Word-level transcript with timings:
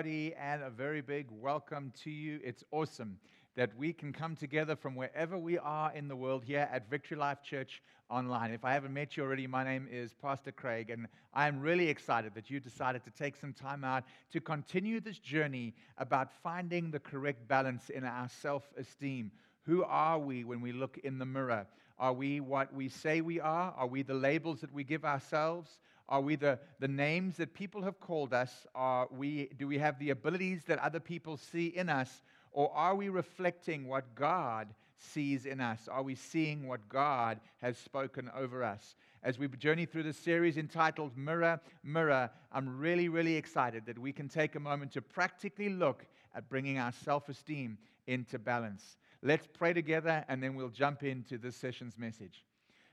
everybody, 0.00 0.34
and 0.40 0.62
a 0.62 0.70
very 0.70 1.02
big 1.02 1.26
welcome 1.30 1.92
to 2.02 2.10
you. 2.10 2.40
It's 2.42 2.64
awesome 2.70 3.18
that 3.54 3.76
we 3.76 3.92
can 3.92 4.14
come 4.14 4.34
together 4.34 4.74
from 4.74 4.94
wherever 4.94 5.36
we 5.36 5.58
are 5.58 5.92
in 5.92 6.08
the 6.08 6.16
world 6.16 6.42
here 6.42 6.66
at 6.72 6.88
Victory 6.88 7.18
Life 7.18 7.42
Church 7.42 7.82
online. 8.08 8.50
If 8.50 8.64
I 8.64 8.72
haven't 8.72 8.94
met 8.94 9.18
you 9.18 9.24
already, 9.24 9.46
my 9.46 9.62
name 9.62 9.86
is 9.92 10.14
Pastor 10.14 10.52
Craig, 10.52 10.88
and 10.88 11.06
I'm 11.34 11.60
really 11.60 11.86
excited 11.88 12.32
that 12.34 12.48
you 12.48 12.60
decided 12.60 13.04
to 13.04 13.10
take 13.10 13.36
some 13.36 13.52
time 13.52 13.84
out 13.84 14.04
to 14.32 14.40
continue 14.40 15.00
this 15.00 15.18
journey 15.18 15.74
about 15.98 16.32
finding 16.42 16.90
the 16.90 17.00
correct 17.00 17.46
balance 17.46 17.90
in 17.90 18.02
our 18.02 18.30
self 18.30 18.62
esteem. 18.78 19.30
Who 19.66 19.84
are 19.84 20.18
we 20.18 20.44
when 20.44 20.62
we 20.62 20.72
look 20.72 20.96
in 21.04 21.18
the 21.18 21.26
mirror? 21.26 21.66
Are 21.98 22.14
we 22.14 22.40
what 22.40 22.72
we 22.72 22.88
say 22.88 23.20
we 23.20 23.38
are? 23.38 23.74
Are 23.76 23.86
we 23.86 24.00
the 24.00 24.14
labels 24.14 24.62
that 24.62 24.72
we 24.72 24.82
give 24.82 25.04
ourselves? 25.04 25.78
Are 26.10 26.20
we 26.20 26.34
the, 26.34 26.58
the 26.80 26.88
names 26.88 27.36
that 27.36 27.54
people 27.54 27.82
have 27.82 28.00
called 28.00 28.34
us? 28.34 28.66
Are 28.74 29.08
we, 29.16 29.48
do 29.56 29.68
we 29.68 29.78
have 29.78 29.98
the 30.00 30.10
abilities 30.10 30.64
that 30.64 30.80
other 30.80 30.98
people 30.98 31.36
see 31.36 31.68
in 31.68 31.88
us? 31.88 32.22
Or 32.50 32.72
are 32.74 32.96
we 32.96 33.08
reflecting 33.08 33.86
what 33.86 34.16
God 34.16 34.74
sees 34.98 35.46
in 35.46 35.60
us? 35.60 35.88
Are 35.88 36.02
we 36.02 36.16
seeing 36.16 36.66
what 36.66 36.88
God 36.88 37.38
has 37.62 37.78
spoken 37.78 38.28
over 38.36 38.64
us? 38.64 38.96
As 39.22 39.38
we 39.38 39.46
journey 39.48 39.86
through 39.86 40.02
the 40.02 40.12
series 40.12 40.56
entitled 40.56 41.16
Mirror, 41.16 41.60
Mirror, 41.84 42.30
I'm 42.50 42.78
really, 42.78 43.08
really 43.08 43.36
excited 43.36 43.86
that 43.86 43.98
we 43.98 44.12
can 44.12 44.28
take 44.28 44.56
a 44.56 44.60
moment 44.60 44.92
to 44.92 45.02
practically 45.02 45.68
look 45.68 46.06
at 46.34 46.48
bringing 46.48 46.78
our 46.78 46.92
self 46.92 47.28
esteem 47.28 47.78
into 48.06 48.38
balance. 48.38 48.96
Let's 49.22 49.46
pray 49.46 49.74
together 49.74 50.24
and 50.28 50.42
then 50.42 50.56
we'll 50.56 50.70
jump 50.70 51.02
into 51.02 51.38
this 51.38 51.54
session's 51.54 51.98
message. 51.98 52.44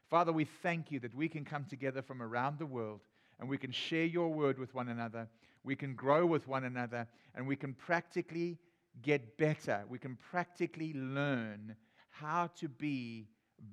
Father, 0.10 0.32
we 0.32 0.46
thank 0.46 0.92
you 0.92 1.00
that 1.02 1.14
we 1.14 1.28
can 1.28 1.44
come 1.44 1.66
together 1.66 2.02
from 2.02 2.22
around 2.22 2.60
the 2.60 2.66
world 2.66 3.02
and 3.40 3.50
we 3.50 3.58
can 3.58 3.72
share 3.72 4.06
your 4.06 4.30
word 4.30 4.58
with 4.58 4.74
one 4.74 4.90
another. 4.90 5.28
We 5.64 5.76
can 5.76 5.96
grow 5.96 6.26
with 6.26 6.48
one 6.48 6.64
another 6.64 7.08
and 7.36 7.46
we 7.46 7.58
can 7.58 7.74
practically 7.74 8.58
get 9.02 9.38
better. 9.38 9.84
We 9.90 10.00
can 10.00 10.18
practically 10.32 10.94
learn 10.94 11.76
how 12.10 12.48
to 12.60 12.70
be 12.70 13.28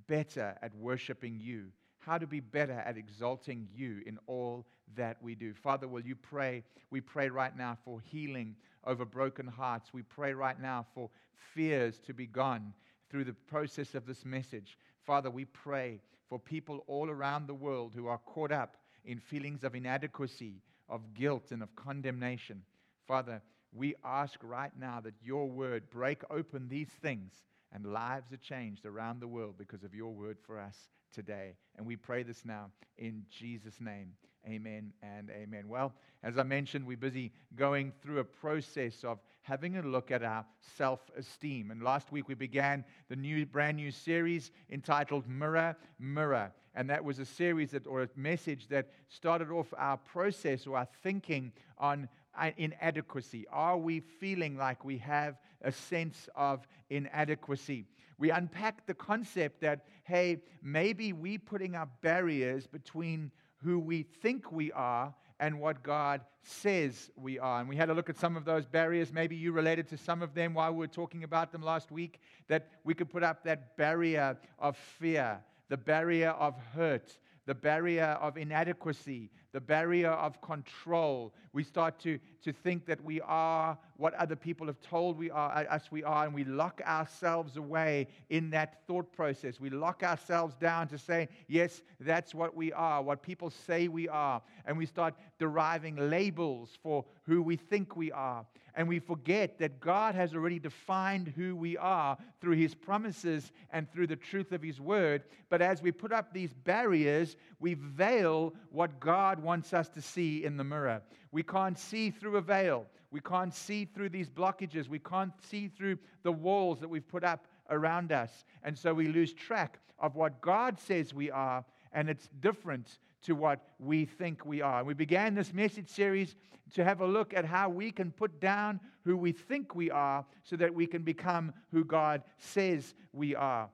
better 0.08 0.56
at 0.60 0.74
worshiping 0.76 1.38
you, 1.40 1.66
how 2.00 2.18
to 2.18 2.26
be 2.26 2.40
better 2.40 2.82
at 2.84 2.96
exalting 2.96 3.68
you 3.72 4.02
in 4.04 4.18
all 4.26 4.66
that 4.96 5.16
we 5.22 5.34
do. 5.34 5.54
Father, 5.54 5.86
will 5.86 6.02
you 6.02 6.16
pray? 6.16 6.64
We 6.90 7.00
pray 7.00 7.28
right 7.28 7.56
now 7.56 7.78
for 7.84 8.00
healing 8.00 8.56
over 8.84 9.04
broken 9.04 9.46
hearts. 9.46 9.94
We 9.94 10.02
pray 10.02 10.34
right 10.34 10.60
now 10.60 10.84
for 10.94 11.10
fears 11.54 12.00
to 12.06 12.12
be 12.12 12.26
gone 12.26 12.72
through 13.08 13.24
the 13.24 13.32
process 13.32 13.94
of 13.94 14.04
this 14.04 14.24
message. 14.24 14.76
Father, 15.04 15.30
we 15.30 15.44
pray 15.44 16.00
for 16.34 16.40
people 16.40 16.82
all 16.88 17.08
around 17.08 17.46
the 17.46 17.54
world 17.54 17.92
who 17.94 18.08
are 18.08 18.18
caught 18.18 18.50
up 18.50 18.76
in 19.04 19.20
feelings 19.20 19.62
of 19.62 19.76
inadequacy, 19.76 20.60
of 20.88 21.14
guilt, 21.14 21.52
and 21.52 21.62
of 21.62 21.76
condemnation. 21.76 22.60
Father, 23.06 23.40
we 23.72 23.94
ask 24.04 24.40
right 24.42 24.72
now 24.76 25.00
that 25.00 25.14
your 25.22 25.48
word 25.48 25.88
break 25.90 26.22
open 26.30 26.66
these 26.66 26.88
things 27.00 27.34
and 27.70 27.86
lives 27.86 28.32
are 28.32 28.38
changed 28.38 28.84
around 28.84 29.20
the 29.20 29.28
world 29.28 29.54
because 29.56 29.84
of 29.84 29.94
your 29.94 30.12
word 30.12 30.36
for 30.44 30.58
us 30.58 30.76
today. 31.12 31.54
And 31.76 31.86
we 31.86 31.94
pray 31.94 32.24
this 32.24 32.44
now 32.44 32.72
in 32.98 33.22
Jesus' 33.30 33.80
name. 33.80 34.08
Amen 34.44 34.92
and 35.04 35.30
amen. 35.30 35.68
Well, 35.68 35.94
as 36.24 36.36
I 36.36 36.42
mentioned, 36.42 36.84
we're 36.84 36.96
busy 36.96 37.30
going 37.54 37.92
through 38.02 38.18
a 38.18 38.24
process 38.24 39.04
of 39.04 39.20
having 39.44 39.76
a 39.76 39.82
look 39.82 40.10
at 40.10 40.22
our 40.22 40.44
self 40.76 41.00
esteem. 41.16 41.70
And 41.70 41.82
last 41.82 42.10
week 42.10 42.28
we 42.28 42.34
began 42.34 42.82
the 43.08 43.16
new, 43.16 43.44
brand 43.46 43.76
new 43.76 43.90
series 43.90 44.50
entitled 44.70 45.28
Mirror, 45.28 45.76
Mirror. 45.98 46.50
And 46.74 46.90
that 46.90 47.04
was 47.04 47.18
a 47.18 47.26
series 47.26 47.70
that, 47.70 47.86
or 47.86 48.02
a 48.02 48.08
message 48.16 48.66
that 48.68 48.90
started 49.08 49.50
off 49.50 49.72
our 49.76 49.98
process 49.98 50.66
or 50.66 50.78
our 50.78 50.88
thinking 51.02 51.52
on 51.78 52.08
uh, 52.36 52.50
inadequacy. 52.56 53.46
Are 53.52 53.76
we 53.76 54.00
feeling 54.00 54.56
like 54.56 54.82
we 54.84 54.98
have 54.98 55.36
a 55.62 55.70
sense 55.70 56.28
of 56.34 56.66
inadequacy? 56.88 57.84
We 58.18 58.30
unpacked 58.30 58.86
the 58.86 58.94
concept 58.94 59.60
that, 59.60 59.84
hey, 60.04 60.38
maybe 60.62 61.12
we're 61.12 61.38
putting 61.38 61.74
up 61.76 62.00
barriers 62.00 62.66
between 62.66 63.30
who 63.56 63.78
we 63.78 64.02
think 64.02 64.50
we 64.50 64.72
are 64.72 65.14
and 65.40 65.60
what 65.60 65.82
God 65.82 66.20
says 66.42 67.10
we 67.16 67.38
are. 67.38 67.60
And 67.60 67.68
we 67.68 67.76
had 67.76 67.90
a 67.90 67.94
look 67.94 68.08
at 68.08 68.16
some 68.16 68.36
of 68.36 68.44
those 68.44 68.66
barriers. 68.66 69.12
Maybe 69.12 69.36
you 69.36 69.52
related 69.52 69.88
to 69.88 69.96
some 69.96 70.22
of 70.22 70.34
them 70.34 70.54
while 70.54 70.72
we 70.72 70.78
were 70.78 70.86
talking 70.86 71.24
about 71.24 71.52
them 71.52 71.62
last 71.62 71.90
week. 71.90 72.20
That 72.48 72.68
we 72.84 72.94
could 72.94 73.08
put 73.08 73.22
up 73.22 73.44
that 73.44 73.76
barrier 73.76 74.36
of 74.58 74.76
fear, 74.76 75.40
the 75.68 75.76
barrier 75.76 76.30
of 76.30 76.54
hurt, 76.74 77.18
the 77.46 77.54
barrier 77.54 78.18
of 78.20 78.36
inadequacy, 78.36 79.30
the 79.54 79.60
barrier 79.60 80.10
of 80.10 80.42
control. 80.42 81.32
We 81.52 81.62
start 81.62 82.00
to, 82.00 82.18
to 82.42 82.52
think 82.52 82.86
that 82.86 83.02
we 83.04 83.20
are 83.20 83.78
what 83.96 84.12
other 84.14 84.34
people 84.34 84.66
have 84.66 84.80
told 84.80 85.16
we 85.16 85.30
are, 85.30 85.64
us 85.70 85.92
we 85.92 86.02
are, 86.02 86.24
and 86.24 86.34
we 86.34 86.42
lock 86.42 86.82
ourselves 86.84 87.56
away 87.56 88.08
in 88.30 88.50
that 88.50 88.80
thought 88.88 89.12
process. 89.12 89.60
We 89.60 89.70
lock 89.70 90.02
ourselves 90.02 90.56
down 90.56 90.88
to 90.88 90.98
say, 90.98 91.28
yes, 91.46 91.82
that's 92.00 92.34
what 92.34 92.56
we 92.56 92.72
are, 92.72 93.00
what 93.00 93.22
people 93.22 93.48
say 93.48 93.86
we 93.86 94.08
are. 94.08 94.42
And 94.66 94.76
we 94.76 94.86
start 94.86 95.14
deriving 95.38 96.10
labels 96.10 96.70
for 96.82 97.04
who 97.22 97.40
we 97.40 97.54
think 97.54 97.94
we 97.94 98.10
are. 98.10 98.44
And 98.76 98.88
we 98.88 98.98
forget 98.98 99.58
that 99.58 99.80
God 99.80 100.16
has 100.16 100.34
already 100.34 100.58
defined 100.58 101.32
who 101.36 101.54
we 101.54 101.76
are 101.76 102.18
through 102.40 102.56
His 102.56 102.74
promises 102.74 103.52
and 103.70 103.90
through 103.92 104.08
the 104.08 104.16
truth 104.16 104.50
of 104.50 104.62
His 104.62 104.80
word. 104.80 105.22
But 105.48 105.62
as 105.62 105.80
we 105.80 105.92
put 105.92 106.12
up 106.12 106.32
these 106.32 106.52
barriers, 106.52 107.36
we 107.60 107.74
veil 107.74 108.52
what 108.70 108.98
God 108.98 109.40
wants 109.44 109.72
us 109.72 109.88
to 109.90 110.02
see 110.02 110.44
in 110.44 110.56
the 110.56 110.64
mirror. 110.64 111.02
We 111.30 111.42
can't 111.42 111.78
see 111.78 112.10
through 112.10 112.36
a 112.36 112.40
veil. 112.40 112.86
We 113.10 113.20
can't 113.20 113.54
see 113.54 113.84
through 113.84 114.08
these 114.08 114.28
blockages. 114.28 114.88
We 114.88 114.98
can't 114.98 115.32
see 115.48 115.68
through 115.68 115.98
the 116.24 116.32
walls 116.32 116.80
that 116.80 116.88
we've 116.88 117.06
put 117.06 117.22
up 117.22 117.46
around 117.70 118.10
us. 118.10 118.44
And 118.64 118.76
so 118.76 118.92
we 118.92 119.06
lose 119.06 119.32
track 119.32 119.78
of 120.00 120.16
what 120.16 120.40
God 120.40 120.80
says 120.80 121.14
we 121.14 121.30
are, 121.30 121.64
and 121.92 122.10
it's 122.10 122.28
different 122.40 122.98
to 123.22 123.34
what 123.34 123.60
we 123.78 124.04
think 124.04 124.44
we 124.44 124.60
are. 124.60 124.82
We 124.82 124.94
began 124.94 125.34
this 125.34 125.52
message 125.52 125.88
series 125.88 126.34
to 126.74 126.84
have 126.84 127.00
a 127.00 127.06
look 127.06 127.34
at 127.34 127.44
how 127.44 127.68
we 127.68 127.90
can 127.90 128.10
put 128.10 128.40
down 128.40 128.80
who 129.04 129.16
we 129.16 129.32
think 129.32 129.74
we 129.74 129.90
are 129.90 130.24
so 130.42 130.56
that 130.56 130.74
we 130.74 130.86
can 130.86 131.02
become 131.02 131.52
who 131.70 131.84
God 131.84 132.22
says 132.38 132.94
we 133.12 133.36
are. 133.36 133.68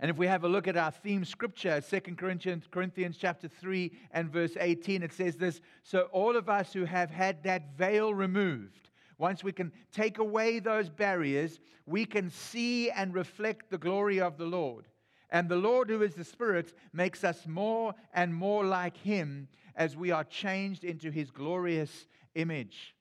And 0.00 0.10
if 0.10 0.16
we 0.16 0.28
have 0.28 0.44
a 0.44 0.48
look 0.48 0.68
at 0.68 0.76
our 0.76 0.92
theme 0.92 1.24
scripture, 1.24 1.80
2 1.80 2.00
Corinthians, 2.16 2.64
Corinthians 2.70 3.16
chapter 3.18 3.48
3 3.48 3.90
and 4.12 4.30
verse 4.30 4.56
18, 4.58 5.02
it 5.02 5.12
says 5.12 5.36
this 5.36 5.60
So 5.82 6.02
all 6.12 6.36
of 6.36 6.48
us 6.48 6.72
who 6.72 6.84
have 6.84 7.10
had 7.10 7.42
that 7.42 7.76
veil 7.76 8.14
removed, 8.14 8.90
once 9.18 9.42
we 9.42 9.52
can 9.52 9.72
take 9.92 10.18
away 10.18 10.60
those 10.60 10.88
barriers, 10.88 11.58
we 11.86 12.04
can 12.04 12.30
see 12.30 12.90
and 12.90 13.12
reflect 13.12 13.70
the 13.70 13.78
glory 13.78 14.20
of 14.20 14.38
the 14.38 14.46
Lord. 14.46 14.86
And 15.30 15.48
the 15.48 15.56
Lord, 15.56 15.90
who 15.90 16.02
is 16.02 16.14
the 16.14 16.24
Spirit, 16.24 16.72
makes 16.92 17.24
us 17.24 17.46
more 17.46 17.94
and 18.14 18.34
more 18.34 18.64
like 18.64 18.96
Him 18.96 19.48
as 19.74 19.96
we 19.96 20.10
are 20.12 20.24
changed 20.24 20.84
into 20.84 21.10
His 21.10 21.30
glorious 21.30 22.06
image. 22.34 22.94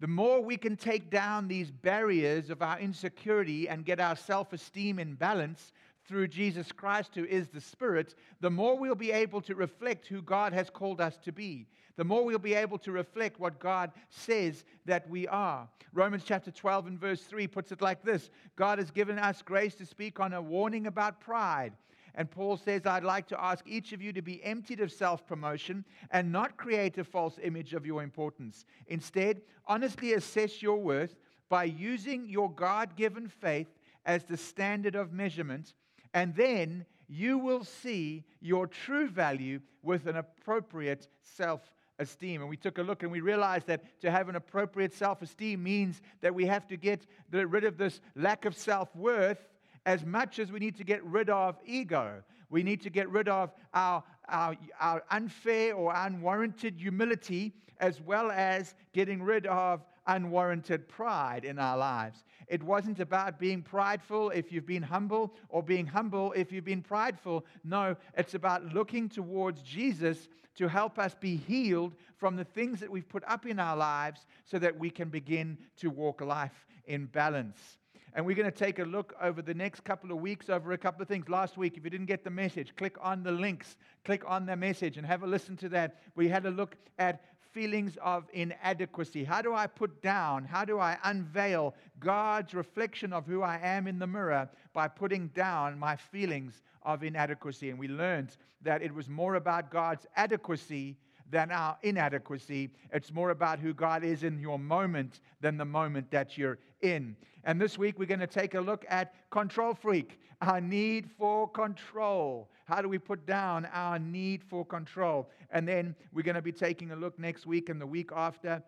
The 0.00 0.06
more 0.06 0.40
we 0.40 0.56
can 0.56 0.76
take 0.76 1.10
down 1.10 1.48
these 1.48 1.70
barriers 1.70 2.50
of 2.50 2.62
our 2.62 2.78
insecurity 2.78 3.68
and 3.68 3.84
get 3.84 4.00
our 4.00 4.16
self 4.16 4.52
esteem 4.52 4.98
in 4.98 5.14
balance, 5.14 5.72
through 6.06 6.28
Jesus 6.28 6.72
Christ, 6.72 7.14
who 7.14 7.24
is 7.24 7.48
the 7.48 7.60
Spirit, 7.60 8.14
the 8.40 8.50
more 8.50 8.76
we'll 8.78 8.94
be 8.94 9.12
able 9.12 9.40
to 9.42 9.54
reflect 9.54 10.06
who 10.06 10.22
God 10.22 10.52
has 10.52 10.70
called 10.70 11.00
us 11.00 11.16
to 11.24 11.32
be. 11.32 11.66
The 11.96 12.04
more 12.04 12.24
we'll 12.24 12.38
be 12.38 12.54
able 12.54 12.78
to 12.78 12.92
reflect 12.92 13.38
what 13.38 13.60
God 13.60 13.92
says 14.10 14.64
that 14.84 15.08
we 15.08 15.28
are. 15.28 15.68
Romans 15.92 16.24
chapter 16.24 16.50
12 16.50 16.88
and 16.88 16.98
verse 16.98 17.22
3 17.22 17.46
puts 17.46 17.70
it 17.70 17.80
like 17.80 18.02
this 18.02 18.30
God 18.56 18.78
has 18.78 18.90
given 18.90 19.18
us 19.18 19.42
grace 19.42 19.74
to 19.76 19.86
speak 19.86 20.18
on 20.18 20.32
a 20.32 20.42
warning 20.42 20.86
about 20.86 21.20
pride. 21.20 21.72
And 22.16 22.30
Paul 22.30 22.56
says, 22.56 22.86
I'd 22.86 23.02
like 23.02 23.26
to 23.28 23.42
ask 23.42 23.64
each 23.66 23.92
of 23.92 24.00
you 24.00 24.12
to 24.12 24.22
be 24.22 24.42
emptied 24.44 24.80
of 24.80 24.92
self 24.92 25.26
promotion 25.26 25.84
and 26.10 26.30
not 26.30 26.56
create 26.56 26.98
a 26.98 27.04
false 27.04 27.38
image 27.42 27.74
of 27.74 27.86
your 27.86 28.02
importance. 28.02 28.66
Instead, 28.86 29.42
honestly 29.66 30.12
assess 30.14 30.62
your 30.62 30.76
worth 30.76 31.16
by 31.48 31.64
using 31.64 32.28
your 32.28 32.50
God 32.50 32.96
given 32.96 33.28
faith 33.28 33.68
as 34.06 34.24
the 34.24 34.36
standard 34.36 34.94
of 34.94 35.12
measurement 35.12 35.74
and 36.14 36.34
then 36.36 36.86
you 37.08 37.38
will 37.38 37.64
see 37.64 38.24
your 38.40 38.66
true 38.66 39.08
value 39.08 39.60
with 39.82 40.06
an 40.06 40.16
appropriate 40.16 41.08
self 41.22 41.60
esteem. 41.98 42.40
And 42.40 42.48
we 42.48 42.56
took 42.56 42.78
a 42.78 42.82
look 42.82 43.02
and 43.02 43.12
we 43.12 43.20
realized 43.20 43.66
that 43.66 44.00
to 44.00 44.10
have 44.10 44.28
an 44.28 44.36
appropriate 44.36 44.94
self 44.94 45.20
esteem 45.20 45.62
means 45.62 46.00
that 46.22 46.34
we 46.34 46.46
have 46.46 46.66
to 46.68 46.76
get 46.76 47.06
rid 47.30 47.64
of 47.64 47.76
this 47.76 48.00
lack 48.14 48.46
of 48.46 48.56
self 48.56 48.94
worth 48.96 49.48
as 49.84 50.04
much 50.04 50.38
as 50.38 50.50
we 50.50 50.60
need 50.60 50.76
to 50.76 50.84
get 50.84 51.04
rid 51.04 51.28
of 51.28 51.58
ego. 51.66 52.22
We 52.48 52.62
need 52.62 52.80
to 52.82 52.90
get 52.90 53.10
rid 53.10 53.28
of 53.28 53.52
our, 53.74 54.02
our, 54.28 54.56
our 54.80 55.02
unfair 55.10 55.74
or 55.74 55.92
unwarranted 55.94 56.78
humility, 56.78 57.52
as 57.80 58.00
well 58.00 58.30
as 58.30 58.74
getting 58.92 59.22
rid 59.22 59.46
of 59.46 59.84
unwarranted 60.06 60.88
pride 60.88 61.44
in 61.44 61.58
our 61.58 61.76
lives. 61.76 62.24
It 62.48 62.62
wasn't 62.62 63.00
about 63.00 63.38
being 63.38 63.62
prideful 63.62 64.30
if 64.30 64.52
you've 64.52 64.66
been 64.66 64.82
humble 64.82 65.34
or 65.48 65.62
being 65.62 65.86
humble 65.86 66.32
if 66.32 66.52
you've 66.52 66.64
been 66.64 66.82
prideful. 66.82 67.44
No, 67.64 67.96
it's 68.16 68.34
about 68.34 68.74
looking 68.74 69.08
towards 69.08 69.62
Jesus 69.62 70.28
to 70.56 70.68
help 70.68 70.98
us 70.98 71.14
be 71.14 71.36
healed 71.36 71.94
from 72.16 72.36
the 72.36 72.44
things 72.44 72.80
that 72.80 72.90
we've 72.90 73.08
put 73.08 73.24
up 73.26 73.46
in 73.46 73.58
our 73.58 73.76
lives 73.76 74.26
so 74.44 74.58
that 74.58 74.78
we 74.78 74.90
can 74.90 75.08
begin 75.08 75.58
to 75.78 75.90
walk 75.90 76.20
life 76.20 76.66
in 76.86 77.06
balance. 77.06 77.78
And 78.16 78.24
we're 78.24 78.36
going 78.36 78.50
to 78.50 78.56
take 78.56 78.78
a 78.78 78.84
look 78.84 79.12
over 79.20 79.42
the 79.42 79.54
next 79.54 79.82
couple 79.82 80.12
of 80.12 80.20
weeks 80.20 80.48
over 80.48 80.70
a 80.70 80.78
couple 80.78 81.02
of 81.02 81.08
things. 81.08 81.28
Last 81.28 81.56
week, 81.56 81.76
if 81.76 81.82
you 81.82 81.90
didn't 81.90 82.06
get 82.06 82.22
the 82.22 82.30
message, 82.30 82.76
click 82.76 82.96
on 83.00 83.24
the 83.24 83.32
links, 83.32 83.76
click 84.04 84.22
on 84.24 84.46
the 84.46 84.54
message, 84.54 84.96
and 84.96 85.06
have 85.06 85.24
a 85.24 85.26
listen 85.26 85.56
to 85.56 85.68
that. 85.70 85.96
We 86.14 86.28
had 86.28 86.46
a 86.46 86.50
look 86.50 86.76
at 86.98 87.24
feelings 87.54 87.96
of 88.02 88.24
inadequacy. 88.32 89.22
How 89.22 89.40
do 89.40 89.54
I 89.54 89.68
put 89.68 90.02
down, 90.02 90.44
how 90.44 90.64
do 90.64 90.80
I 90.80 90.98
unveil 91.04 91.74
God's 92.00 92.52
reflection 92.52 93.12
of 93.12 93.26
who 93.26 93.42
I 93.42 93.58
am 93.62 93.86
in 93.86 94.00
the 94.00 94.06
mirror 94.06 94.50
by 94.72 94.88
putting 94.88 95.28
down 95.28 95.78
my 95.78 95.94
feelings 95.94 96.62
of 96.82 97.04
inadequacy? 97.04 97.70
And 97.70 97.78
we 97.78 97.86
learned 97.86 98.36
that 98.62 98.82
it 98.82 98.92
was 98.92 99.08
more 99.08 99.36
about 99.36 99.70
God's 99.70 100.04
adequacy 100.16 100.96
than 101.30 101.52
our 101.52 101.78
inadequacy. 101.82 102.70
It's 102.92 103.12
more 103.12 103.30
about 103.30 103.60
who 103.60 103.72
God 103.72 104.04
is 104.04 104.24
in 104.24 104.40
your 104.40 104.58
moment 104.58 105.20
than 105.40 105.56
the 105.56 105.64
moment 105.64 106.10
that 106.10 106.36
you're 106.36 106.58
in. 106.84 107.16
And 107.44 107.60
this 107.60 107.76
week 107.76 107.98
we're 107.98 108.06
going 108.06 108.20
to 108.20 108.26
take 108.26 108.54
a 108.54 108.60
look 108.60 108.84
at 108.88 109.14
control 109.30 109.74
freak, 109.74 110.20
our 110.40 110.60
need 110.60 111.10
for 111.18 111.48
control. 111.48 112.50
How 112.66 112.80
do 112.80 112.88
we 112.88 112.98
put 112.98 113.26
down 113.26 113.66
our 113.72 113.98
need 113.98 114.42
for 114.44 114.64
control? 114.64 115.30
And 115.50 115.66
then 115.66 115.94
we're 116.12 116.22
going 116.22 116.36
to 116.36 116.42
be 116.42 116.52
taking 116.52 116.92
a 116.92 116.96
look 116.96 117.18
next 117.18 117.46
week 117.46 117.68
and 117.68 117.80
the 117.80 117.86
week 117.86 118.10
after 118.14 118.62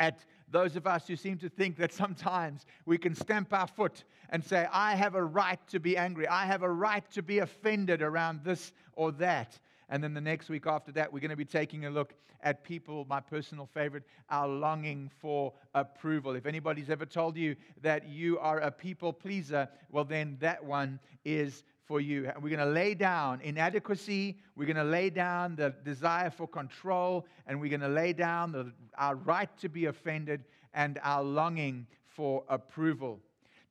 at 0.00 0.24
those 0.50 0.76
of 0.76 0.86
us 0.86 1.06
who 1.06 1.16
seem 1.16 1.38
to 1.38 1.48
think 1.48 1.76
that 1.76 1.92
sometimes 1.92 2.66
we 2.84 2.98
can 2.98 3.14
stamp 3.14 3.52
our 3.52 3.66
foot 3.66 4.04
and 4.30 4.44
say, 4.44 4.66
I 4.72 4.94
have 4.96 5.14
a 5.14 5.24
right 5.24 5.58
to 5.68 5.80
be 5.80 5.96
angry. 5.96 6.26
I 6.26 6.46
have 6.46 6.62
a 6.62 6.70
right 6.70 7.08
to 7.12 7.22
be 7.22 7.38
offended 7.38 8.02
around 8.02 8.40
this 8.44 8.72
or 8.94 9.12
that. 9.12 9.58
And 9.88 10.02
then 10.02 10.14
the 10.14 10.20
next 10.20 10.48
week 10.48 10.66
after 10.66 10.92
that, 10.92 11.12
we're 11.12 11.20
going 11.20 11.30
to 11.30 11.36
be 11.36 11.44
taking 11.44 11.86
a 11.86 11.90
look 11.90 12.14
at 12.42 12.62
people, 12.62 13.06
my 13.08 13.20
personal 13.20 13.66
favorite, 13.66 14.04
our 14.30 14.46
longing 14.46 15.10
for 15.20 15.52
approval. 15.74 16.34
If 16.36 16.46
anybody's 16.46 16.90
ever 16.90 17.06
told 17.06 17.36
you 17.36 17.56
that 17.82 18.08
you 18.08 18.38
are 18.38 18.60
a 18.60 18.70
people 18.70 19.12
pleaser, 19.12 19.68
well, 19.90 20.04
then 20.04 20.36
that 20.40 20.62
one 20.62 21.00
is 21.24 21.64
for 21.86 22.00
you. 22.00 22.30
We're 22.40 22.50
going 22.50 22.66
to 22.66 22.66
lay 22.66 22.94
down 22.94 23.40
inadequacy, 23.42 24.38
we're 24.56 24.66
going 24.66 24.76
to 24.76 24.84
lay 24.84 25.10
down 25.10 25.56
the 25.56 25.74
desire 25.84 26.30
for 26.30 26.46
control, 26.46 27.26
and 27.46 27.60
we're 27.60 27.70
going 27.70 27.80
to 27.80 27.88
lay 27.88 28.12
down 28.12 28.52
the, 28.52 28.72
our 28.96 29.16
right 29.16 29.50
to 29.58 29.68
be 29.68 29.86
offended 29.86 30.44
and 30.72 30.98
our 31.02 31.22
longing 31.22 31.86
for 32.06 32.44
approval. 32.48 33.20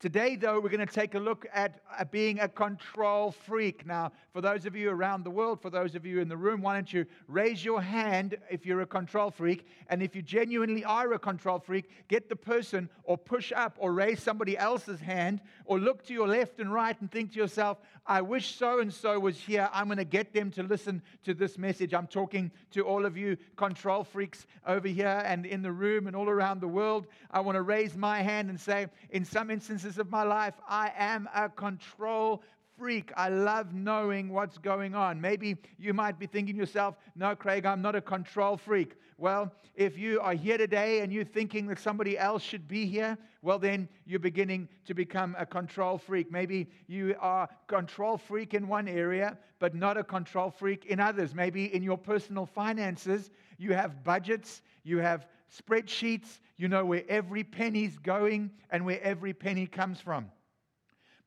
Today, 0.03 0.35
though, 0.35 0.59
we're 0.59 0.67
going 0.67 0.85
to 0.85 0.93
take 0.93 1.15
a 1.15 1.19
look 1.19 1.45
at 1.53 1.79
being 2.11 2.41
a 2.41 2.49
control 2.49 3.31
freak. 3.31 3.85
Now, 3.85 4.11
for 4.33 4.41
those 4.41 4.65
of 4.65 4.75
you 4.75 4.89
around 4.89 5.23
the 5.23 5.31
world, 5.31 5.61
for 5.61 5.69
those 5.69 5.95
of 5.95 6.05
you 6.05 6.19
in 6.19 6.27
the 6.27 6.35
room, 6.35 6.61
why 6.61 6.73
don't 6.73 6.91
you 6.91 7.05
raise 7.29 7.63
your 7.63 7.81
hand 7.81 8.35
if 8.51 8.65
you're 8.65 8.81
a 8.81 8.85
control 8.85 9.31
freak? 9.31 9.65
And 9.87 10.03
if 10.03 10.13
you 10.13 10.21
genuinely 10.21 10.83
are 10.83 11.13
a 11.13 11.19
control 11.19 11.57
freak, 11.57 11.89
get 12.09 12.27
the 12.27 12.35
person 12.35 12.89
or 13.05 13.17
push 13.17 13.53
up 13.55 13.77
or 13.79 13.93
raise 13.93 14.21
somebody 14.21 14.57
else's 14.57 14.99
hand 14.99 15.39
or 15.63 15.79
look 15.79 16.05
to 16.07 16.13
your 16.13 16.27
left 16.27 16.59
and 16.59 16.73
right 16.73 16.99
and 16.99 17.09
think 17.09 17.31
to 17.31 17.39
yourself, 17.39 17.77
I 18.05 18.19
wish 18.19 18.55
so 18.55 18.81
and 18.81 18.93
so 18.93 19.17
was 19.17 19.37
here. 19.37 19.69
I'm 19.71 19.85
going 19.85 19.99
to 19.99 20.03
get 20.03 20.33
them 20.33 20.51
to 20.51 20.63
listen 20.63 21.01
to 21.23 21.33
this 21.33 21.57
message. 21.57 21.93
I'm 21.93 22.07
talking 22.07 22.51
to 22.71 22.81
all 22.81 23.05
of 23.05 23.15
you 23.15 23.37
control 23.55 24.03
freaks 24.03 24.47
over 24.67 24.89
here 24.89 25.23
and 25.25 25.45
in 25.45 25.61
the 25.61 25.71
room 25.71 26.07
and 26.07 26.15
all 26.15 26.27
around 26.27 26.59
the 26.59 26.67
world. 26.67 27.07
I 27.31 27.39
want 27.39 27.55
to 27.55 27.61
raise 27.61 27.95
my 27.95 28.21
hand 28.21 28.49
and 28.49 28.59
say, 28.59 28.87
in 29.11 29.23
some 29.23 29.49
instances 29.49 29.92
of 29.97 30.09
my 30.09 30.23
life, 30.23 30.55
I 30.67 30.91
am 30.97 31.29
a 31.33 31.49
control 31.49 32.43
freak. 32.77 33.11
I 33.15 33.29
love 33.29 33.73
knowing 33.73 34.29
what's 34.29 34.57
going 34.57 34.95
on. 34.95 35.21
Maybe 35.21 35.57
you 35.77 35.93
might 35.93 36.19
be 36.19 36.25
thinking 36.25 36.55
yourself, 36.55 36.95
no, 37.15 37.35
Craig, 37.35 37.65
I'm 37.65 37.81
not 37.81 37.95
a 37.95 38.01
control 38.01 38.57
freak. 38.57 38.95
Well, 39.17 39.53
if 39.75 39.97
you 39.97 40.19
are 40.21 40.33
here 40.33 40.57
today 40.57 41.01
and 41.01 41.13
you're 41.13 41.23
thinking 41.23 41.67
that 41.67 41.79
somebody 41.79 42.17
else 42.17 42.43
should 42.43 42.67
be 42.67 42.85
here, 42.85 43.17
well, 43.41 43.59
then 43.59 43.87
you're 44.05 44.19
beginning 44.19 44.67
to 44.85 44.93
become 44.93 45.35
a 45.37 45.45
control 45.45 45.97
freak. 45.97 46.31
Maybe 46.31 46.69
you 46.87 47.15
are 47.19 47.47
control 47.67 48.17
freak 48.17 48.53
in 48.53 48.67
one 48.67 48.87
area, 48.87 49.37
but 49.59 49.75
not 49.75 49.97
a 49.97 50.03
control 50.03 50.49
freak 50.49 50.85
in 50.85 50.99
others. 50.99 51.33
Maybe 51.33 51.73
in 51.73 51.83
your 51.83 51.97
personal 51.97 52.45
finances, 52.45 53.31
you 53.57 53.73
have 53.73 54.03
budgets, 54.03 54.61
you 54.83 54.97
have 54.97 55.27
spreadsheets, 55.55 56.39
you 56.57 56.67
know 56.67 56.85
where 56.85 57.03
every 57.07 57.43
penny's 57.43 57.97
going 57.97 58.51
and 58.69 58.85
where 58.85 59.01
every 59.01 59.33
penny 59.33 59.67
comes 59.67 59.99
from. 59.99 60.29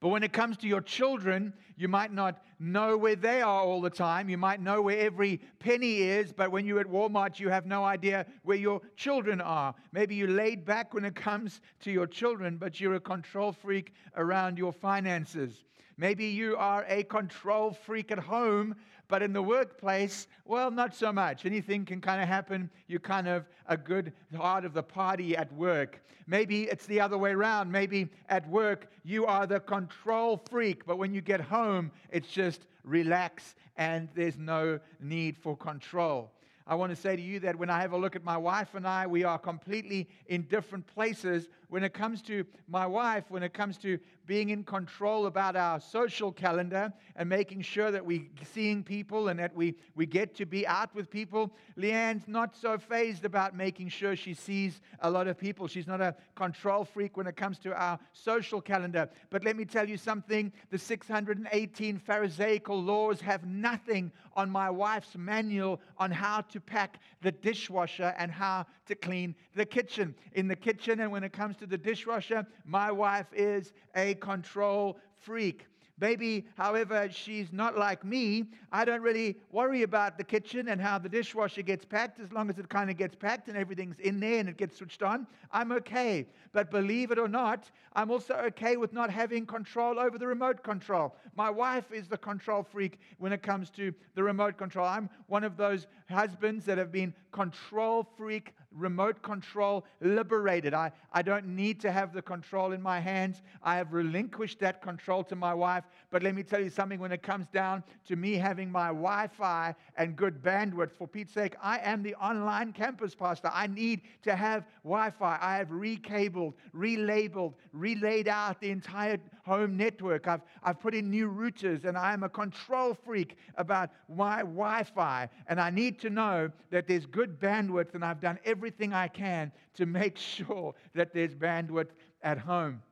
But 0.00 0.08
when 0.08 0.22
it 0.22 0.32
comes 0.32 0.58
to 0.58 0.68
your 0.68 0.82
children, 0.82 1.54
you 1.76 1.88
might 1.88 2.12
not 2.12 2.42
know 2.58 2.98
where 2.98 3.16
they 3.16 3.40
are 3.40 3.62
all 3.62 3.80
the 3.80 3.90
time. 3.90 4.28
You 4.28 4.36
might 4.36 4.60
know 4.60 4.82
where 4.82 4.98
every 4.98 5.40
penny 5.58 6.02
is, 6.02 6.32
but 6.32 6.52
when 6.52 6.66
you're 6.66 6.80
at 6.80 6.86
Walmart, 6.86 7.40
you 7.40 7.48
have 7.48 7.64
no 7.66 7.82
idea 7.82 8.26
where 8.42 8.58
your 8.58 8.82
children 8.96 9.40
are. 9.40 9.74
Maybe 9.92 10.14
you're 10.14 10.28
laid 10.28 10.66
back 10.66 10.92
when 10.92 11.06
it 11.06 11.14
comes 11.14 11.62
to 11.80 11.90
your 11.90 12.06
children, 12.06 12.58
but 12.58 12.78
you're 12.78 12.94
a 12.94 13.00
control 13.00 13.52
freak 13.52 13.94
around 14.16 14.58
your 14.58 14.72
finances. 14.72 15.64
Maybe 15.96 16.26
you 16.26 16.56
are 16.56 16.84
a 16.88 17.02
control 17.04 17.72
freak 17.72 18.12
at 18.12 18.18
home, 18.18 18.76
but 19.08 19.22
in 19.22 19.32
the 19.32 19.42
workplace, 19.42 20.26
well, 20.44 20.70
not 20.70 20.94
so 20.94 21.12
much. 21.12 21.46
Anything 21.46 21.84
can 21.84 22.00
kind 22.00 22.20
of 22.20 22.28
happen. 22.28 22.70
You're 22.88 23.00
kind 23.00 23.28
of 23.28 23.44
a 23.66 23.76
good 23.76 24.12
heart 24.36 24.64
of 24.64 24.72
the 24.74 24.82
party 24.82 25.36
at 25.36 25.52
work. 25.52 26.02
Maybe 26.26 26.64
it's 26.64 26.86
the 26.86 27.00
other 27.00 27.16
way 27.16 27.30
around. 27.30 27.70
Maybe 27.70 28.08
at 28.28 28.48
work, 28.48 28.90
you 29.04 29.26
are 29.26 29.46
the 29.46 29.60
control 29.60 30.42
freak, 30.50 30.84
but 30.84 30.98
when 30.98 31.14
you 31.14 31.20
get 31.20 31.40
home, 31.40 31.92
it's 32.10 32.28
just 32.28 32.66
relax 32.82 33.54
and 33.76 34.08
there's 34.14 34.38
no 34.38 34.80
need 35.00 35.36
for 35.36 35.56
control. 35.56 36.32
I 36.68 36.74
want 36.74 36.90
to 36.90 36.96
say 36.96 37.14
to 37.14 37.22
you 37.22 37.38
that 37.40 37.56
when 37.56 37.70
I 37.70 37.80
have 37.80 37.92
a 37.92 37.96
look 37.96 38.16
at 38.16 38.24
my 38.24 38.36
wife 38.36 38.74
and 38.74 38.88
I, 38.88 39.06
we 39.06 39.22
are 39.22 39.38
completely 39.38 40.08
in 40.26 40.42
different 40.42 40.84
places. 40.88 41.48
When 41.68 41.84
it 41.84 41.94
comes 41.94 42.22
to 42.22 42.44
my 42.68 42.86
wife, 42.86 43.24
when 43.28 43.44
it 43.44 43.54
comes 43.54 43.78
to 43.78 44.00
being 44.26 44.50
in 44.50 44.64
control 44.64 45.26
about 45.26 45.56
our 45.56 45.80
social 45.80 46.32
calendar 46.32 46.92
and 47.14 47.28
making 47.28 47.62
sure 47.62 47.90
that 47.90 48.04
we're 48.04 48.26
seeing 48.52 48.82
people 48.82 49.28
and 49.28 49.38
that 49.38 49.54
we, 49.54 49.74
we 49.94 50.04
get 50.04 50.34
to 50.34 50.44
be 50.44 50.66
out 50.66 50.94
with 50.94 51.10
people. 51.10 51.52
Leanne's 51.76 52.26
not 52.26 52.56
so 52.56 52.76
phased 52.76 53.24
about 53.24 53.56
making 53.56 53.88
sure 53.88 54.16
she 54.16 54.34
sees 54.34 54.80
a 55.00 55.10
lot 55.10 55.28
of 55.28 55.38
people. 55.38 55.68
She's 55.68 55.86
not 55.86 56.00
a 56.00 56.14
control 56.34 56.84
freak 56.84 57.16
when 57.16 57.26
it 57.26 57.36
comes 57.36 57.58
to 57.60 57.74
our 57.74 57.98
social 58.12 58.60
calendar. 58.60 59.08
But 59.30 59.44
let 59.44 59.56
me 59.56 59.64
tell 59.64 59.88
you 59.88 59.96
something 59.96 60.52
the 60.70 60.78
618 60.78 61.98
Pharisaical 61.98 62.82
laws 62.82 63.20
have 63.20 63.46
nothing 63.46 64.10
on 64.34 64.50
my 64.50 64.68
wife's 64.68 65.16
manual 65.16 65.80
on 65.98 66.10
how 66.10 66.40
to 66.42 66.60
pack 66.60 66.98
the 67.22 67.32
dishwasher 67.32 68.14
and 68.18 68.30
how 68.30 68.66
to 68.86 68.94
clean 68.94 69.34
the 69.54 69.64
kitchen. 69.64 70.14
In 70.32 70.48
the 70.48 70.56
kitchen, 70.56 71.00
and 71.00 71.10
when 71.10 71.24
it 71.24 71.32
comes 71.32 71.56
to 71.58 71.66
the 71.66 71.78
dishwasher, 71.78 72.46
my 72.64 72.90
wife 72.90 73.26
is 73.32 73.72
a 73.94 74.15
control 74.16 74.98
freak. 75.18 75.66
Maybe, 75.98 76.46
however, 76.58 77.08
she's 77.10 77.54
not 77.54 77.78
like 77.78 78.04
me. 78.04 78.50
I 78.70 78.84
don't 78.84 79.00
really 79.00 79.38
worry 79.50 79.82
about 79.82 80.18
the 80.18 80.24
kitchen 80.24 80.68
and 80.68 80.78
how 80.78 80.98
the 80.98 81.08
dishwasher 81.08 81.62
gets 81.62 81.86
packed 81.86 82.20
as 82.20 82.32
long 82.32 82.50
as 82.50 82.58
it 82.58 82.68
kind 82.68 82.90
of 82.90 82.98
gets 82.98 83.14
packed 83.14 83.48
and 83.48 83.56
everything's 83.56 83.98
in 84.00 84.20
there 84.20 84.38
and 84.40 84.48
it 84.48 84.58
gets 84.58 84.76
switched 84.76 85.02
on. 85.02 85.26
I'm 85.52 85.72
okay. 85.72 86.26
But 86.52 86.70
believe 86.70 87.12
it 87.12 87.18
or 87.18 87.28
not, 87.28 87.70
I'm 87.94 88.10
also 88.10 88.34
okay 88.48 88.76
with 88.76 88.92
not 88.92 89.08
having 89.08 89.46
control 89.46 89.98
over 89.98 90.18
the 90.18 90.26
remote 90.26 90.62
control. 90.62 91.16
My 91.34 91.48
wife 91.48 91.90
is 91.90 92.08
the 92.08 92.18
control 92.18 92.62
freak 92.62 92.98
when 93.16 93.32
it 93.32 93.42
comes 93.42 93.70
to 93.70 93.94
the 94.14 94.22
remote 94.22 94.58
control. 94.58 94.86
I'm 94.86 95.08
one 95.28 95.44
of 95.44 95.56
those 95.56 95.86
husbands 96.10 96.66
that 96.66 96.76
have 96.76 96.92
been 96.92 97.14
control 97.32 98.06
freak 98.18 98.52
remote 98.76 99.22
control 99.22 99.84
liberated. 100.00 100.74
I, 100.74 100.92
I 101.12 101.22
don't 101.22 101.46
need 101.48 101.80
to 101.80 101.90
have 101.90 102.12
the 102.12 102.22
control 102.22 102.72
in 102.72 102.82
my 102.82 103.00
hands. 103.00 103.42
I 103.62 103.76
have 103.76 103.92
relinquished 103.92 104.60
that 104.60 104.82
control 104.82 105.24
to 105.24 105.36
my 105.36 105.54
wife. 105.54 105.84
But 106.10 106.22
let 106.22 106.34
me 106.34 106.42
tell 106.42 106.60
you 106.60 106.70
something 106.70 107.00
when 107.00 107.12
it 107.12 107.22
comes 107.22 107.46
down 107.48 107.82
to 108.06 108.16
me 108.16 108.34
having 108.34 108.70
my 108.70 108.88
Wi 108.88 109.28
Fi 109.28 109.74
and 109.96 110.14
good 110.14 110.42
bandwidth, 110.42 110.92
for 110.92 111.08
Pete's 111.08 111.32
sake, 111.32 111.56
I 111.62 111.78
am 111.78 112.02
the 112.02 112.14
online 112.16 112.72
campus 112.72 113.14
pastor. 113.14 113.50
I 113.52 113.66
need 113.66 114.02
to 114.22 114.36
have 114.36 114.64
Wi 114.84 115.10
Fi. 115.10 115.38
I 115.40 115.56
have 115.56 115.68
recabled, 115.68 116.54
relabeled, 116.74 117.54
relayed 117.72 118.28
out 118.28 118.60
the 118.60 118.70
entire 118.70 119.18
home 119.44 119.76
network. 119.76 120.28
I've, 120.28 120.42
I've 120.62 120.80
put 120.80 120.94
in 120.94 121.10
new 121.10 121.28
routers, 121.28 121.84
and 121.84 121.96
I 121.96 122.12
am 122.12 122.24
a 122.24 122.28
control 122.28 122.94
freak 122.94 123.36
about 123.56 123.90
my 124.08 124.38
Wi 124.38 124.82
Fi. 124.82 125.28
And 125.46 125.60
I 125.60 125.70
need 125.70 125.98
to 126.00 126.10
know 126.10 126.50
that 126.70 126.86
there's 126.86 127.06
good 127.06 127.40
bandwidth, 127.40 127.94
and 127.94 128.04
I've 128.04 128.20
done 128.20 128.38
everything 128.44 128.65
everything 128.66 128.92
I 128.92 129.06
can 129.06 129.52
to 129.74 129.86
make 129.86 130.18
sure 130.34 130.74
that 130.94 131.14
there's 131.14 131.36
bandwidth 131.36 131.90
at 132.20 132.36
home. 132.36 132.82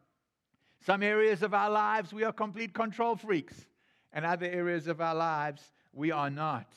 Some 0.86 1.02
areas 1.02 1.42
of 1.42 1.52
our 1.52 1.68
lives, 1.68 2.12
we 2.12 2.22
are 2.22 2.32
complete 2.32 2.72
control 2.72 3.16
freaks, 3.16 3.66
and 4.12 4.24
other 4.24 4.46
areas 4.46 4.86
of 4.86 5.00
our 5.00 5.16
lives, 5.16 5.72
we 5.92 6.12
are 6.12 6.30
not. 6.30 6.68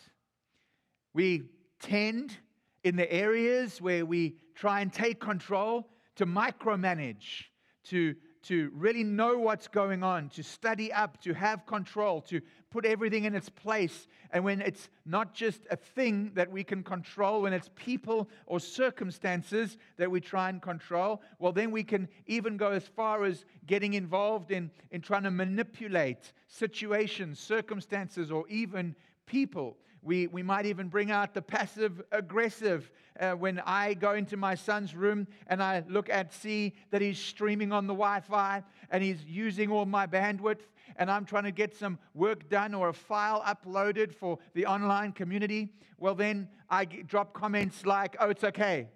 We 1.13 1.43
tend, 1.79 2.35
in 2.83 2.95
the 2.95 3.11
areas 3.13 3.79
where 3.79 4.03
we 4.03 4.37
try 4.55 4.81
and 4.81 4.91
take 4.91 5.19
control, 5.19 5.87
to 6.15 6.25
micromanage, 6.25 7.43
to, 7.89 8.15
to 8.47 8.71
really 8.73 9.03
know 9.03 9.37
what's 9.37 9.67
going 9.67 10.03
on, 10.03 10.29
to 10.29 10.41
study 10.41 10.91
up, 10.93 11.21
to 11.21 11.33
have 11.33 11.65
control, 11.65 12.21
to 12.21 12.41
put 12.69 12.85
everything 12.85 13.25
in 13.25 13.35
its 13.35 13.49
place. 13.49 14.07
And 14.31 14.43
when 14.43 14.61
it's 14.61 14.89
not 15.05 15.33
just 15.33 15.61
a 15.69 15.75
thing 15.75 16.31
that 16.35 16.49
we 16.49 16.63
can 16.63 16.81
control, 16.81 17.41
when 17.41 17.51
it's 17.51 17.69
people 17.75 18.29
or 18.45 18.59
circumstances 18.61 19.77
that 19.97 20.09
we 20.09 20.21
try 20.21 20.47
and 20.49 20.61
control, 20.61 21.21
well, 21.39 21.51
then 21.51 21.71
we 21.71 21.83
can 21.83 22.07
even 22.25 22.55
go 22.55 22.71
as 22.71 22.87
far 22.87 23.25
as 23.25 23.43
getting 23.65 23.95
involved 23.95 24.51
in, 24.51 24.71
in 24.91 25.01
trying 25.01 25.23
to 25.23 25.31
manipulate 25.31 26.31
situations, 26.47 27.39
circumstances, 27.39 28.31
or 28.31 28.47
even 28.47 28.95
people. 29.25 29.77
We, 30.07 30.27
we 30.27 30.41
might 30.41 30.65
even 30.65 30.87
bring 30.87 31.11
out 31.11 31.33
the 31.33 31.41
passive 31.41 32.01
aggressive 32.13 32.89
uh, 33.19 33.33
when 33.33 33.59
I 33.65 33.93
go 33.93 34.13
into 34.13 34.37
my 34.37 34.55
son's 34.55 34.95
room 34.95 35.27
and 35.47 35.61
I 35.61 35.83
look 35.89 36.09
at, 36.09 36.33
see 36.33 36.75
that 36.91 37.01
he's 37.01 37.19
streaming 37.19 37.73
on 37.73 37.87
the 37.87 37.93
Wi 37.93 38.21
Fi 38.21 38.63
and 38.89 39.03
he's 39.03 39.21
using 39.25 39.69
all 39.69 39.85
my 39.85 40.07
bandwidth 40.07 40.61
and 40.95 41.11
I'm 41.11 41.25
trying 41.25 41.43
to 41.43 41.51
get 41.51 41.75
some 41.75 41.99
work 42.13 42.47
done 42.47 42.73
or 42.73 42.87
a 42.87 42.93
file 42.93 43.43
uploaded 43.45 44.13
for 44.13 44.39
the 44.53 44.65
online 44.65 45.11
community. 45.11 45.73
Well, 45.97 46.15
then 46.15 46.47
I 46.69 46.85
drop 46.85 47.33
comments 47.33 47.85
like, 47.85 48.15
oh, 48.21 48.29
it's 48.29 48.45
okay. 48.45 48.87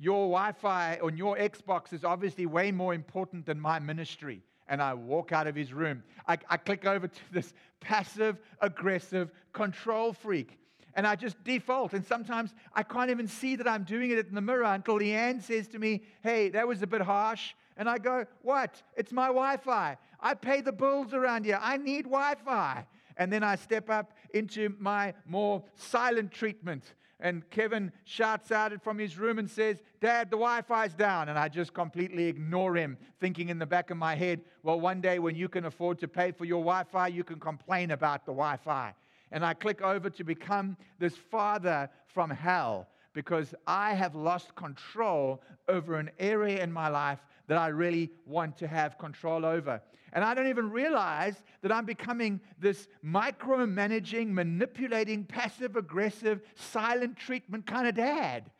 Your 0.00 0.24
Wi 0.28 0.50
Fi 0.50 0.98
on 1.00 1.16
your 1.16 1.36
Xbox 1.36 1.92
is 1.92 2.02
obviously 2.02 2.44
way 2.44 2.72
more 2.72 2.92
important 2.92 3.46
than 3.46 3.60
my 3.60 3.78
ministry 3.78 4.42
and 4.68 4.82
I 4.82 4.94
walk 4.94 5.32
out 5.32 5.46
of 5.46 5.54
his 5.54 5.72
room. 5.72 6.02
I, 6.26 6.38
I, 6.48 6.56
click 6.56 6.86
over 6.86 7.08
to 7.08 7.20
this 7.32 7.52
passive 7.80 8.38
aggressive 8.60 9.30
control 9.52 10.12
freak. 10.12 10.58
And 10.94 11.06
I 11.06 11.14
just 11.14 11.42
default. 11.44 11.92
And 11.92 12.04
sometimes 12.04 12.54
I 12.72 12.82
can't 12.82 13.10
even 13.10 13.28
see 13.28 13.56
that 13.56 13.68
I'm 13.68 13.84
doing 13.84 14.10
it 14.10 14.26
in 14.26 14.34
the 14.34 14.40
mirror 14.40 14.64
until 14.64 14.98
Leanne 14.98 15.42
says 15.42 15.68
to 15.68 15.78
me, 15.78 16.02
Hey, 16.22 16.48
that 16.50 16.66
was 16.66 16.82
a 16.82 16.86
bit 16.86 17.02
harsh. 17.02 17.54
And 17.76 17.88
I 17.88 17.98
go, 17.98 18.24
What? 18.42 18.82
It's 18.96 19.12
my 19.12 19.26
Wi 19.26 19.58
Fi. 19.58 19.98
I 20.20 20.34
pay 20.34 20.62
the 20.62 20.72
bills 20.72 21.12
around 21.12 21.44
here. 21.44 21.58
I 21.60 21.76
need 21.76 22.04
Wi 22.04 22.34
Fi. 22.44 22.86
And 23.18 23.32
then 23.32 23.42
I 23.42 23.56
step 23.56 23.88
up 23.90 24.14
into 24.34 24.74
my 24.78 25.14
more 25.26 25.62
silent 25.74 26.32
treatment 26.32 26.94
and 27.18 27.48
Kevin 27.48 27.92
shouts 28.04 28.52
out 28.52 28.72
it 28.72 28.82
from 28.82 28.98
his 28.98 29.16
room 29.16 29.38
and 29.38 29.48
says, 29.48 29.80
Dad, 30.00 30.30
the 30.30 30.36
Wi 30.36 30.60
Fi's 30.62 30.94
down. 30.94 31.28
And 31.28 31.38
I 31.38 31.48
just 31.48 31.72
completely 31.72 32.26
ignore 32.26 32.76
him, 32.76 32.98
thinking 33.20 33.48
in 33.48 33.58
the 33.58 33.66
back 33.66 33.90
of 33.90 33.96
my 33.96 34.14
head, 34.14 34.42
well, 34.62 34.78
one 34.78 35.00
day 35.00 35.18
when 35.18 35.34
you 35.34 35.48
can 35.48 35.64
afford 35.64 35.98
to 36.00 36.08
pay 36.08 36.32
for 36.32 36.44
your 36.44 36.62
Wi 36.62 36.84
Fi, 36.84 37.08
you 37.08 37.24
can 37.24 37.40
complain 37.40 37.92
about 37.92 38.26
the 38.26 38.32
Wi 38.32 38.56
Fi. 38.56 38.94
And 39.32 39.44
I 39.44 39.54
click 39.54 39.80
over 39.82 40.10
to 40.10 40.24
become 40.24 40.76
this 40.98 41.16
father 41.16 41.88
from 42.06 42.30
hell 42.30 42.88
because 43.14 43.54
I 43.66 43.94
have 43.94 44.14
lost 44.14 44.54
control 44.54 45.42
over 45.68 45.98
an 45.98 46.10
area 46.18 46.62
in 46.62 46.70
my 46.70 46.88
life 46.88 47.20
that 47.48 47.56
I 47.56 47.68
really 47.68 48.10
want 48.26 48.58
to 48.58 48.66
have 48.66 48.98
control 48.98 49.46
over. 49.46 49.80
And 50.16 50.24
I 50.24 50.32
don't 50.32 50.46
even 50.46 50.70
realize 50.70 51.34
that 51.60 51.70
I'm 51.70 51.84
becoming 51.84 52.40
this 52.58 52.88
micromanaging, 53.04 54.28
manipulating, 54.28 55.24
passive 55.24 55.76
aggressive, 55.76 56.40
silent 56.54 57.18
treatment 57.18 57.66
kind 57.66 57.86
of 57.86 57.94
dad. 57.94 58.50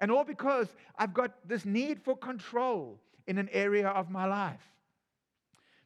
And 0.00 0.10
all 0.10 0.24
because 0.24 0.68
I've 0.96 1.12
got 1.12 1.46
this 1.46 1.66
need 1.66 2.00
for 2.00 2.16
control 2.16 2.98
in 3.26 3.36
an 3.36 3.50
area 3.52 3.88
of 3.88 4.08
my 4.08 4.24
life. 4.24 4.66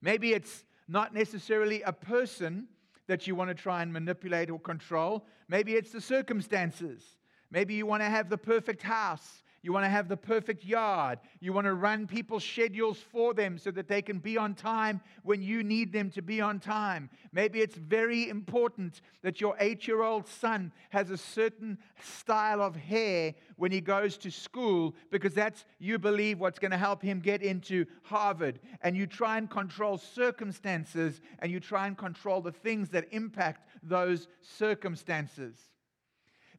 Maybe 0.00 0.33
it's 0.33 0.64
not 0.87 1.12
necessarily 1.12 1.83
a 1.83 1.92
person 1.92 2.68
that 3.09 3.26
you 3.26 3.35
want 3.35 3.50
to 3.50 3.54
try 3.54 3.83
and 3.83 3.92
manipulate 3.92 4.49
or 4.49 4.61
control. 4.61 5.26
Maybe 5.49 5.73
it's 5.73 5.90
the 5.90 6.00
circumstances. 6.00 7.02
Maybe 7.50 7.75
you 7.75 7.85
want 7.85 8.02
to 8.02 8.09
have 8.09 8.28
the 8.28 8.38
perfect 8.38 8.80
house 8.80 9.42
you 9.66 9.73
want 9.73 9.85
to 9.85 9.90
have 9.90 10.06
the 10.06 10.16
perfect 10.16 10.64
yard. 10.64 11.18
You 11.40 11.52
want 11.52 11.64
to 11.64 11.75
run 11.75 12.06
people's 12.06 12.44
schedules 12.44 13.00
for 13.11 13.35
them 13.35 13.58
so 13.58 13.73
that 13.73 13.88
they 13.88 14.00
can 14.00 14.20
be 14.20 14.38
on 14.38 14.54
time 14.54 15.00
when 15.25 15.42
you 15.42 15.64
need 15.64 15.92
them 15.92 16.08
to 16.11 16.23
be 16.23 16.40
on 16.40 16.61
time. 16.61 17.11
Maybe 17.32 17.61
it's 17.61 17.75
very 17.75 18.28
important 18.28 19.00
that 19.23 19.40
your 19.40 19.56
eight 19.58 19.88
year 19.88 20.02
old 20.02 20.28
son 20.28 20.70
has 20.90 21.11
a 21.11 21.16
certain 21.16 21.78
style 22.00 22.62
of 22.62 22.76
hair 22.76 23.35
when 23.56 23.73
he 23.73 23.80
goes 23.80 24.16
to 24.18 24.30
school 24.30 24.94
because 25.11 25.35
that's, 25.35 25.64
you 25.80 25.99
believe, 25.99 26.38
what's 26.38 26.61
going 26.61 26.70
to 26.70 26.78
help 26.78 27.02
him 27.02 27.18
get 27.18 27.42
into 27.42 27.87
Harvard. 28.04 28.61
And 28.82 28.96
you 28.96 29.08
try 29.08 29.37
and 29.37 29.50
control 29.50 29.99
circumstances 29.99 31.20
and 31.40 31.50
you 31.50 31.58
try 31.58 31.88
and 31.88 31.99
control 31.99 32.40
the 32.40 32.52
things 32.52 32.90
that 32.90 33.08
impact 33.11 33.66
those 33.82 34.28
circumstances. 34.42 35.58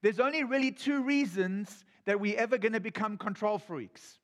There's 0.01 0.19
only 0.19 0.43
really 0.43 0.71
two 0.71 1.03
reasons 1.03 1.85
that 2.07 2.21
we're 2.21 2.39
ever 2.39 2.57
going 2.57 2.73
to 2.73 2.79
become 2.79 3.17
control 3.17 3.59
freaks. 3.59 4.17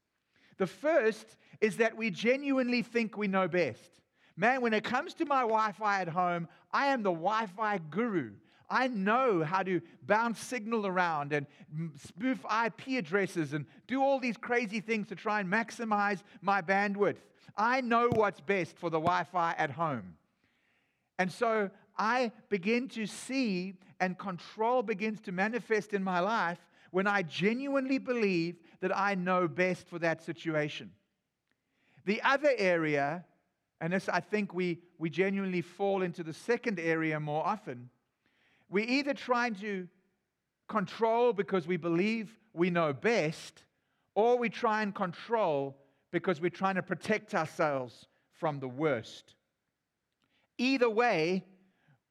The 0.57 0.65
first 0.65 1.35
is 1.59 1.77
that 1.77 1.97
we 1.97 2.09
genuinely 2.09 2.81
think 2.81 3.17
we 3.17 3.27
know 3.27 3.49
best. 3.49 3.99
Man, 4.37 4.61
when 4.61 4.73
it 4.73 4.85
comes 4.85 5.13
to 5.15 5.25
my 5.25 5.41
Wi 5.41 5.73
Fi 5.73 5.99
at 5.99 6.07
home, 6.07 6.47
I 6.71 6.87
am 6.87 7.03
the 7.03 7.11
Wi 7.11 7.45
Fi 7.45 7.79
guru. 7.89 8.31
I 8.69 8.87
know 8.87 9.43
how 9.43 9.63
to 9.63 9.81
bounce 10.01 10.39
signal 10.39 10.87
around 10.87 11.33
and 11.33 11.45
spoof 12.01 12.39
IP 12.65 12.97
addresses 12.97 13.53
and 13.53 13.65
do 13.85 14.01
all 14.01 14.17
these 14.17 14.37
crazy 14.37 14.79
things 14.79 15.07
to 15.07 15.15
try 15.15 15.41
and 15.41 15.51
maximize 15.51 16.23
my 16.41 16.61
bandwidth. 16.61 17.17
I 17.57 17.81
know 17.81 18.07
what's 18.09 18.39
best 18.39 18.77
for 18.77 18.89
the 18.89 18.99
Wi 18.99 19.25
Fi 19.25 19.55
at 19.57 19.71
home. 19.71 20.15
And 21.19 21.29
so 21.29 21.69
I 21.97 22.31
begin 22.47 22.87
to 22.89 23.05
see, 23.05 23.73
and 23.99 24.17
control 24.17 24.83
begins 24.83 25.19
to 25.21 25.33
manifest 25.33 25.93
in 25.93 26.01
my 26.01 26.21
life 26.21 26.59
when 26.93 27.07
I 27.07 27.23
genuinely 27.23 27.97
believe 27.97 28.57
that 28.81 28.95
I 28.95 29.15
know 29.15 29.47
best 29.47 29.87
for 29.87 29.97
that 29.97 30.21
situation. 30.21 30.91
The 32.05 32.21
other 32.21 32.51
area, 32.55 33.25
and 33.81 33.91
this 33.91 34.07
I 34.07 34.19
think 34.19 34.53
we, 34.53 34.77
we 34.99 35.09
genuinely 35.09 35.61
fall 35.61 36.03
into 36.03 36.21
the 36.21 36.33
second 36.33 36.79
area 36.79 37.19
more 37.19 37.43
often, 37.43 37.89
we're 38.69 38.87
either 38.87 39.15
trying 39.15 39.55
to 39.55 39.87
control 40.67 41.33
because 41.33 41.65
we 41.65 41.77
believe 41.77 42.29
we 42.53 42.69
know 42.69 42.93
best, 42.93 43.63
or 44.13 44.37
we 44.37 44.49
try 44.49 44.83
and 44.83 44.93
control 44.93 45.75
because 46.11 46.39
we're 46.39 46.51
trying 46.51 46.75
to 46.75 46.83
protect 46.83 47.33
ourselves 47.33 48.05
from 48.33 48.59
the 48.59 48.67
worst. 48.67 49.33
Either 50.59 50.91
way, 50.91 51.43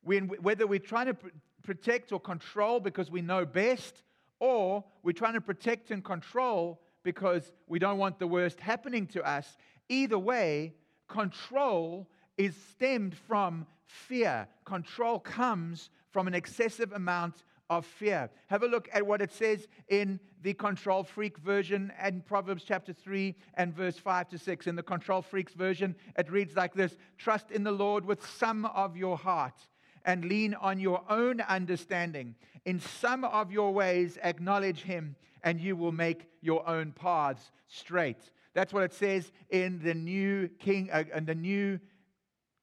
whether 0.02 0.66
we're 0.66 0.80
trying 0.80 1.06
to 1.06 1.16
protect 1.62 2.10
or 2.10 2.18
control 2.18 2.80
because 2.80 3.12
we 3.12 3.22
know 3.22 3.46
best, 3.46 4.02
or 4.42 4.82
we're 5.04 5.12
trying 5.12 5.34
to 5.34 5.40
protect 5.40 5.92
and 5.92 6.02
control 6.02 6.80
because 7.04 7.52
we 7.68 7.78
don't 7.78 7.96
want 7.96 8.18
the 8.18 8.26
worst 8.26 8.58
happening 8.58 9.06
to 9.06 9.22
us. 9.22 9.56
Either 9.88 10.18
way, 10.18 10.74
control 11.06 12.08
is 12.36 12.56
stemmed 12.72 13.14
from 13.14 13.64
fear. 13.84 14.48
Control 14.64 15.20
comes 15.20 15.90
from 16.10 16.26
an 16.26 16.34
excessive 16.34 16.90
amount 16.90 17.44
of 17.70 17.86
fear. 17.86 18.28
Have 18.48 18.64
a 18.64 18.66
look 18.66 18.88
at 18.92 19.06
what 19.06 19.22
it 19.22 19.30
says 19.30 19.68
in 19.86 20.18
the 20.42 20.54
control 20.54 21.04
freak 21.04 21.38
version 21.38 21.92
and 21.96 22.26
Proverbs 22.26 22.64
chapter 22.66 22.92
3 22.92 23.36
and 23.54 23.72
verse 23.72 23.96
5 23.96 24.28
to 24.30 24.38
6. 24.38 24.66
In 24.66 24.74
the 24.74 24.82
control 24.82 25.22
freaks 25.22 25.54
version, 25.54 25.94
it 26.18 26.28
reads 26.28 26.56
like 26.56 26.74
this 26.74 26.96
Trust 27.16 27.52
in 27.52 27.62
the 27.62 27.70
Lord 27.70 28.04
with 28.04 28.26
some 28.26 28.64
of 28.64 28.96
your 28.96 29.16
heart 29.16 29.68
and 30.04 30.24
lean 30.24 30.54
on 30.54 30.78
your 30.78 31.02
own 31.08 31.40
understanding. 31.42 32.34
In 32.64 32.80
some 32.80 33.24
of 33.24 33.50
your 33.50 33.72
ways, 33.72 34.18
acknowledge 34.22 34.82
him, 34.82 35.16
and 35.42 35.60
you 35.60 35.76
will 35.76 35.92
make 35.92 36.28
your 36.40 36.68
own 36.68 36.92
paths 36.92 37.50
straight. 37.68 38.30
That's 38.54 38.72
what 38.72 38.84
it 38.84 38.92
says 38.92 39.32
in 39.50 39.80
the 39.82 39.94
new 39.94 40.48
King, 40.58 40.90
uh, 40.92 41.04
in 41.14 41.24
the 41.24 41.34
new 41.34 41.80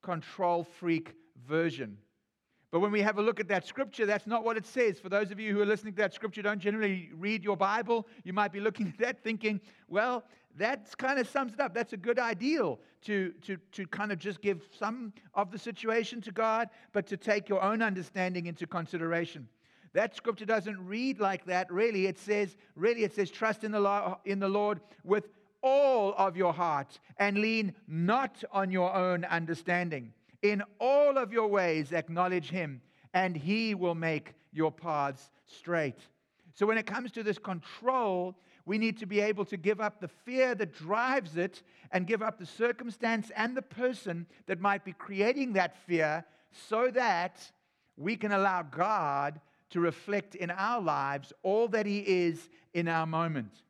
control 0.01 0.63
freak 0.63 1.13
version. 1.48 1.98
But 2.72 2.81
when 2.81 2.91
we 2.91 3.01
have 3.01 3.17
a 3.17 3.22
look 3.22 3.39
at 3.39 3.48
that 3.48 3.65
scripture, 3.65 4.05
that's 4.05 4.27
not 4.27 4.43
what 4.43 4.55
it 4.55 4.65
says. 4.65 5.00
For 5.00 5.10
those 5.10 5.31
of 5.31 5.39
you 5.39 5.53
who 5.53 5.62
are 5.62 5.65
listening 5.65 5.93
to 5.93 5.98
that 6.03 6.13
scripture, 6.13 6.43
don't 6.43 6.60
generally 6.60 7.10
read 7.15 7.43
your 7.43 7.58
Bible. 7.58 8.08
You 8.24 8.34
might 8.34 8.51
be 8.51 8.60
looking 8.60 8.88
at 8.88 9.00
that 9.00 9.24
thinking, 9.24 9.60
well, 9.88 10.24
that 10.60 10.96
kind 10.98 11.20
of 11.20 11.28
sums 11.28 11.54
it 11.54 11.60
up. 11.60 11.74
That's 11.74 11.94
a 11.94 11.98
good 11.98 12.20
ideal 12.20 12.80
to, 13.04 13.34
to, 13.44 13.58
to 13.72 13.88
kind 13.88 14.12
of 14.12 14.20
just 14.20 14.42
give 14.42 14.62
some 14.78 15.13
of 15.34 15.51
the 15.51 15.58
situation 15.58 16.22
to 16.22 16.32
God, 16.32 16.70
but 16.92 17.08
to 17.08 17.18
take 17.18 17.50
your 17.50 17.63
own 17.63 17.82
understanding 17.82 18.46
into 18.46 18.68
consideration. 18.68 19.48
That 19.94 20.16
scripture 20.16 20.46
doesn't 20.46 20.86
read 20.86 21.20
like 21.20 21.46
that, 21.46 21.72
really. 21.72 22.06
It 22.06 22.20
says, 22.20 22.56
really, 22.75 23.04
it 23.04 23.16
says, 23.16 23.32
trust 23.32 23.63
in 23.63 23.72
the, 23.72 24.18
in 24.25 24.39
the 24.39 24.50
Lord 24.50 24.82
with 25.04 25.30
all 25.62 26.13
of 26.18 26.38
your 26.38 26.54
heart 26.54 27.00
and 27.18 27.39
lean 27.39 27.74
not 27.88 28.44
on 28.51 28.70
your 28.70 28.94
own 28.94 29.25
understanding. 29.25 30.13
In 30.42 30.62
all 30.80 31.18
of 31.18 31.34
your 31.34 31.48
ways, 31.48 31.92
acknowledge 31.92 32.50
him, 32.50 32.82
and 33.13 33.36
he 33.36 33.75
will 33.75 33.96
make 33.96 34.36
your 34.51 34.72
paths 34.72 35.32
straight. 35.46 36.00
So, 36.54 36.66
when 36.66 36.78
it 36.78 36.86
comes 36.86 37.12
to 37.13 37.24
this 37.24 37.38
control, 37.38 38.36
we 38.66 38.78
need 38.78 38.98
to 39.00 39.06
be 39.06 39.20
able 39.20 39.46
to 39.46 39.58
give 39.58 39.82
up 39.82 40.00
the 40.00 40.08
fear 40.08 40.56
that 40.56 40.74
drives 40.74 41.38
it 41.38 41.63
and 41.92 42.08
give 42.08 42.22
up 42.22 42.38
the 42.38 42.46
circumstance 42.46 43.32
and 43.36 43.56
the 43.56 43.62
person 43.62 44.25
that 44.48 44.60
might 44.60 44.86
be 44.86 44.94
creating 44.94 45.54
that 45.54 45.78
fear 45.86 46.24
so 46.51 46.89
that 46.92 47.39
we 47.98 48.16
can 48.16 48.32
allow 48.32 48.62
God 48.62 49.39
to 49.72 49.80
reflect 49.80 50.36
in 50.36 50.51
our 50.51 50.82
lives 50.82 51.34
all 51.44 51.68
that 51.70 51.86
He 51.86 52.00
is 52.00 52.50
in 52.74 52.88
our 52.88 53.06
moment. 53.06 53.63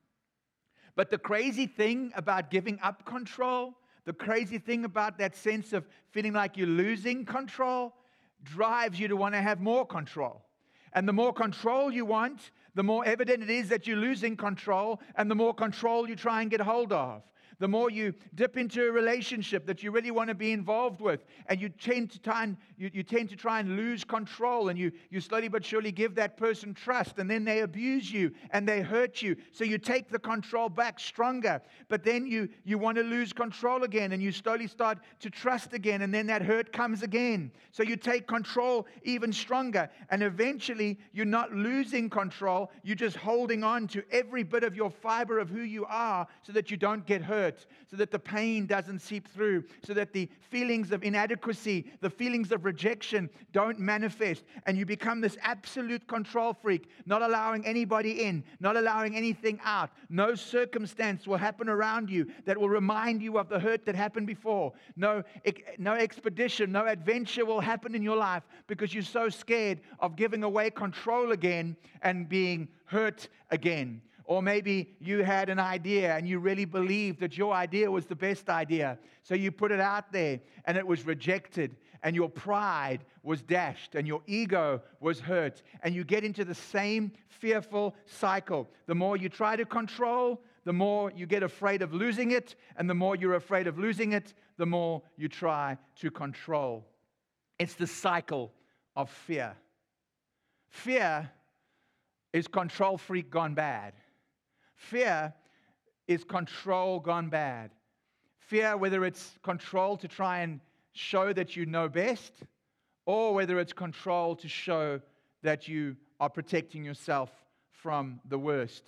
But 0.96 1.12
the 1.12 1.18
crazy 1.18 1.66
thing 1.66 2.12
about 2.16 2.52
giving 2.52 2.80
up 2.82 3.06
control, 3.06 3.76
the 4.06 4.14
crazy 4.14 4.58
thing 4.58 4.86
about 4.86 5.18
that 5.20 5.36
sense 5.36 5.72
of 5.74 5.88
feeling 6.12 6.34
like 6.34 6.58
you're 6.58 6.68
losing 6.68 7.26
control, 7.26 7.94
drives 8.44 9.00
you 9.00 9.08
to 9.08 9.16
want 9.16 9.34
to 9.34 9.42
have 9.42 9.60
more 9.60 9.86
control. 9.86 10.42
And 10.94 11.08
the 11.08 11.14
more 11.14 11.34
control 11.34 11.92
you 11.92 12.06
want, 12.06 12.52
the 12.80 12.84
more 12.84 13.04
evident 13.04 13.44
it 13.44 13.50
is 13.50 13.68
that 13.68 13.88
you're 13.88 13.98
losing 13.98 14.38
control, 14.38 15.02
and 15.16 15.30
the 15.30 15.36
more 15.36 15.54
control 15.54 16.08
you 16.08 16.16
try 16.16 16.42
and 16.42 16.50
get 16.50 16.62
hold 16.62 16.94
of 16.94 17.22
the 17.60 17.68
more 17.68 17.90
you 17.90 18.14
dip 18.36 18.58
into 18.58 18.88
a 18.88 18.92
relationship 18.92 19.66
that 19.66 19.84
you 19.84 19.92
really 19.92 20.12
want 20.12 20.30
to 20.30 20.36
be 20.36 20.52
involved 20.52 21.02
with, 21.02 21.26
and 21.48 21.62
you 21.62 21.70
tend 21.70 22.10
to 22.12 22.20
try 22.20 22.44
and, 22.44 22.58
you, 22.78 22.90
you 22.94 23.04
tend 23.04 23.30
to 23.30 23.36
try 23.36 23.60
and 23.60 23.76
lose 23.76 24.04
control, 24.04 24.70
and 24.70 24.80
you, 24.80 24.92
you 25.10 25.20
slowly 25.20 25.50
but 25.50 25.64
surely 25.64 25.92
give 25.92 26.16
that 26.16 26.38
person 26.38 26.74
trust, 26.74 27.20
and 27.20 27.30
then 27.30 27.44
they 27.44 27.60
abuse 27.60 28.12
you 28.12 28.32
and 28.52 28.68
they 28.68 28.82
hurt 28.82 29.22
you. 29.22 29.36
So 29.52 29.64
you 29.64 29.78
take 29.78 30.10
the 30.10 30.20
control 30.20 30.70
back 30.70 31.00
stronger, 31.00 31.62
but 31.90 32.04
then 32.04 32.26
you, 32.26 32.48
you 32.64 32.78
want 32.78 32.98
to 32.98 33.04
lose 33.04 33.34
control 33.34 33.84
again, 33.84 34.14
and 34.14 34.24
you 34.24 34.32
slowly 34.32 34.68
start 34.68 35.00
to 35.20 35.30
trust 35.30 35.74
again, 35.74 36.02
and 36.02 36.14
then 36.14 36.28
that 36.28 36.42
hurt 36.42 36.72
comes 36.72 37.04
again. 37.04 37.52
So 37.72 37.84
you 37.84 37.98
take 37.98 38.26
control 38.28 38.88
even 39.04 39.34
stronger, 39.34 39.90
and 40.10 40.24
eventually 40.24 40.98
you're 41.12 41.26
not 41.26 41.52
losing 41.54 42.10
control, 42.10 42.72
you're 42.84 42.96
just 42.96 43.18
holding 43.18 43.64
on 43.64 43.88
to 43.90 44.04
every 44.12 44.44
bit 44.44 44.64
of 44.64 44.76
your 44.76 44.90
fiber 44.90 45.40
of 45.40 45.50
who 45.50 45.62
you 45.62 45.86
are 45.86 46.26
so 46.44 46.54
that 46.54 46.72
you 46.72 46.78
don't 46.78 47.06
get 47.06 47.22
hurt 47.22 47.49
hurt, 47.50 47.66
so 47.90 47.98
that 47.98 48.12
the 48.12 48.20
pain 48.20 48.66
doesn't 48.66 49.00
seep 49.00 49.28
through, 49.28 49.64
so 49.84 49.94
that 49.94 50.14
the 50.14 50.30
feelings 50.50 50.92
of 50.92 51.04
inadequacy, 51.04 51.92
the 52.02 52.10
feelings 52.10 52.52
of 52.52 52.66
rejection 52.66 53.30
don't 53.52 53.80
manifest. 53.80 54.44
And 54.66 54.78
you 54.78 54.86
become 54.86 55.22
this 55.22 55.38
absolute 55.42 56.08
control 56.08 56.54
freak, 56.54 56.90
not 57.06 57.22
allowing 57.22 57.66
anybody 57.66 58.24
in, 58.24 58.44
not 58.60 58.78
allowing 58.78 59.16
anything 59.16 59.60
out. 59.64 59.90
No 60.10 60.36
circumstance 60.36 61.28
will 61.28 61.38
happen 61.38 61.70
around 61.70 62.10
you 62.10 62.28
that 62.46 62.58
will 62.58 62.70
remind 62.70 63.22
you 63.22 63.38
of 63.38 63.50
the 63.50 63.60
hurt 63.60 63.86
that 63.86 63.96
happened 63.96 64.28
before. 64.28 64.74
No, 64.96 65.24
no 65.78 65.94
expedition, 65.94 66.72
no 66.72 66.86
adventure 66.86 67.46
will 67.46 67.62
happen 67.62 67.96
in 67.96 68.04
your 68.04 68.18
life 68.18 68.44
because 68.68 68.94
you're 68.94 69.04
so 69.04 69.30
scared 69.30 69.82
of 70.00 70.16
giving 70.16 70.44
away 70.44 70.70
control 70.70 71.32
again 71.32 71.76
and 72.02 72.30
being 72.30 72.68
hurt 72.86 73.28
again. 73.52 74.02
Or 74.30 74.44
maybe 74.44 74.96
you 75.00 75.24
had 75.24 75.50
an 75.50 75.58
idea 75.58 76.16
and 76.16 76.30
you 76.30 76.38
really 76.38 76.64
believed 76.64 77.20
that 77.22 77.36
your 77.36 77.52
idea 77.52 77.90
was 77.90 78.06
the 78.06 78.16
best 78.16 78.48
idea. 78.48 79.00
So 79.24 79.34
you 79.34 79.52
put 79.52 79.72
it 79.72 79.80
out 79.80 80.12
there 80.12 80.40
and 80.66 80.78
it 80.78 80.86
was 80.86 81.04
rejected, 81.04 81.76
and 82.04 82.16
your 82.16 82.30
pride 82.30 83.04
was 83.24 83.42
dashed, 83.42 83.96
and 83.96 84.08
your 84.08 84.22
ego 84.28 84.84
was 85.00 85.20
hurt. 85.20 85.64
And 85.82 85.96
you 85.96 86.04
get 86.04 86.24
into 86.24 86.46
the 86.46 86.54
same 86.54 87.12
fearful 87.28 87.96
cycle. 88.06 88.70
The 88.86 88.94
more 88.94 89.18
you 89.18 89.30
try 89.30 89.56
to 89.56 89.66
control, 89.66 90.40
the 90.64 90.74
more 90.74 91.12
you 91.16 91.26
get 91.26 91.42
afraid 91.42 91.82
of 91.82 91.92
losing 91.92 92.30
it. 92.30 92.54
And 92.78 92.88
the 92.88 92.94
more 92.94 93.16
you're 93.16 93.34
afraid 93.34 93.66
of 93.66 93.80
losing 93.80 94.14
it, 94.14 94.36
the 94.58 94.68
more 94.68 95.02
you 95.18 95.28
try 95.28 95.76
to 96.02 96.12
control. 96.12 96.86
It's 97.58 97.74
the 97.74 97.88
cycle 97.88 98.54
of 98.96 99.10
fear. 99.10 99.56
Fear 100.70 101.32
is 102.32 102.48
control 102.48 103.00
freak 103.00 103.32
gone 103.32 103.56
bad. 103.56 103.94
Fear 104.80 105.34
is 106.08 106.24
control 106.24 107.02
gone 107.02 107.30
bad. 107.30 107.72
Fear, 108.38 108.78
whether 108.78 109.04
it's 109.04 109.38
control 109.44 109.98
to 109.98 110.08
try 110.08 110.40
and 110.40 110.62
show 110.94 111.34
that 111.34 111.56
you 111.56 111.66
know 111.66 111.90
best, 111.90 112.32
or 113.06 113.34
whether 113.34 113.60
it's 113.60 113.74
control 113.74 114.36
to 114.38 114.48
show 114.48 115.02
that 115.44 115.68
you 115.68 115.98
are 116.20 116.30
protecting 116.30 116.84
yourself 116.84 117.30
from 117.72 118.22
the 118.30 118.40
worst. 118.40 118.84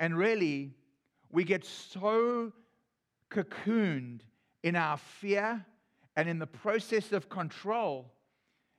And 0.00 0.18
really, 0.18 0.74
we 1.30 1.44
get 1.44 1.64
so 1.64 2.52
cocooned 3.30 4.20
in 4.64 4.74
our 4.74 4.96
fear 4.96 5.64
and 6.16 6.28
in 6.28 6.40
the 6.40 6.46
process 6.46 7.12
of 7.12 7.28
control 7.28 8.10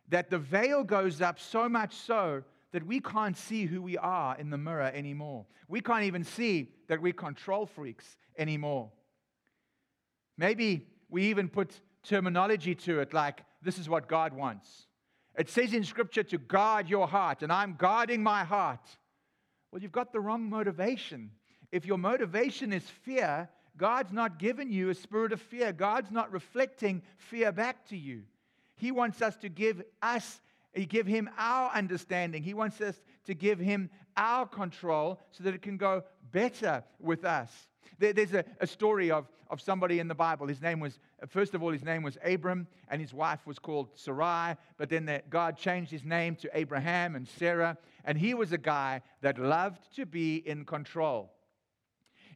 that 0.09 0.29
the 0.29 0.37
veil 0.37 0.83
goes 0.83 1.21
up 1.21 1.39
so 1.39 1.69
much 1.69 1.95
so 1.95 2.43
that 2.71 2.85
we 2.85 2.99
can't 2.99 3.37
see 3.37 3.65
who 3.65 3.81
we 3.81 3.97
are 3.97 4.37
in 4.37 4.49
the 4.49 4.57
mirror 4.57 4.91
anymore. 4.93 5.45
We 5.67 5.81
can't 5.81 6.03
even 6.03 6.23
see 6.23 6.71
that 6.87 7.01
we're 7.01 7.13
control 7.13 7.65
freaks 7.65 8.17
anymore. 8.37 8.91
Maybe 10.37 10.87
we 11.09 11.23
even 11.25 11.49
put 11.49 11.79
terminology 12.03 12.75
to 12.75 12.99
it 12.99 13.13
like, 13.13 13.43
this 13.61 13.77
is 13.77 13.89
what 13.89 14.07
God 14.07 14.33
wants. 14.33 14.87
It 15.37 15.49
says 15.49 15.73
in 15.73 15.83
Scripture 15.83 16.23
to 16.23 16.37
guard 16.37 16.89
your 16.89 17.07
heart, 17.07 17.43
and 17.43 17.51
I'm 17.51 17.75
guarding 17.77 18.23
my 18.23 18.43
heart. 18.43 18.85
Well, 19.71 19.81
you've 19.81 19.91
got 19.91 20.11
the 20.11 20.19
wrong 20.19 20.49
motivation. 20.49 21.31
If 21.71 21.85
your 21.85 21.97
motivation 21.97 22.73
is 22.73 22.83
fear, 22.83 23.49
God's 23.77 24.11
not 24.11 24.39
given 24.39 24.71
you 24.71 24.89
a 24.89 24.95
spirit 24.95 25.31
of 25.31 25.41
fear. 25.41 25.71
God's 25.71 26.11
not 26.11 26.31
reflecting 26.31 27.01
fear 27.17 27.51
back 27.51 27.87
to 27.89 27.97
you. 27.97 28.23
He 28.75 28.91
wants 28.91 29.21
us 29.21 29.37
to 29.37 29.49
give 29.49 29.81
us 30.01 30.41
he 30.73 30.85
give 30.85 31.05
him 31.05 31.29
our 31.37 31.71
understanding. 31.71 32.43
He 32.43 32.53
wants 32.53 32.79
us 32.81 32.95
to 33.25 33.33
give 33.33 33.59
him 33.59 33.89
our 34.15 34.47
control 34.47 35.19
so 35.31 35.43
that 35.43 35.53
it 35.53 35.61
can 35.61 35.77
go 35.77 36.03
better 36.31 36.83
with 36.99 37.25
us. 37.25 37.51
There, 37.99 38.13
there's 38.13 38.33
a, 38.33 38.67
story 38.67 39.11
of, 39.11 39.27
of 39.49 39.61
somebody 39.61 39.99
in 39.99 40.07
the 40.07 40.15
Bible. 40.15 40.47
His 40.47 40.61
name 40.61 40.79
was, 40.79 40.97
first 41.27 41.53
of 41.53 41.61
all, 41.61 41.71
his 41.71 41.83
name 41.83 42.03
was 42.03 42.17
Abram, 42.23 42.67
and 42.89 43.01
his 43.01 43.13
wife 43.13 43.45
was 43.45 43.59
called 43.59 43.89
Sarai. 43.95 44.55
But 44.77 44.89
then 44.89 45.05
the, 45.05 45.21
God 45.29 45.57
changed 45.57 45.91
his 45.91 46.03
name 46.03 46.35
to 46.37 46.49
Abraham 46.53 47.15
and 47.15 47.27
Sarah. 47.27 47.77
And 48.05 48.17
he 48.17 48.33
was 48.33 48.53
a 48.53 48.57
guy 48.57 49.01
that 49.21 49.37
loved 49.37 49.93
to 49.97 50.05
be 50.05 50.37
in 50.37 50.65
control. 50.65 51.31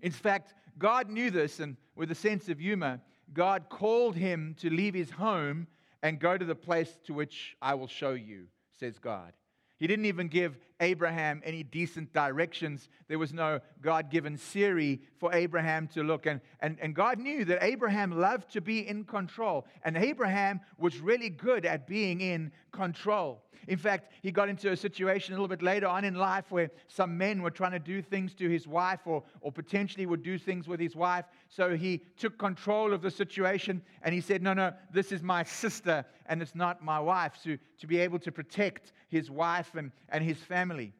In 0.01 0.11
fact, 0.11 0.53
God 0.77 1.09
knew 1.09 1.31
this, 1.31 1.59
and 1.59 1.77
with 1.95 2.11
a 2.11 2.15
sense 2.15 2.49
of 2.49 2.59
humor, 2.59 2.99
God 3.33 3.69
called 3.69 4.15
him 4.15 4.55
to 4.59 4.69
leave 4.69 4.93
his 4.93 5.09
home 5.09 5.67
and 6.05 6.19
go 6.19 6.37
to 6.37 6.45
the 6.45 6.53
place 6.53 6.95
to 7.07 7.15
which 7.15 7.57
I 7.59 7.73
will 7.73 7.87
show 7.87 8.11
you, 8.11 8.45
says 8.79 8.99
God. 8.99 9.33
He 9.77 9.87
didn't 9.87 10.05
even 10.05 10.27
give 10.27 10.55
Abraham 10.79 11.41
any 11.45 11.63
decent 11.63 12.11
directions. 12.13 12.89
There 13.07 13.19
was 13.19 13.33
no 13.33 13.59
God 13.81 14.09
given 14.09 14.37
Siri 14.37 15.01
for 15.17 15.33
Abraham 15.33 15.87
to 15.89 16.03
look. 16.03 16.25
And, 16.25 16.41
and, 16.59 16.77
and 16.81 16.93
God 16.93 17.19
knew 17.19 17.45
that 17.45 17.63
Abraham 17.63 18.11
loved 18.11 18.51
to 18.53 18.61
be 18.61 18.87
in 18.87 19.05
control. 19.05 19.65
And 19.83 19.97
Abraham 19.97 20.59
was 20.77 20.99
really 20.99 21.29
good 21.29 21.65
at 21.65 21.87
being 21.87 22.21
in 22.21 22.51
control. 22.71 23.41
In 23.67 23.77
fact, 23.77 24.11
he 24.21 24.31
got 24.31 24.49
into 24.49 24.71
a 24.71 24.77
situation 24.77 25.33
a 25.33 25.37
little 25.37 25.47
bit 25.47 25.61
later 25.61 25.87
on 25.87 26.03
in 26.05 26.15
life 26.15 26.51
where 26.51 26.69
some 26.87 27.17
men 27.17 27.41
were 27.41 27.49
trying 27.49 27.71
to 27.71 27.79
do 27.79 28.01
things 28.01 28.33
to 28.35 28.49
his 28.49 28.67
wife 28.67 29.01
or, 29.05 29.23
or 29.41 29.51
potentially 29.51 30.05
would 30.05 30.23
do 30.23 30.37
things 30.37 30.67
with 30.67 30.79
his 30.79 30.95
wife. 30.95 31.25
So 31.49 31.75
he 31.75 32.01
took 32.17 32.37
control 32.37 32.93
of 32.93 33.01
the 33.01 33.11
situation 33.11 33.81
and 34.03 34.13
he 34.13 34.21
said, 34.21 34.41
No, 34.41 34.53
no, 34.53 34.73
this 34.91 35.11
is 35.11 35.23
my 35.23 35.43
sister 35.43 36.05
and 36.27 36.41
it's 36.41 36.55
not 36.55 36.83
my 36.83 36.99
wife. 36.99 37.33
So 37.43 37.57
to 37.79 37.87
be 37.87 37.99
able 37.99 38.19
to 38.19 38.31
protect 38.31 38.93
his 39.09 39.31
wife 39.31 39.75
and, 39.75 39.91
and 40.09 40.23
his 40.23 40.37
family. 40.65 40.93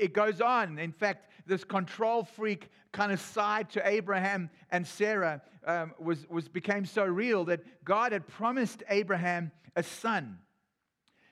It 0.00 0.14
goes 0.14 0.40
on. 0.40 0.78
In 0.78 0.92
fact, 0.92 1.30
this 1.46 1.62
control 1.62 2.24
freak 2.24 2.70
kind 2.92 3.12
of 3.12 3.20
side 3.20 3.68
to 3.70 3.86
Abraham 3.86 4.48
and 4.70 4.86
Sarah 4.86 5.42
um, 5.66 5.92
was, 5.98 6.26
was, 6.30 6.48
became 6.48 6.86
so 6.86 7.04
real 7.04 7.44
that 7.46 7.60
God 7.84 8.12
had 8.12 8.26
promised 8.26 8.82
Abraham 8.88 9.50
a 9.76 9.82
son. 9.82 10.38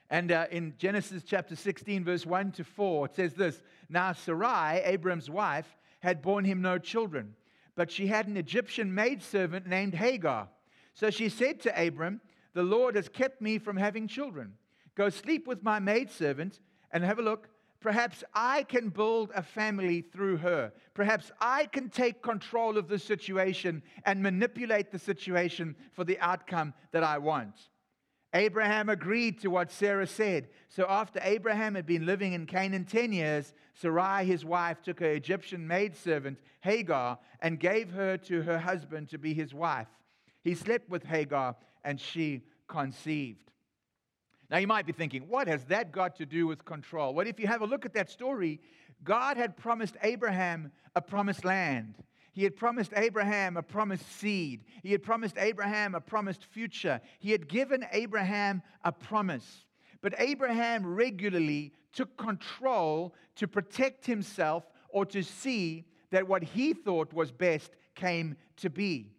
And 0.09 0.31
uh, 0.31 0.45
in 0.51 0.75
Genesis 0.77 1.23
chapter 1.25 1.55
16, 1.55 2.03
verse 2.03 2.25
1 2.25 2.51
to 2.53 2.63
4, 2.63 3.05
it 3.07 3.15
says 3.15 3.33
this 3.33 3.61
Now 3.89 4.13
Sarai, 4.13 4.81
Abram's 4.83 5.29
wife, 5.29 5.77
had 6.01 6.21
borne 6.21 6.45
him 6.45 6.61
no 6.61 6.77
children, 6.77 7.35
but 7.75 7.89
she 7.89 8.07
had 8.07 8.27
an 8.27 8.37
Egyptian 8.37 8.93
maidservant 8.93 9.65
named 9.65 9.95
Hagar. 9.95 10.47
So 10.93 11.09
she 11.09 11.29
said 11.29 11.59
to 11.61 11.87
Abram, 11.87 12.21
The 12.53 12.63
Lord 12.63 12.95
has 12.95 13.09
kept 13.09 13.41
me 13.41 13.57
from 13.57 13.77
having 13.77 14.07
children. 14.07 14.53
Go 14.95 15.09
sleep 15.09 15.47
with 15.47 15.63
my 15.63 15.79
maidservant 15.79 16.59
and 16.91 17.03
have 17.03 17.19
a 17.19 17.23
look. 17.23 17.47
Perhaps 17.79 18.23
I 18.33 18.63
can 18.63 18.89
build 18.89 19.31
a 19.33 19.41
family 19.41 20.01
through 20.01 20.37
her. 20.37 20.71
Perhaps 20.93 21.31
I 21.41 21.65
can 21.65 21.89
take 21.89 22.21
control 22.21 22.77
of 22.77 22.87
the 22.87 22.99
situation 22.99 23.81
and 24.05 24.21
manipulate 24.21 24.91
the 24.91 24.99
situation 24.99 25.75
for 25.91 26.03
the 26.03 26.19
outcome 26.19 26.75
that 26.91 27.03
I 27.03 27.17
want. 27.17 27.55
Abraham 28.33 28.87
agreed 28.87 29.39
to 29.41 29.49
what 29.49 29.71
Sarah 29.71 30.07
said. 30.07 30.49
So 30.69 30.85
after 30.87 31.19
Abraham 31.23 31.75
had 31.75 31.85
been 31.85 32.05
living 32.05 32.33
in 32.33 32.45
Canaan 32.45 32.85
10 32.85 33.11
years, 33.11 33.53
Sarai, 33.73 34.25
his 34.25 34.45
wife, 34.45 34.81
took 34.81 34.99
her 34.99 35.11
Egyptian 35.11 35.67
maidservant, 35.67 36.39
Hagar, 36.61 37.19
and 37.41 37.59
gave 37.59 37.91
her 37.91 38.15
to 38.17 38.43
her 38.43 38.59
husband 38.59 39.09
to 39.09 39.17
be 39.17 39.33
his 39.33 39.53
wife. 39.53 39.89
He 40.43 40.55
slept 40.55 40.89
with 40.89 41.03
Hagar, 41.03 41.55
and 41.83 41.99
she 41.99 42.43
conceived. 42.67 43.50
Now 44.51 44.57
you 44.57 44.67
might 44.67 44.85
be 44.85 44.91
thinking, 44.91 45.29
what 45.29 45.47
has 45.47 45.63
that 45.65 45.93
got 45.93 46.17
to 46.17 46.25
do 46.25 46.45
with 46.45 46.65
control? 46.65 47.13
Well, 47.13 47.25
if 47.25 47.39
you 47.39 47.47
have 47.47 47.61
a 47.61 47.65
look 47.65 47.85
at 47.85 47.93
that 47.93 48.09
story, 48.11 48.59
God 49.01 49.37
had 49.37 49.55
promised 49.55 49.95
Abraham 50.03 50.73
a 50.93 51.01
promised 51.01 51.45
land. 51.45 51.95
He 52.33 52.43
had 52.43 52.57
promised 52.57 52.91
Abraham 52.97 53.55
a 53.55 53.63
promised 53.63 54.11
seed. 54.19 54.65
He 54.83 54.91
had 54.91 55.03
promised 55.03 55.37
Abraham 55.37 55.95
a 55.95 56.01
promised 56.01 56.43
future. 56.43 56.99
He 57.19 57.31
had 57.31 57.47
given 57.47 57.85
Abraham 57.93 58.61
a 58.83 58.91
promise. 58.91 59.65
But 60.01 60.15
Abraham 60.17 60.85
regularly 60.85 61.71
took 61.93 62.17
control 62.17 63.15
to 63.37 63.47
protect 63.47 64.05
himself 64.05 64.65
or 64.89 65.05
to 65.07 65.23
see 65.23 65.85
that 66.09 66.27
what 66.27 66.43
he 66.43 66.73
thought 66.73 67.13
was 67.13 67.31
best 67.31 67.71
came 67.95 68.35
to 68.57 68.69
be. 68.69 69.13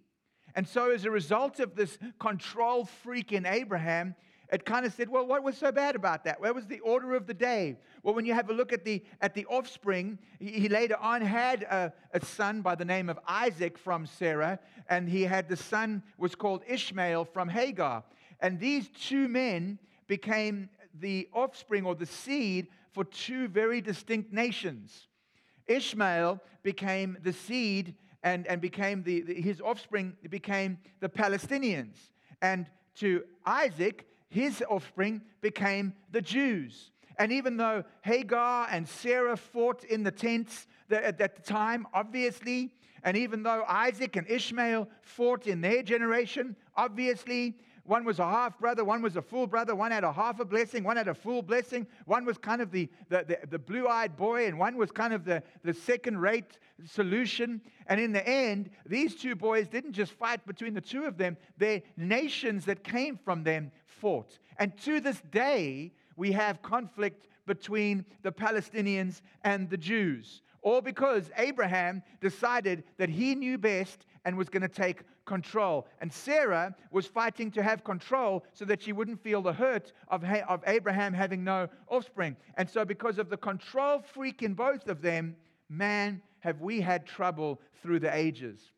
And 0.54 0.68
so, 0.68 0.90
as 0.90 1.06
a 1.06 1.10
result 1.10 1.58
of 1.60 1.74
this 1.74 1.96
control 2.20 2.84
freak 2.84 3.32
in 3.32 3.46
Abraham, 3.46 4.14
it 4.52 4.66
kind 4.66 4.84
of 4.84 4.92
said, 4.92 5.08
well, 5.08 5.26
what 5.26 5.42
was 5.42 5.56
so 5.56 5.72
bad 5.72 5.96
about 5.96 6.24
that? 6.24 6.38
Where 6.38 6.52
was 6.52 6.66
the 6.66 6.80
order 6.80 7.14
of 7.14 7.26
the 7.26 7.32
day? 7.32 7.78
Well, 8.02 8.14
when 8.14 8.26
you 8.26 8.34
have 8.34 8.50
a 8.50 8.52
look 8.52 8.70
at 8.70 8.84
the, 8.84 9.02
at 9.22 9.32
the 9.32 9.46
offspring, 9.46 10.18
he, 10.38 10.50
he 10.52 10.68
later 10.68 10.96
on 10.98 11.22
had 11.22 11.62
a, 11.62 11.90
a, 12.12 12.22
son 12.22 12.60
by 12.60 12.74
the 12.74 12.84
name 12.84 13.08
of 13.08 13.18
Isaac 13.26 13.78
from 13.78 14.04
Sarah, 14.04 14.58
and 14.90 15.08
he 15.08 15.22
had 15.22 15.48
the 15.48 15.56
son 15.56 16.02
was 16.18 16.34
called 16.34 16.64
Ishmael 16.68 17.24
from 17.24 17.48
Hagar. 17.48 18.04
And 18.40 18.60
these 18.60 18.90
two 18.90 19.26
men 19.26 19.78
became 20.06 20.68
the 21.00 21.28
offspring 21.32 21.86
or 21.86 21.94
the 21.94 22.04
seed 22.04 22.66
for 22.92 23.04
two 23.04 23.48
very 23.48 23.80
distinct 23.80 24.34
nations. 24.34 25.08
Ishmael 25.66 26.42
became 26.62 27.16
the 27.22 27.32
seed 27.32 27.94
and, 28.22 28.46
and 28.46 28.60
became 28.60 29.02
the, 29.02 29.22
the, 29.22 29.34
his 29.34 29.62
offspring 29.62 30.14
became 30.28 30.76
the 31.00 31.08
Palestinians. 31.08 31.96
And 32.42 32.66
to 32.96 33.24
Isaac, 33.46 34.06
his 34.32 34.64
offspring 34.70 35.20
became 35.42 35.92
the 36.10 36.22
Jews. 36.22 36.90
And 37.18 37.30
even 37.30 37.58
though 37.58 37.84
Hagar 38.00 38.66
and 38.70 38.88
Sarah 38.88 39.36
fought 39.36 39.84
in 39.84 40.02
the 40.02 40.10
tents 40.10 40.66
at 40.90 41.18
that 41.18 41.44
time, 41.44 41.86
obviously, 41.92 42.72
and 43.04 43.14
even 43.14 43.42
though 43.42 43.62
Isaac 43.68 44.16
and 44.16 44.26
Ishmael 44.30 44.88
fought 45.02 45.46
in 45.46 45.60
their 45.60 45.82
generation, 45.82 46.56
obviously, 46.74 47.58
one 47.84 48.04
was 48.04 48.20
a 48.20 48.24
half 48.24 48.58
brother, 48.58 48.84
one 48.84 49.02
was 49.02 49.16
a 49.16 49.22
full 49.22 49.46
brother, 49.46 49.74
one 49.74 49.90
had 49.90 50.04
a 50.04 50.12
half 50.12 50.40
a 50.40 50.46
blessing, 50.46 50.82
one 50.82 50.96
had 50.96 51.08
a 51.08 51.14
full 51.14 51.42
blessing, 51.42 51.86
one 52.06 52.24
was 52.24 52.38
kind 52.38 52.62
of 52.62 52.70
the, 52.70 52.88
the, 53.10 53.24
the, 53.28 53.38
the 53.50 53.58
blue 53.58 53.86
eyed 53.86 54.16
boy, 54.16 54.46
and 54.46 54.58
one 54.58 54.78
was 54.78 54.90
kind 54.90 55.12
of 55.12 55.26
the, 55.26 55.42
the 55.62 55.74
second 55.74 56.18
rate 56.18 56.58
solution. 56.86 57.60
And 57.88 58.00
in 58.00 58.12
the 58.12 58.26
end, 58.26 58.70
these 58.86 59.16
two 59.16 59.34
boys 59.34 59.68
didn't 59.68 59.92
just 59.92 60.12
fight 60.12 60.46
between 60.46 60.72
the 60.72 60.80
two 60.80 61.04
of 61.04 61.18
them, 61.18 61.36
their 61.58 61.82
nations 61.98 62.64
that 62.64 62.82
came 62.82 63.18
from 63.22 63.42
them 63.42 63.72
fought. 64.02 64.40
And 64.58 64.76
to 64.78 65.00
this 65.00 65.22
day, 65.30 65.92
we 66.16 66.32
have 66.32 66.60
conflict 66.60 67.28
between 67.46 68.04
the 68.22 68.32
Palestinians 68.32 69.22
and 69.44 69.70
the 69.70 69.76
Jews. 69.76 70.42
All 70.62 70.80
because 70.80 71.30
Abraham 71.36 72.02
decided 72.20 72.82
that 72.98 73.08
he 73.08 73.34
knew 73.36 73.58
best 73.58 74.06
and 74.24 74.36
was 74.36 74.48
going 74.48 74.62
to 74.62 74.68
take 74.68 75.02
control. 75.24 75.86
And 76.00 76.12
Sarah 76.12 76.74
was 76.90 77.06
fighting 77.06 77.50
to 77.52 77.62
have 77.62 77.84
control 77.84 78.44
so 78.52 78.64
that 78.64 78.82
she 78.82 78.92
wouldn't 78.92 79.22
feel 79.22 79.40
the 79.40 79.52
hurt 79.52 79.92
of, 80.08 80.24
of 80.24 80.64
Abraham 80.66 81.12
having 81.14 81.44
no 81.44 81.68
offspring. 81.88 82.36
And 82.56 82.68
so, 82.68 82.84
because 82.84 83.18
of 83.18 83.30
the 83.30 83.36
control 83.36 84.00
freak 84.00 84.42
in 84.42 84.54
both 84.54 84.88
of 84.88 85.00
them, 85.00 85.36
man, 85.68 86.22
have 86.40 86.60
we 86.60 86.80
had 86.80 87.06
trouble 87.06 87.60
through 87.82 88.00
the 88.00 88.14
ages. 88.14 88.72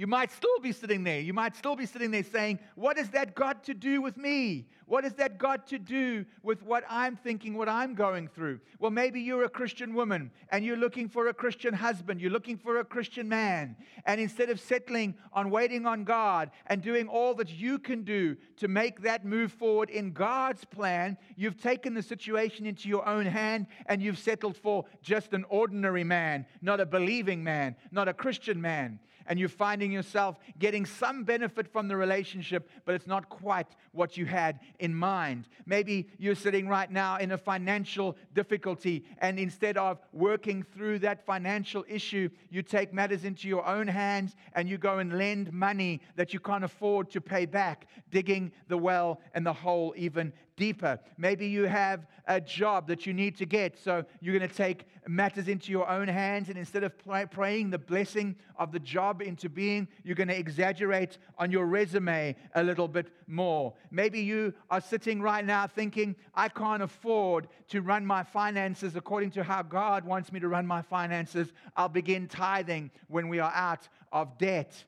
You 0.00 0.06
might 0.06 0.32
still 0.32 0.58
be 0.62 0.72
sitting 0.72 1.04
there. 1.04 1.20
You 1.20 1.34
might 1.34 1.54
still 1.54 1.76
be 1.76 1.84
sitting 1.84 2.10
there 2.10 2.22
saying, 2.22 2.58
What 2.74 2.96
has 2.96 3.10
that 3.10 3.34
got 3.34 3.64
to 3.64 3.74
do 3.74 4.00
with 4.00 4.16
me? 4.16 4.66
What 4.86 5.04
has 5.04 5.12
that 5.16 5.36
got 5.36 5.66
to 5.66 5.78
do 5.78 6.24
with 6.42 6.62
what 6.62 6.84
I'm 6.88 7.16
thinking, 7.16 7.52
what 7.52 7.68
I'm 7.68 7.94
going 7.94 8.26
through? 8.26 8.60
Well, 8.78 8.90
maybe 8.90 9.20
you're 9.20 9.44
a 9.44 9.50
Christian 9.50 9.92
woman 9.92 10.30
and 10.50 10.64
you're 10.64 10.78
looking 10.78 11.10
for 11.10 11.28
a 11.28 11.34
Christian 11.34 11.74
husband, 11.74 12.18
you're 12.18 12.30
looking 12.30 12.56
for 12.56 12.78
a 12.78 12.84
Christian 12.84 13.28
man. 13.28 13.76
And 14.06 14.18
instead 14.18 14.48
of 14.48 14.58
settling 14.58 15.16
on 15.34 15.50
waiting 15.50 15.84
on 15.84 16.04
God 16.04 16.50
and 16.64 16.80
doing 16.80 17.06
all 17.06 17.34
that 17.34 17.50
you 17.50 17.78
can 17.78 18.02
do 18.02 18.38
to 18.56 18.68
make 18.68 19.02
that 19.02 19.26
move 19.26 19.52
forward 19.52 19.90
in 19.90 20.12
God's 20.12 20.64
plan, 20.64 21.18
you've 21.36 21.60
taken 21.60 21.92
the 21.92 22.02
situation 22.02 22.64
into 22.64 22.88
your 22.88 23.06
own 23.06 23.26
hand 23.26 23.66
and 23.84 24.00
you've 24.00 24.18
settled 24.18 24.56
for 24.56 24.86
just 25.02 25.34
an 25.34 25.44
ordinary 25.50 26.04
man, 26.04 26.46
not 26.62 26.80
a 26.80 26.86
believing 26.86 27.44
man, 27.44 27.76
not 27.92 28.08
a 28.08 28.14
Christian 28.14 28.62
man 28.62 28.98
and 29.26 29.38
you're 29.38 29.48
finding 29.48 29.92
yourself 29.92 30.38
getting 30.58 30.84
some 30.86 31.24
benefit 31.24 31.72
from 31.72 31.88
the 31.88 31.96
relationship, 31.96 32.68
but 32.84 32.94
it's 32.94 33.06
not 33.06 33.28
quite 33.28 33.66
what 33.92 34.16
you 34.16 34.26
had 34.26 34.60
in 34.78 34.94
mind. 34.94 35.48
Maybe 35.66 36.08
you're 36.18 36.34
sitting 36.34 36.68
right 36.68 36.90
now 36.90 37.18
in 37.18 37.32
a 37.32 37.38
financial 37.38 38.16
difficulty, 38.34 39.04
and 39.18 39.38
instead 39.38 39.76
of 39.76 39.98
working 40.12 40.62
through 40.62 41.00
that 41.00 41.24
financial 41.24 41.84
issue, 41.88 42.28
you 42.50 42.62
take 42.62 42.92
matters 42.92 43.24
into 43.24 43.48
your 43.48 43.66
own 43.66 43.88
hands 43.88 44.36
and 44.54 44.68
you 44.68 44.78
go 44.78 44.98
and 44.98 45.16
lend 45.16 45.52
money 45.52 46.00
that 46.16 46.32
you 46.32 46.40
can't 46.40 46.64
afford 46.64 47.10
to 47.10 47.20
pay 47.20 47.46
back, 47.46 47.86
digging 48.10 48.52
the 48.68 48.78
well 48.78 49.20
and 49.34 49.46
the 49.46 49.52
hole 49.52 49.94
even 49.96 50.32
deeper. 50.60 51.00
Maybe 51.16 51.46
you 51.46 51.64
have 51.64 52.06
a 52.26 52.38
job 52.38 52.86
that 52.88 53.06
you 53.06 53.14
need 53.14 53.34
to 53.38 53.46
get, 53.46 53.78
so 53.78 54.04
you're 54.20 54.38
going 54.38 54.48
to 54.48 54.54
take 54.54 54.84
matters 55.08 55.48
into 55.48 55.72
your 55.72 55.88
own 55.88 56.06
hands, 56.06 56.50
and 56.50 56.58
instead 56.58 56.84
of 56.84 56.92
praying 57.30 57.70
the 57.70 57.78
blessing 57.78 58.36
of 58.56 58.70
the 58.70 58.78
job 58.78 59.22
into 59.22 59.48
being, 59.48 59.88
you're 60.04 60.14
going 60.14 60.28
to 60.28 60.38
exaggerate 60.38 61.16
on 61.38 61.50
your 61.50 61.64
resume 61.64 62.36
a 62.54 62.62
little 62.62 62.88
bit 62.88 63.08
more. 63.26 63.72
Maybe 63.90 64.20
you 64.20 64.52
are 64.70 64.82
sitting 64.82 65.22
right 65.22 65.44
now 65.44 65.66
thinking, 65.66 66.14
I 66.34 66.50
can't 66.50 66.82
afford 66.82 67.48
to 67.68 67.80
run 67.80 68.04
my 68.04 68.22
finances 68.22 68.96
according 68.96 69.30
to 69.32 69.42
how 69.42 69.62
God 69.62 70.04
wants 70.04 70.30
me 70.30 70.40
to 70.40 70.48
run 70.48 70.66
my 70.66 70.82
finances. 70.82 71.52
I'll 71.74 71.88
begin 71.88 72.28
tithing 72.28 72.90
when 73.08 73.28
we 73.28 73.38
are 73.38 73.52
out 73.54 73.88
of 74.12 74.36
debt. 74.36 74.84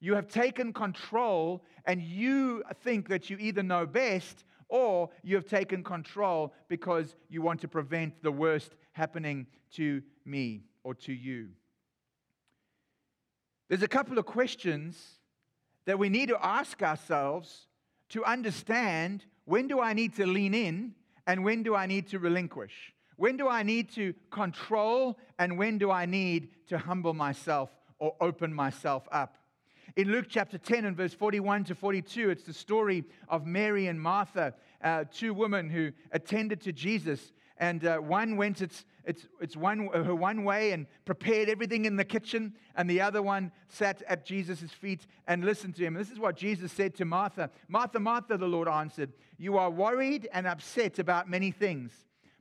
You 0.00 0.14
have 0.14 0.26
taken 0.26 0.72
control 0.72 1.62
and 1.84 2.02
you 2.02 2.64
think 2.82 3.08
that 3.08 3.28
you 3.28 3.36
either 3.38 3.62
know 3.62 3.86
best 3.86 4.44
or 4.72 5.10
you 5.22 5.36
have 5.36 5.44
taken 5.44 5.84
control 5.84 6.54
because 6.66 7.14
you 7.28 7.42
want 7.42 7.60
to 7.60 7.68
prevent 7.68 8.22
the 8.22 8.32
worst 8.32 8.74
happening 8.92 9.46
to 9.70 10.02
me 10.24 10.62
or 10.82 10.94
to 10.94 11.12
you. 11.12 11.50
There's 13.68 13.82
a 13.82 13.88
couple 13.88 14.18
of 14.18 14.24
questions 14.24 14.98
that 15.84 15.98
we 15.98 16.08
need 16.08 16.30
to 16.30 16.38
ask 16.42 16.82
ourselves 16.82 17.66
to 18.08 18.24
understand 18.24 19.26
when 19.44 19.68
do 19.68 19.78
I 19.78 19.92
need 19.92 20.16
to 20.16 20.26
lean 20.26 20.54
in 20.54 20.94
and 21.26 21.44
when 21.44 21.62
do 21.62 21.74
I 21.74 21.84
need 21.84 22.06
to 22.08 22.18
relinquish? 22.18 22.94
When 23.16 23.36
do 23.36 23.48
I 23.48 23.62
need 23.62 23.92
to 23.92 24.14
control 24.30 25.18
and 25.38 25.58
when 25.58 25.76
do 25.76 25.90
I 25.90 26.06
need 26.06 26.48
to 26.68 26.78
humble 26.78 27.12
myself 27.12 27.68
or 27.98 28.16
open 28.22 28.54
myself 28.54 29.06
up? 29.12 29.36
In 29.94 30.10
Luke 30.10 30.24
chapter 30.26 30.56
10 30.56 30.86
and 30.86 30.96
verse 30.96 31.12
41 31.12 31.64
to 31.64 31.74
42, 31.74 32.30
it's 32.30 32.44
the 32.44 32.54
story 32.54 33.04
of 33.28 33.44
Mary 33.44 33.88
and 33.88 34.00
Martha, 34.00 34.54
uh, 34.82 35.04
two 35.12 35.34
women 35.34 35.68
who 35.68 35.92
attended 36.12 36.62
to 36.62 36.72
Jesus. 36.72 37.34
And 37.58 37.84
uh, 37.84 37.98
one 37.98 38.38
went 38.38 38.62
its, 38.62 38.86
its, 39.04 39.28
its 39.38 39.54
one, 39.54 39.88
her 39.92 40.14
one 40.14 40.44
way 40.44 40.70
and 40.70 40.86
prepared 41.04 41.50
everything 41.50 41.84
in 41.84 41.96
the 41.96 42.06
kitchen, 42.06 42.54
and 42.74 42.88
the 42.88 43.02
other 43.02 43.20
one 43.20 43.52
sat 43.68 44.02
at 44.08 44.24
Jesus' 44.24 44.70
feet 44.70 45.06
and 45.26 45.44
listened 45.44 45.74
to 45.76 45.84
him. 45.84 45.92
this 45.92 46.10
is 46.10 46.18
what 46.18 46.38
Jesus 46.38 46.72
said 46.72 46.94
to 46.94 47.04
Martha 47.04 47.50
Martha, 47.68 48.00
Martha, 48.00 48.38
the 48.38 48.46
Lord 48.46 48.68
answered, 48.68 49.12
You 49.36 49.58
are 49.58 49.70
worried 49.70 50.26
and 50.32 50.46
upset 50.46 51.00
about 51.00 51.28
many 51.28 51.50
things, 51.50 51.92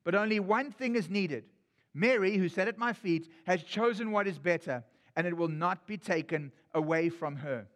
but 0.06 0.16
only 0.16 0.40
one 0.40 0.72
thing 0.72 0.96
is 0.96 1.10
needed. 1.10 1.44
Mary, 1.94 2.38
who 2.38 2.48
sat 2.48 2.70
at 2.70 2.78
my 2.78 2.94
feet, 2.94 3.30
has 3.46 3.62
chosen 3.62 4.12
what 4.12 4.26
is 4.26 4.40
better 4.40 4.86
and 5.16 5.28
it 5.28 5.36
will 5.36 5.48
not 5.48 5.86
be 5.86 5.98
taken 5.98 6.52
away 6.74 7.10
from 7.10 7.36
her. 7.38 7.68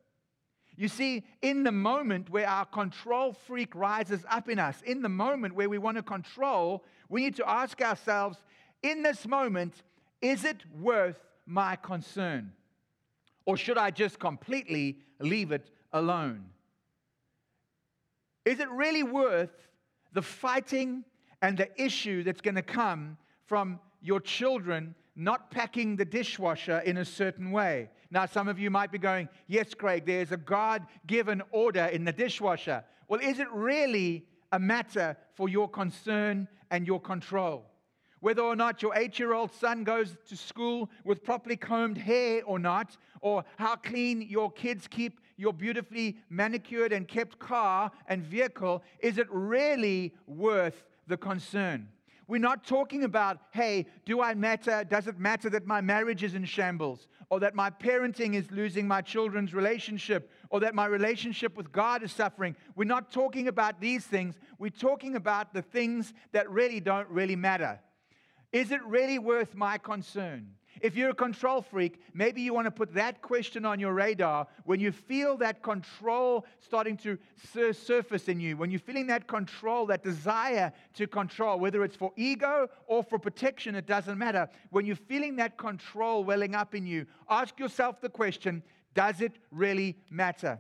You 0.77 0.87
see, 0.89 1.23
in 1.41 1.63
the 1.63 1.71
moment 1.71 2.29
where 2.29 2.47
our 2.47 2.65
control 2.65 3.33
freak 3.33 3.73
rises 3.75 4.25
up 4.29 4.49
in 4.49 4.59
us, 4.59 4.81
in 4.85 5.01
the 5.01 5.09
moment 5.09 5.55
where 5.55 5.69
we 5.69 5.77
want 5.77 5.97
to 5.97 6.03
control, 6.03 6.83
we 7.07 7.21
need 7.21 7.35
to 7.37 7.49
ask 7.49 7.81
ourselves 7.81 8.37
in 8.83 9.01
this 9.01 9.25
moment, 9.25 9.83
is 10.21 10.43
it 10.43 10.63
worth 10.79 11.19
my 11.45 11.75
concern? 11.77 12.51
Or 13.45 13.55
should 13.55 13.77
I 13.77 13.91
just 13.91 14.19
completely 14.19 14.99
leave 15.19 15.51
it 15.51 15.69
alone? 15.93 16.45
Is 18.43 18.59
it 18.59 18.69
really 18.69 19.03
worth 19.03 19.69
the 20.13 20.21
fighting 20.21 21.03
and 21.41 21.57
the 21.57 21.69
issue 21.81 22.23
that's 22.23 22.41
going 22.41 22.55
to 22.55 22.61
come 22.61 23.17
from 23.45 23.79
your 24.01 24.19
children 24.19 24.95
not 25.15 25.49
packing 25.49 25.95
the 25.95 26.05
dishwasher 26.05 26.79
in 26.79 26.97
a 26.97 27.05
certain 27.05 27.51
way. 27.51 27.89
Now, 28.11 28.25
some 28.25 28.47
of 28.47 28.59
you 28.59 28.69
might 28.69 28.91
be 28.91 28.97
going, 28.97 29.29
Yes, 29.47 29.73
Craig, 29.73 30.05
there's 30.05 30.31
a 30.31 30.37
God 30.37 30.85
given 31.07 31.41
order 31.51 31.85
in 31.85 32.03
the 32.03 32.11
dishwasher. 32.11 32.83
Well, 33.07 33.19
is 33.21 33.39
it 33.39 33.47
really 33.51 34.25
a 34.51 34.59
matter 34.59 35.17
for 35.33 35.49
your 35.49 35.69
concern 35.69 36.47
and 36.71 36.85
your 36.85 36.99
control? 36.99 37.65
Whether 38.19 38.41
or 38.41 38.55
not 38.55 38.81
your 38.81 38.95
eight 38.95 39.19
year 39.19 39.33
old 39.33 39.53
son 39.53 39.83
goes 39.83 40.17
to 40.29 40.35
school 40.35 40.89
with 41.03 41.23
properly 41.23 41.57
combed 41.57 41.97
hair 41.97 42.41
or 42.45 42.57
not, 42.59 42.97
or 43.21 43.43
how 43.57 43.75
clean 43.75 44.21
your 44.21 44.51
kids 44.51 44.87
keep 44.87 45.19
your 45.37 45.53
beautifully 45.53 46.17
manicured 46.29 46.91
and 46.91 47.07
kept 47.07 47.39
car 47.39 47.91
and 48.07 48.23
vehicle, 48.23 48.83
is 48.99 49.17
it 49.17 49.27
really 49.29 50.13
worth 50.25 50.83
the 51.07 51.17
concern? 51.17 51.87
We're 52.27 52.39
not 52.39 52.65
talking 52.65 53.03
about, 53.03 53.39
hey, 53.51 53.85
do 54.05 54.21
I 54.21 54.33
matter? 54.33 54.83
Does 54.83 55.07
it 55.07 55.19
matter 55.19 55.49
that 55.51 55.67
my 55.67 55.81
marriage 55.81 56.23
is 56.23 56.33
in 56.33 56.45
shambles? 56.45 57.07
Or 57.29 57.39
that 57.39 57.55
my 57.55 57.69
parenting 57.69 58.33
is 58.35 58.49
losing 58.51 58.87
my 58.87 59.01
children's 59.01 59.53
relationship? 59.53 60.31
Or 60.49 60.59
that 60.61 60.73
my 60.73 60.85
relationship 60.85 61.55
with 61.55 61.71
God 61.71 62.03
is 62.03 62.11
suffering? 62.11 62.55
We're 62.75 62.85
not 62.85 63.11
talking 63.11 63.47
about 63.47 63.79
these 63.79 64.05
things. 64.05 64.35
We're 64.57 64.69
talking 64.69 65.15
about 65.15 65.53
the 65.53 65.61
things 65.61 66.13
that 66.31 66.49
really 66.49 66.79
don't 66.79 67.07
really 67.09 67.35
matter. 67.35 67.79
Is 68.51 68.71
it 68.71 68.83
really 68.85 69.19
worth 69.19 69.53
my 69.53 69.77
concern? 69.77 70.51
If 70.81 70.95
you're 70.95 71.11
a 71.11 71.15
control 71.15 71.61
freak, 71.61 72.01
maybe 72.13 72.41
you 72.41 72.53
want 72.53 72.65
to 72.65 72.71
put 72.71 72.93
that 72.93 73.21
question 73.21 73.65
on 73.65 73.79
your 73.79 73.93
radar 73.93 74.47
when 74.65 74.79
you 74.79 74.91
feel 74.91 75.37
that 75.37 75.63
control 75.63 76.45
starting 76.59 76.97
to 76.97 77.17
sur- 77.53 77.73
surface 77.73 78.27
in 78.27 78.39
you, 78.39 78.57
when 78.57 78.71
you're 78.71 78.79
feeling 78.79 79.07
that 79.07 79.27
control, 79.27 79.85
that 79.87 80.03
desire 80.03 80.71
to 80.95 81.07
control, 81.07 81.59
whether 81.59 81.83
it's 81.83 81.95
for 81.95 82.11
ego 82.15 82.67
or 82.87 83.03
for 83.03 83.17
protection, 83.17 83.75
it 83.75 83.85
doesn't 83.85 84.17
matter. 84.17 84.49
When 84.69 84.85
you're 84.85 84.95
feeling 84.95 85.35
that 85.37 85.57
control 85.57 86.23
welling 86.23 86.55
up 86.55 86.75
in 86.75 86.85
you, 86.85 87.05
ask 87.29 87.59
yourself 87.59 88.01
the 88.01 88.09
question 88.09 88.63
does 88.93 89.19
it 89.19 89.33
really 89.51 89.97
matter? 90.09 90.59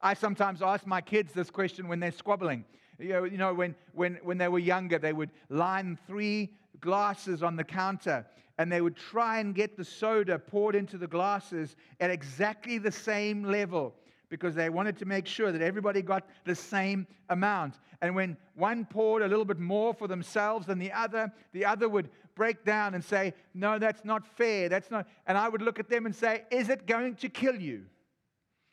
I 0.00 0.14
sometimes 0.14 0.62
ask 0.62 0.86
my 0.86 1.00
kids 1.00 1.32
this 1.32 1.50
question 1.50 1.88
when 1.88 2.00
they're 2.00 2.12
squabbling. 2.12 2.64
You 2.98 3.08
know, 3.08 3.24
you 3.24 3.38
know 3.38 3.52
when, 3.52 3.74
when, 3.92 4.18
when 4.22 4.38
they 4.38 4.48
were 4.48 4.60
younger, 4.60 4.98
they 4.98 5.12
would 5.12 5.30
line 5.48 5.98
three 6.06 6.52
glasses 6.80 7.42
on 7.42 7.56
the 7.56 7.64
counter 7.64 8.24
and 8.62 8.70
they 8.70 8.80
would 8.80 8.94
try 8.94 9.40
and 9.40 9.56
get 9.56 9.76
the 9.76 9.84
soda 9.84 10.38
poured 10.38 10.76
into 10.76 10.96
the 10.96 11.08
glasses 11.08 11.74
at 11.98 12.10
exactly 12.10 12.78
the 12.78 12.92
same 12.92 13.42
level 13.42 13.92
because 14.28 14.54
they 14.54 14.70
wanted 14.70 14.96
to 14.96 15.04
make 15.04 15.26
sure 15.26 15.50
that 15.50 15.60
everybody 15.60 16.00
got 16.00 16.24
the 16.44 16.54
same 16.54 17.04
amount. 17.28 17.80
And 18.02 18.14
when 18.14 18.36
one 18.54 18.84
poured 18.84 19.22
a 19.22 19.26
little 19.26 19.44
bit 19.44 19.58
more 19.58 19.92
for 19.92 20.06
themselves 20.06 20.66
than 20.66 20.78
the 20.78 20.92
other, 20.92 21.32
the 21.52 21.64
other 21.64 21.88
would 21.88 22.08
break 22.36 22.64
down 22.64 22.94
and 22.94 23.04
say, 23.04 23.34
No, 23.52 23.80
that's 23.80 24.04
not 24.04 24.24
fair. 24.24 24.68
That's 24.68 24.92
not. 24.92 25.08
And 25.26 25.36
I 25.36 25.48
would 25.48 25.60
look 25.60 25.80
at 25.80 25.90
them 25.90 26.06
and 26.06 26.14
say, 26.14 26.44
Is 26.52 26.68
it 26.68 26.86
going 26.86 27.16
to 27.16 27.28
kill 27.28 27.60
you? 27.60 27.82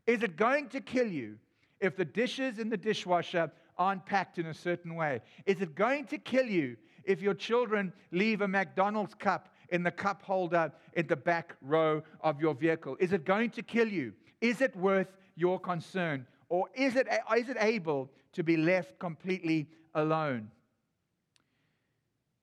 Is 0.05 0.21
it 0.21 0.37
going 0.37 0.69
to 0.69 0.81
kill 0.81 1.07
you 1.07 1.39
if 1.79 1.95
the 1.95 2.05
dishes 2.05 2.59
in 2.59 2.69
the 2.69 2.77
dishwasher 2.77 3.51
aren't 3.75 4.05
packed 4.05 4.37
in 4.37 4.45
a 4.45 4.53
certain 4.53 4.93
way? 4.93 5.21
Is 5.47 5.61
it 5.61 5.73
going 5.73 6.05
to 6.05 6.19
kill 6.19 6.45
you 6.45 6.77
if 7.05 7.23
your 7.23 7.33
children 7.33 7.91
leave 8.11 8.41
a 8.41 8.47
McDonald's 8.47 9.15
cup 9.15 9.49
in 9.71 9.83
the 9.83 9.91
cup 9.91 10.21
holder 10.21 10.71
in 10.93 11.07
the 11.07 11.15
back 11.15 11.55
row 11.61 12.03
of 12.21 12.41
your 12.41 12.53
vehicle? 12.53 12.97
Is 12.99 13.13
it 13.13 13.25
going 13.25 13.49
to 13.51 13.63
kill 13.63 13.87
you? 13.87 14.13
Is 14.41 14.61
it 14.61 14.75
worth 14.75 15.07
your 15.35 15.59
concern? 15.59 16.25
Or 16.49 16.67
is 16.73 16.95
it, 16.95 17.07
is 17.37 17.49
it 17.49 17.57
able 17.59 18.09
to 18.33 18.43
be 18.43 18.57
left 18.57 18.99
completely 18.99 19.69
alone? 19.93 20.49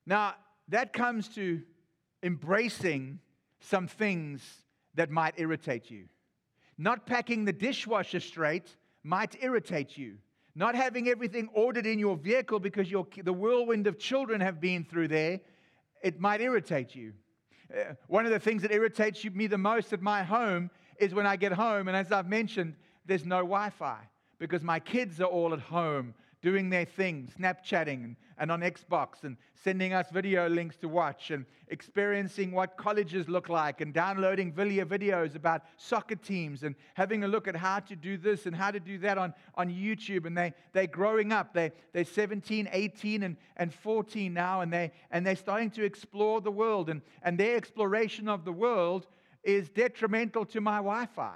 Now, 0.06 0.34
that 0.68 0.92
comes 0.92 1.28
to 1.30 1.62
embracing 2.22 3.20
some 3.60 3.88
things 3.88 4.42
that 4.94 5.10
might 5.10 5.34
irritate 5.36 5.90
you. 5.90 6.04
Not 6.78 7.06
packing 7.06 7.44
the 7.44 7.52
dishwasher 7.52 8.20
straight 8.20 8.76
might 9.02 9.36
irritate 9.42 9.96
you. 9.96 10.18
Not 10.54 10.74
having 10.74 11.08
everything 11.08 11.48
ordered 11.52 11.86
in 11.86 11.98
your 11.98 12.16
vehicle 12.16 12.58
because 12.60 12.88
the 12.90 13.32
whirlwind 13.32 13.86
of 13.86 13.98
children 13.98 14.40
have 14.40 14.60
been 14.60 14.84
through 14.84 15.08
there, 15.08 15.40
it 16.06 16.20
might 16.20 16.40
irritate 16.40 16.94
you. 16.94 17.12
Uh, 17.68 17.94
one 18.06 18.24
of 18.26 18.30
the 18.30 18.38
things 18.38 18.62
that 18.62 18.70
irritates 18.70 19.24
me 19.24 19.48
the 19.48 19.58
most 19.58 19.92
at 19.92 20.00
my 20.00 20.22
home 20.22 20.70
is 21.00 21.12
when 21.12 21.26
I 21.26 21.34
get 21.34 21.50
home, 21.50 21.88
and 21.88 21.96
as 21.96 22.12
I've 22.12 22.28
mentioned, 22.28 22.74
there's 23.06 23.26
no 23.26 23.38
Wi 23.38 23.70
Fi 23.70 23.98
because 24.38 24.62
my 24.62 24.78
kids 24.78 25.20
are 25.20 25.24
all 25.24 25.52
at 25.52 25.58
home 25.58 26.14
doing 26.42 26.70
their 26.70 26.84
thing, 26.84 27.30
Snapchatting 27.38 28.14
and, 28.38 28.50
on 28.50 28.60
Xbox 28.60 29.24
and 29.24 29.36
sending 29.54 29.92
us 29.92 30.10
video 30.10 30.48
links 30.48 30.76
to 30.76 30.88
watch 30.88 31.30
and 31.30 31.44
experiencing 31.68 32.52
what 32.52 32.76
colleges 32.76 33.28
look 33.28 33.48
like 33.48 33.80
and 33.80 33.92
downloading 33.92 34.52
video 34.52 34.84
videos 34.84 35.34
about 35.34 35.62
soccer 35.76 36.14
teams 36.14 36.62
and 36.62 36.74
having 36.94 37.24
a 37.24 37.28
look 37.28 37.48
at 37.48 37.56
how 37.56 37.80
to 37.80 37.96
do 37.96 38.16
this 38.16 38.46
and 38.46 38.54
how 38.54 38.70
to 38.70 38.78
do 38.78 38.98
that 38.98 39.18
on, 39.18 39.34
on 39.54 39.68
YouTube. 39.68 40.26
And 40.26 40.36
they, 40.36 40.52
they're 40.72 40.86
growing 40.86 41.32
up. 41.32 41.52
They, 41.54 41.72
they're 41.92 42.04
17, 42.04 42.68
18, 42.70 43.22
and, 43.22 43.36
and 43.56 43.72
14 43.72 44.32
now, 44.32 44.60
and, 44.60 44.72
they, 44.72 44.92
and 45.10 45.26
they're 45.26 45.36
starting 45.36 45.70
to 45.70 45.84
explore 45.84 46.40
the 46.40 46.50
world. 46.50 46.90
And, 46.90 47.02
and 47.22 47.38
their 47.38 47.56
exploration 47.56 48.28
of 48.28 48.44
the 48.44 48.52
world 48.52 49.06
is 49.42 49.70
detrimental 49.70 50.44
to 50.46 50.60
my 50.60 50.76
Wi 50.76 51.06
Fi. 51.06 51.34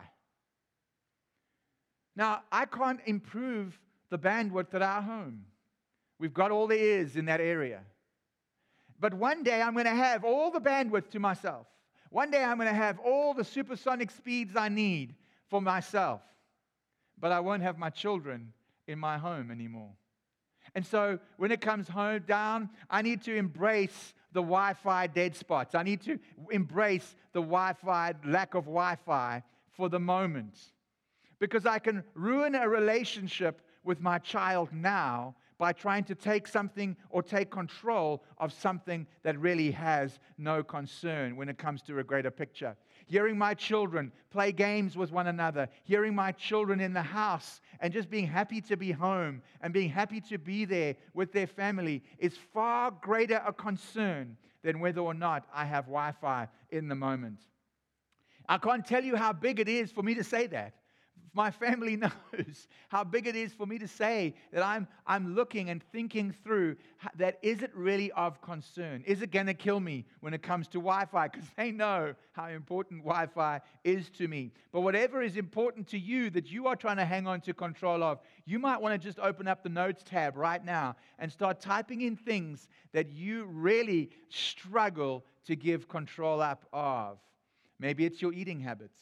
Now, 2.16 2.42
I 2.52 2.66
can't 2.66 3.00
improve 3.06 3.78
the 4.10 4.18
bandwidth 4.18 4.74
at 4.74 4.82
our 4.82 5.02
home. 5.02 5.44
We've 6.18 6.34
got 6.34 6.50
all 6.50 6.66
the 6.66 6.78
is 6.78 7.16
in 7.16 7.24
that 7.26 7.40
area. 7.40 7.80
But 8.98 9.14
one 9.14 9.42
day 9.42 9.62
I'm 9.62 9.72
going 9.72 9.86
to 9.86 9.90
have 9.90 10.24
all 10.24 10.50
the 10.50 10.60
bandwidth 10.60 11.08
to 11.10 11.18
myself. 11.18 11.66
One 12.10 12.30
day 12.30 12.44
I'm 12.44 12.58
going 12.58 12.68
to 12.68 12.74
have 12.74 12.98
all 12.98 13.32
the 13.32 13.44
supersonic 13.44 14.10
speeds 14.10 14.56
I 14.56 14.68
need 14.68 15.14
for 15.48 15.62
myself. 15.62 16.20
But 17.18 17.32
I 17.32 17.40
won't 17.40 17.62
have 17.62 17.78
my 17.78 17.90
children 17.90 18.52
in 18.86 18.98
my 18.98 19.16
home 19.16 19.50
anymore. 19.50 19.92
And 20.74 20.84
so 20.84 21.18
when 21.36 21.50
it 21.50 21.60
comes 21.60 21.88
home 21.88 22.24
down, 22.26 22.70
I 22.90 23.02
need 23.02 23.22
to 23.22 23.34
embrace 23.34 24.14
the 24.32 24.40
Wi 24.40 24.74
Fi 24.74 25.06
dead 25.06 25.34
spots. 25.34 25.74
I 25.74 25.82
need 25.82 26.02
to 26.02 26.18
embrace 26.50 27.16
the 27.32 27.40
Wi 27.40 27.72
Fi, 27.72 28.14
lack 28.24 28.54
of 28.54 28.64
Wi 28.64 28.96
Fi 29.06 29.42
for 29.72 29.88
the 29.88 29.98
moment. 29.98 30.58
Because 31.38 31.66
I 31.66 31.78
can 31.78 32.04
ruin 32.14 32.54
a 32.54 32.68
relationship 32.68 33.62
with 33.84 34.00
my 34.00 34.18
child 34.18 34.68
now 34.72 35.34
by 35.60 35.74
trying 35.74 36.02
to 36.04 36.14
take 36.14 36.48
something 36.48 36.96
or 37.10 37.22
take 37.22 37.50
control 37.50 38.24
of 38.38 38.50
something 38.50 39.06
that 39.22 39.38
really 39.38 39.70
has 39.70 40.18
no 40.38 40.62
concern 40.62 41.36
when 41.36 41.50
it 41.50 41.58
comes 41.58 41.82
to 41.82 41.98
a 41.98 42.04
greater 42.04 42.30
picture. 42.30 42.74
Hearing 43.06 43.36
my 43.36 43.52
children 43.52 44.10
play 44.30 44.52
games 44.52 44.96
with 44.96 45.12
one 45.12 45.26
another, 45.26 45.68
hearing 45.84 46.14
my 46.14 46.32
children 46.32 46.80
in 46.80 46.94
the 46.94 47.02
house, 47.02 47.60
and 47.80 47.92
just 47.92 48.08
being 48.08 48.26
happy 48.26 48.62
to 48.62 48.76
be 48.76 48.90
home 48.90 49.42
and 49.60 49.74
being 49.74 49.90
happy 49.90 50.22
to 50.22 50.38
be 50.38 50.64
there 50.64 50.96
with 51.12 51.30
their 51.32 51.46
family 51.46 52.02
is 52.18 52.38
far 52.54 52.90
greater 52.90 53.42
a 53.46 53.52
concern 53.52 54.38
than 54.62 54.80
whether 54.80 55.02
or 55.02 55.14
not 55.14 55.46
I 55.52 55.66
have 55.66 55.84
Wi 55.84 56.12
Fi 56.12 56.48
in 56.70 56.88
the 56.88 56.94
moment. 56.94 57.40
I 58.48 58.56
can't 58.56 58.86
tell 58.86 59.04
you 59.04 59.14
how 59.14 59.34
big 59.34 59.60
it 59.60 59.68
is 59.68 59.92
for 59.92 60.02
me 60.02 60.14
to 60.14 60.24
say 60.24 60.46
that 60.48 60.74
my 61.32 61.50
family 61.50 61.96
knows 62.34 62.68
how 62.88 63.04
big 63.04 63.26
it 63.26 63.36
is 63.36 63.52
for 63.52 63.66
me 63.66 63.78
to 63.78 63.88
say 63.88 64.34
that 64.52 64.62
I'm, 64.62 64.88
I'm 65.06 65.34
looking 65.34 65.70
and 65.70 65.82
thinking 65.92 66.34
through 66.44 66.76
that 67.16 67.38
is 67.42 67.62
it 67.62 67.74
really 67.74 68.10
of 68.12 68.40
concern? 68.42 69.02
Is 69.06 69.22
it 69.22 69.30
going 69.30 69.46
to 69.46 69.54
kill 69.54 69.80
me 69.80 70.04
when 70.20 70.34
it 70.34 70.42
comes 70.42 70.66
to 70.68 70.78
Wi 70.78 71.04
Fi? 71.06 71.28
Because 71.28 71.46
they 71.56 71.70
know 71.70 72.14
how 72.32 72.48
important 72.48 73.02
Wi 73.04 73.26
Fi 73.26 73.60
is 73.84 74.10
to 74.10 74.28
me. 74.28 74.52
But 74.72 74.80
whatever 74.80 75.22
is 75.22 75.36
important 75.36 75.88
to 75.88 75.98
you 75.98 76.30
that 76.30 76.50
you 76.50 76.66
are 76.66 76.76
trying 76.76 76.96
to 76.96 77.04
hang 77.04 77.26
on 77.26 77.40
to 77.42 77.54
control 77.54 78.02
of, 78.02 78.20
you 78.44 78.58
might 78.58 78.80
want 78.80 79.00
to 79.00 79.06
just 79.06 79.18
open 79.18 79.46
up 79.48 79.62
the 79.62 79.68
notes 79.68 80.02
tab 80.04 80.36
right 80.36 80.64
now 80.64 80.96
and 81.18 81.30
start 81.30 81.60
typing 81.60 82.02
in 82.02 82.16
things 82.16 82.68
that 82.92 83.12
you 83.12 83.44
really 83.44 84.10
struggle 84.28 85.24
to 85.46 85.56
give 85.56 85.88
control 85.88 86.40
up 86.40 86.66
of. 86.72 87.18
Maybe 87.78 88.04
it's 88.04 88.20
your 88.20 88.32
eating 88.32 88.60
habits. 88.60 89.00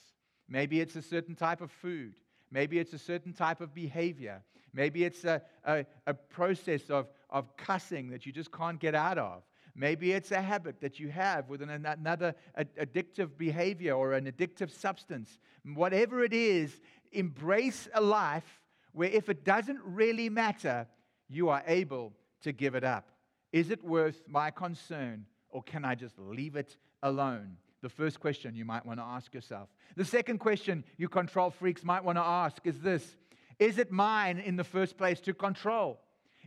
Maybe 0.49 0.81
it's 0.81 0.97
a 0.97 1.03
certain 1.03 1.35
type 1.35 1.61
of 1.61 1.71
food. 1.71 2.15
Maybe 2.51 2.79
it's 2.79 2.93
a 2.93 2.99
certain 2.99 3.33
type 3.33 3.61
of 3.61 3.75
behavior. 3.75 4.43
Maybe 4.73 5.05
it's 5.05 5.25
a, 5.25 5.43
a, 5.65 5.85
a, 6.07 6.15
process 6.15 6.91
of, 6.91 7.09
of 7.31 7.57
cussing 7.57 8.11
that 8.11 8.27
you 8.27 8.33
just 8.33 8.53
can't 8.53 8.79
get 8.79 8.95
out 8.95 9.19
of. 9.19 9.43
Maybe 9.75 10.13
it's 10.13 10.31
a 10.33 10.41
habit 10.41 10.81
that 10.81 10.99
you 10.99 11.09
have 11.09 11.49
with 11.49 11.63
an, 11.63 11.71
another 11.71 12.35
addictive 12.57 13.37
behavior 13.37 13.93
or 13.93 14.15
an 14.15 14.31
addictive 14.31 14.71
substance. 14.71 15.39
Whatever 15.75 16.25
it 16.25 16.33
is, 16.33 16.81
embrace 17.13 17.89
a 17.95 18.01
life 18.01 18.63
where 18.93 19.09
if 19.11 19.29
it 19.29 19.45
doesn't 19.45 19.81
really 19.85 20.29
matter, 20.29 20.87
you 21.29 21.49
are 21.49 21.63
able 21.67 22.13
to 22.43 22.53
give 22.53 22.75
it 22.75 22.85
up. 22.85 23.11
Is 23.53 23.71
it 23.71 23.83
worth 23.85 24.23
my 24.27 24.51
concern 24.51 25.27
or 25.51 25.63
can 25.63 25.85
I 25.85 25.95
just 25.95 26.19
leave 26.19 26.57
it 26.57 26.77
alone? 27.03 27.57
The 27.81 27.89
first 27.89 28.19
question 28.19 28.55
you 28.55 28.65
might 28.65 28.85
want 28.85 28.99
to 28.99 29.05
ask 29.05 29.33
yourself. 29.33 29.69
The 29.97 30.05
second 30.05 30.39
question 30.39 30.85
you 30.97 31.09
control 31.09 31.51
freaks 31.51 31.85
might 31.85 32.03
want 32.03 32.19
to 32.19 32.25
ask 32.25 32.67
is 32.67 32.81
this 32.81 33.17
Is 33.59 33.79
it 33.79 33.93
mine 33.93 34.39
in 34.39 34.57
the 34.57 34.65
first 34.65 34.97
place 34.97 35.21
to 35.21 35.35
control? 35.35 36.01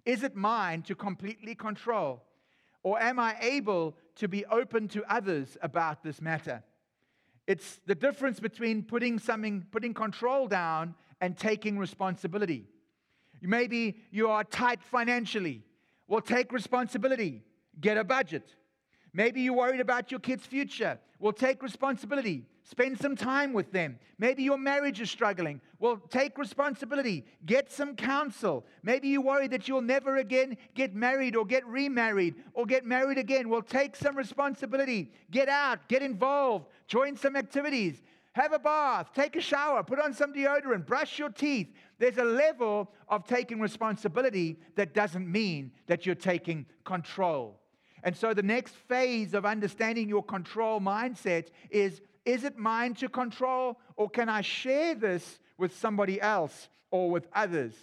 Is 0.06 0.24
it 0.24 0.36
mine 0.36 0.82
to 0.84 0.96
completely 0.96 1.56
control? 1.56 2.24
Or 2.84 3.00
am 3.00 3.20
I 3.20 3.38
able 3.40 3.96
to 4.16 4.28
be 4.28 4.46
open 4.46 4.88
to 4.90 5.04
others 5.12 5.58
about 5.62 6.04
this 6.04 6.20
matter? 6.20 6.64
It's 7.48 7.80
the 7.86 7.96
difference 7.96 8.40
between 8.40 8.84
putting 8.84 9.20
something, 9.20 9.66
putting 9.72 9.94
control 9.94 10.48
down 10.48 10.96
and 11.20 11.38
taking 11.38 11.78
responsibility. 11.78 12.66
Maybe 13.42 13.98
you 14.12 14.30
are 14.30 14.44
tight 14.44 14.82
financially. 14.84 15.64
Well, 16.08 16.22
take 16.22 16.52
responsibility, 16.52 17.44
get 17.80 17.98
a 17.98 18.04
budget. 18.04 18.56
Maybe 19.14 19.42
you're 19.42 19.56
worried 19.56 19.82
about 19.82 20.12
your 20.12 20.20
kids' 20.20 20.46
future. 20.46 21.00
Well, 21.20 21.34
take 21.34 21.62
responsibility. 21.62 22.46
Spend 22.64 23.00
some 23.00 23.16
time 23.16 23.54
with 23.54 23.72
them. 23.72 24.00
Maybe 24.18 24.44
your 24.44 24.58
marriage 24.58 25.02
is 25.02 25.12
struggling. 25.12 25.60
Well, 25.80 25.98
take 26.10 26.38
responsibility. 26.38 27.26
Get 27.46 27.72
some 27.72 27.96
counsel. 27.96 28.66
Maybe 28.84 29.10
you 29.10 29.22
worry 29.22 29.48
that 29.50 29.68
you'll 29.68 29.82
never 29.82 30.18
again 30.18 30.58
get 30.74 30.96
married 30.96 31.36
or 31.36 31.46
get 31.46 31.66
remarried 31.66 32.36
or 32.54 32.66
get 32.66 32.86
married 32.86 33.18
again. 33.18 33.50
Well, 33.50 33.62
take 33.62 33.96
some 33.96 34.16
responsibility. 34.16 35.12
Get 35.30 35.50
out, 35.50 35.88
get 35.90 36.02
involved, 36.02 36.68
join 36.88 37.18
some 37.18 37.36
activities. 37.36 38.02
Have 38.34 38.54
a 38.54 38.60
bath, 38.60 39.10
take 39.14 39.36
a 39.36 39.42
shower, 39.42 39.84
put 39.84 40.00
on 40.00 40.14
some 40.14 40.34
deodorant, 40.34 40.86
brush 40.86 41.20
your 41.20 41.30
teeth. 41.30 41.68
There's 42.00 42.18
a 42.18 42.24
level 42.24 42.90
of 43.10 43.26
taking 43.26 43.60
responsibility 43.60 44.58
that 44.76 44.94
doesn't 44.94 45.30
mean 45.30 45.74
that 45.88 46.06
you're 46.06 46.16
taking 46.16 46.66
control. 46.86 47.61
And 48.04 48.16
so 48.16 48.34
the 48.34 48.44
next 48.44 48.76
phase 48.76 49.34
of 49.34 49.46
understanding 49.46 50.10
your 50.10 50.24
control 50.24 50.80
mindset 50.80 51.48
is 51.70 52.02
is 52.24 52.44
it 52.44 52.58
mine 52.58 52.94
to 52.96 53.10
control 53.10 53.80
or 53.96 54.10
can 54.10 54.30
I 54.30 54.42
share 54.42 54.94
this 54.94 55.40
with 55.58 55.76
somebody 55.76 56.22
else 56.22 56.70
or 56.92 57.10
with 57.10 57.28
others? 57.34 57.74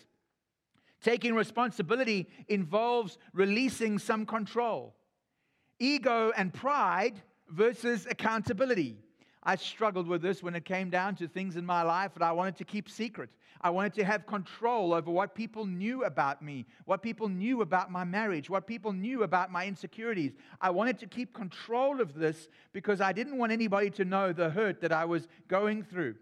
Taking 1.02 1.34
responsibility 1.34 2.28
involves 2.48 3.18
releasing 3.32 3.98
some 3.98 4.26
control. 4.26 4.94
Ego 5.78 6.32
and 6.36 6.52
pride 6.52 7.20
versus 7.48 8.06
accountability. 8.08 8.98
I 9.42 9.56
struggled 9.56 10.08
with 10.08 10.22
this 10.22 10.42
when 10.42 10.54
it 10.54 10.64
came 10.64 10.90
down 10.90 11.14
to 11.16 11.28
things 11.28 11.56
in 11.56 11.64
my 11.64 11.82
life 11.82 12.14
that 12.14 12.22
I 12.22 12.32
wanted 12.32 12.56
to 12.56 12.64
keep 12.64 12.88
secret. 12.88 13.30
I 13.60 13.70
wanted 13.70 13.94
to 13.94 14.04
have 14.04 14.26
control 14.26 14.92
over 14.92 15.10
what 15.10 15.34
people 15.34 15.66
knew 15.66 16.04
about 16.04 16.42
me, 16.42 16.66
what 16.84 17.02
people 17.02 17.28
knew 17.28 17.62
about 17.62 17.90
my 17.90 18.04
marriage, 18.04 18.48
what 18.48 18.66
people 18.66 18.92
knew 18.92 19.22
about 19.22 19.50
my 19.50 19.66
insecurities. 19.66 20.32
I 20.60 20.70
wanted 20.70 20.98
to 21.00 21.06
keep 21.06 21.34
control 21.34 22.00
of 22.00 22.14
this 22.14 22.48
because 22.72 23.00
I 23.00 23.12
didn't 23.12 23.38
want 23.38 23.52
anybody 23.52 23.90
to 23.90 24.04
know 24.04 24.32
the 24.32 24.50
hurt 24.50 24.80
that 24.80 24.92
I 24.92 25.04
was 25.04 25.26
going 25.48 25.82
through. 25.82 26.16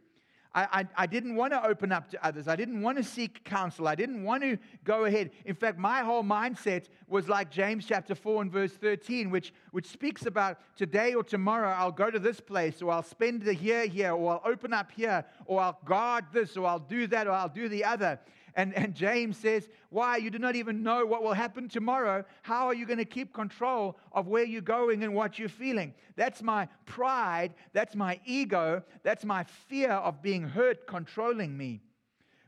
I, 0.56 0.68
I, 0.72 0.86
I, 0.96 1.06
didn't 1.06 1.36
want 1.36 1.52
to 1.52 1.64
open 1.64 1.92
up 1.92 2.10
to 2.12 2.26
others. 2.26 2.48
I 2.48 2.56
didn't 2.56 2.80
want 2.80 2.96
to 2.96 3.04
seek 3.04 3.44
counsel. 3.44 3.86
I 3.86 3.94
didn't 3.94 4.24
want 4.24 4.42
to 4.42 4.56
go 4.84 5.04
ahead. 5.04 5.30
In 5.44 5.54
fact, 5.54 5.78
my 5.78 6.00
whole 6.00 6.24
mindset 6.24 6.86
was 7.08 7.28
like 7.28 7.50
James 7.50 7.84
chapter 7.84 8.14
4 8.14 8.40
and 8.40 8.50
verse 8.50 8.72
13, 8.72 9.30
which, 9.30 9.52
which 9.72 9.86
speaks 9.86 10.24
about 10.24 10.58
today 10.74 11.12
or 11.12 11.22
tomorrow 11.22 11.68
I'll 11.68 11.92
go 11.92 12.10
to 12.10 12.18
this 12.18 12.40
place, 12.40 12.80
or 12.80 12.90
I'll 12.90 13.02
spend 13.02 13.42
the 13.42 13.54
year 13.54 13.86
here, 13.86 14.12
or 14.12 14.32
I'll 14.32 14.50
open 14.50 14.72
up 14.72 14.90
here, 14.90 15.26
or 15.44 15.60
I'll 15.60 15.78
guard 15.84 16.24
this, 16.32 16.56
or 16.56 16.66
I'll 16.66 16.78
do 16.78 17.06
that, 17.08 17.26
or 17.26 17.32
I'll 17.32 17.50
do 17.50 17.68
the 17.68 17.84
other. 17.84 18.18
And, 18.56 18.72
and 18.74 18.94
James 18.94 19.36
says, 19.36 19.68
Why? 19.90 20.16
You 20.16 20.30
do 20.30 20.38
not 20.38 20.56
even 20.56 20.82
know 20.82 21.04
what 21.04 21.22
will 21.22 21.34
happen 21.34 21.68
tomorrow. 21.68 22.24
How 22.42 22.66
are 22.66 22.74
you 22.74 22.86
going 22.86 22.98
to 22.98 23.04
keep 23.04 23.34
control 23.34 23.98
of 24.12 24.26
where 24.26 24.44
you're 24.44 24.62
going 24.62 25.04
and 25.04 25.14
what 25.14 25.38
you're 25.38 25.50
feeling? 25.50 25.92
That's 26.16 26.42
my 26.42 26.66
pride. 26.86 27.52
That's 27.74 27.94
my 27.94 28.18
ego. 28.24 28.82
That's 29.02 29.26
my 29.26 29.44
fear 29.44 29.92
of 29.92 30.22
being 30.22 30.42
hurt 30.42 30.86
controlling 30.86 31.56
me. 31.56 31.82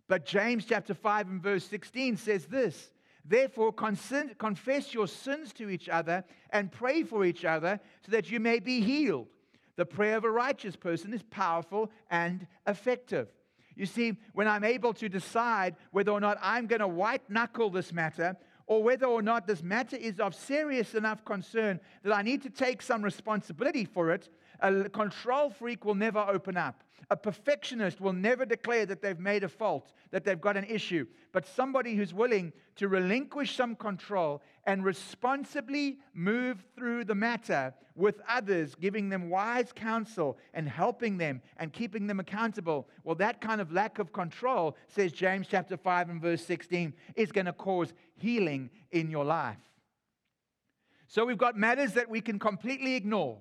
But 0.09 0.25
James 0.25 0.65
chapter 0.65 0.95
5 0.95 1.29
and 1.29 1.43
verse 1.43 1.65
16 1.65 2.17
says 2.17 2.47
this 2.47 2.91
Therefore, 3.23 3.75
confess 3.75 4.95
your 4.95 5.07
sins 5.07 5.53
to 5.53 5.69
each 5.69 5.91
other 5.91 6.25
and 6.49 6.73
pray 6.73 7.03
for 7.03 7.27
each 7.27 7.45
other 7.45 7.79
so 8.07 8.13
that 8.13 8.31
you 8.31 8.41
may 8.41 8.61
be 8.61 8.81
healed. 8.81 9.29
The 9.77 9.85
prayer 9.85 10.17
of 10.17 10.25
a 10.25 10.31
righteous 10.31 10.75
person 10.75 11.13
is 11.13 11.23
powerful 11.23 11.91
and 12.11 12.47
effective. 12.67 13.29
You 13.79 13.87
see, 13.87 14.19
when 14.33 14.49
I'm 14.49 14.65
able 14.65 14.93
to 14.95 15.09
decide 15.09 15.77
whether 15.93 16.11
or 16.11 16.21
not 16.21 16.37
I'm 16.43 16.67
going 16.67 16.81
to 16.81 16.89
white 16.89 17.31
knuckle 17.31 17.71
this 17.71 17.93
matter, 17.93 18.37
or 18.67 18.83
whether 18.83 19.07
or 19.07 19.23
not 19.23 19.47
this 19.47 19.63
matter 19.63 19.95
is 19.95 20.19
of 20.19 20.35
serious 20.35 20.97
enough 20.97 21.25
concern 21.25 21.79
that 22.03 22.13
I 22.13 22.23
need 22.23 22.43
to 22.43 22.51
take 22.51 22.83
some 22.83 23.03
responsibility 23.03 23.85
for 23.85 24.11
it, 24.11 24.29
a 24.61 24.89
control 24.89 25.51
freak 25.51 25.85
will 25.85 25.95
never 25.95 26.19
open 26.19 26.57
up. 26.57 26.85
A 27.11 27.17
perfectionist 27.17 28.01
will 28.01 28.13
never 28.13 28.45
declare 28.45 28.85
that 28.85 29.01
they've 29.01 29.19
made 29.19 29.45
a 29.45 29.49
fault, 29.49 29.93
that 30.11 30.25
they've 30.25 30.41
got 30.41 30.57
an 30.57 30.65
issue. 30.65 31.07
But 31.33 31.47
somebody 31.47 31.95
who's 31.95 32.13
willing 32.13 32.53
to 32.77 32.89
relinquish 32.89 33.55
some 33.55 33.77
control 33.77 34.43
and 34.65 34.85
responsibly 34.85 35.99
move 36.13 36.65
through 36.77 37.05
the 37.05 37.15
matter 37.15 37.73
with 37.95 38.21
others, 38.29 38.75
giving 38.75 39.09
them 39.09 39.31
wise 39.31 39.73
counsel 39.73 40.39
and 40.55 40.69
helping 40.69 41.19
them 41.19 41.41
and 41.57 41.73
keeping 41.73 42.07
them 42.07 42.21
accountable. 42.21 42.89
Well, 43.05 43.17
that 43.17 43.41
kind 43.41 43.61
of 43.61 43.73
lack 43.73 43.99
of 43.99 44.13
control, 44.13 44.77
says 44.89 45.13
James 45.13 45.47
chapter 45.49 45.77
5 45.77 46.11
and 46.11 46.21
verse 46.21 46.45
16, 46.45 46.93
is 47.17 47.33
going 47.33 47.47
to 47.47 47.53
cause 47.53 47.93
healing 48.17 48.71
in 48.91 49.11
your 49.11 49.25
life. 49.25 49.57
So 51.07 51.25
we've 51.25 51.39
got 51.39 51.57
matters 51.57 51.95
that 51.95 52.11
we 52.11 52.21
can 52.21 52.39
completely 52.39 52.95
ignore. 52.95 53.39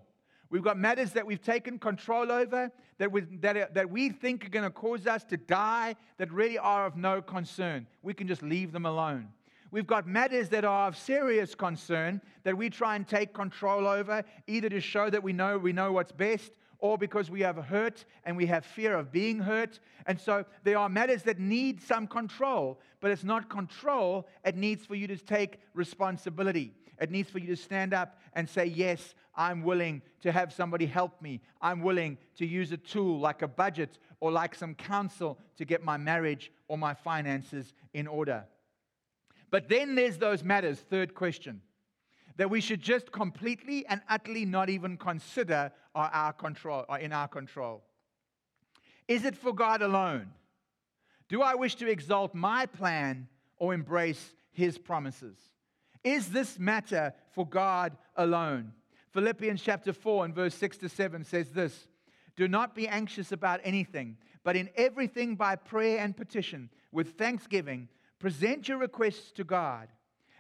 We've 0.49 0.63
got 0.63 0.77
matters 0.77 1.11
that 1.11 1.25
we've 1.25 1.41
taken 1.41 1.77
control 1.77 2.31
over, 2.31 2.71
that 2.99 3.11
we, 3.11 3.21
that, 3.41 3.73
that 3.73 3.89
we 3.89 4.09
think 4.09 4.45
are 4.45 4.49
going 4.49 4.63
to 4.63 4.71
cause 4.71 5.05
us 5.05 5.23
to 5.25 5.37
die, 5.37 5.95
that 6.17 6.31
really 6.31 6.57
are 6.57 6.85
of 6.85 6.95
no 6.95 7.21
concern. 7.21 7.85
We 8.01 8.13
can 8.13 8.27
just 8.27 8.41
leave 8.41 8.71
them 8.71 8.85
alone. 8.85 9.29
We've 9.71 9.87
got 9.87 10.07
matters 10.07 10.49
that 10.49 10.63
are 10.63 10.87
of 10.87 10.97
serious 10.97 11.53
concern 11.53 12.21
that 12.43 12.57
we 12.57 12.69
try 12.69 12.95
and 12.95 13.05
take 13.05 13.33
control 13.33 13.85
over, 13.85 14.23
either 14.47 14.69
to 14.69 14.79
show 14.79 15.09
that 15.09 15.21
we 15.21 15.33
know 15.33 15.57
we 15.57 15.73
know 15.73 15.91
what's 15.91 16.13
best 16.13 16.53
or 16.79 16.97
because 16.97 17.29
we 17.29 17.41
have 17.41 17.57
hurt 17.57 18.05
and 18.23 18.37
we 18.37 18.45
have 18.45 18.65
fear 18.65 18.95
of 18.95 19.11
being 19.11 19.39
hurt. 19.39 19.79
And 20.05 20.19
so 20.19 20.45
there 20.63 20.77
are 20.77 20.87
matters 20.87 21.23
that 21.23 21.39
need 21.39 21.81
some 21.81 22.07
control, 22.07 22.79
but 23.01 23.11
it's 23.11 23.23
not 23.23 23.49
control, 23.49 24.27
it 24.45 24.55
needs 24.55 24.85
for 24.85 24.95
you 24.95 25.07
to 25.07 25.17
take 25.17 25.59
responsibility. 25.73 26.73
It 26.99 27.11
needs 27.11 27.29
for 27.29 27.39
you 27.39 27.47
to 27.47 27.55
stand 27.55 27.93
up 27.93 28.19
and 28.33 28.49
say, 28.49 28.65
Yes, 28.65 29.15
I'm 29.35 29.63
willing 29.63 30.01
to 30.21 30.31
have 30.31 30.51
somebody 30.51 30.85
help 30.85 31.21
me. 31.21 31.41
I'm 31.61 31.81
willing 31.81 32.17
to 32.37 32.45
use 32.45 32.71
a 32.71 32.77
tool 32.77 33.19
like 33.19 33.43
a 33.43 33.47
budget 33.47 33.99
or 34.19 34.31
like 34.31 34.55
some 34.55 34.73
counsel 34.73 35.37
to 35.57 35.65
get 35.65 35.83
my 35.83 35.97
marriage 35.97 36.51
or 36.67 36.77
my 36.77 36.95
finances 36.95 37.73
in 37.93 38.07
order. 38.07 38.45
But 39.51 39.69
then 39.69 39.95
there's 39.95 40.17
those 40.17 40.43
matters, 40.43 40.79
third 40.79 41.13
question, 41.13 41.61
that 42.37 42.49
we 42.49 42.61
should 42.61 42.81
just 42.81 43.11
completely 43.11 43.85
and 43.87 44.01
utterly 44.09 44.45
not 44.45 44.69
even 44.69 44.97
consider 44.97 45.71
are 45.95 46.09
our 46.13 46.33
control 46.33 46.85
are 46.89 46.99
in 46.99 47.13
our 47.13 47.27
control. 47.27 47.83
Is 49.07 49.23
it 49.23 49.37
for 49.37 49.53
God 49.53 49.81
alone? 49.81 50.31
Do 51.29 51.41
I 51.41 51.55
wish 51.55 51.75
to 51.75 51.89
exalt 51.89 52.33
my 52.33 52.65
plan 52.65 53.27
or 53.57 53.73
embrace 53.73 54.33
his 54.51 54.77
promises? 54.77 55.37
Is 56.07 56.29
this 56.29 56.57
matter 56.57 57.13
for 57.31 57.45
God 57.45 57.97
alone? 58.15 58.71
Philippians 59.11 59.61
chapter 59.61 59.91
4 59.91 60.23
and 60.23 60.33
verse 60.33 60.55
6 60.55 60.77
to 60.77 60.87
7 60.87 61.25
says 61.25 61.51
this 61.51 61.89
Do 62.37 62.47
not 62.47 62.73
be 62.73 62.87
anxious 62.87 63.33
about 63.33 63.59
anything, 63.65 64.15
but 64.45 64.55
in 64.55 64.69
everything 64.77 65.35
by 65.35 65.57
prayer 65.57 65.99
and 65.99 66.15
petition, 66.15 66.69
with 66.93 67.17
thanksgiving, 67.17 67.89
present 68.19 68.69
your 68.69 68.77
requests 68.77 69.33
to 69.33 69.43
God. 69.43 69.89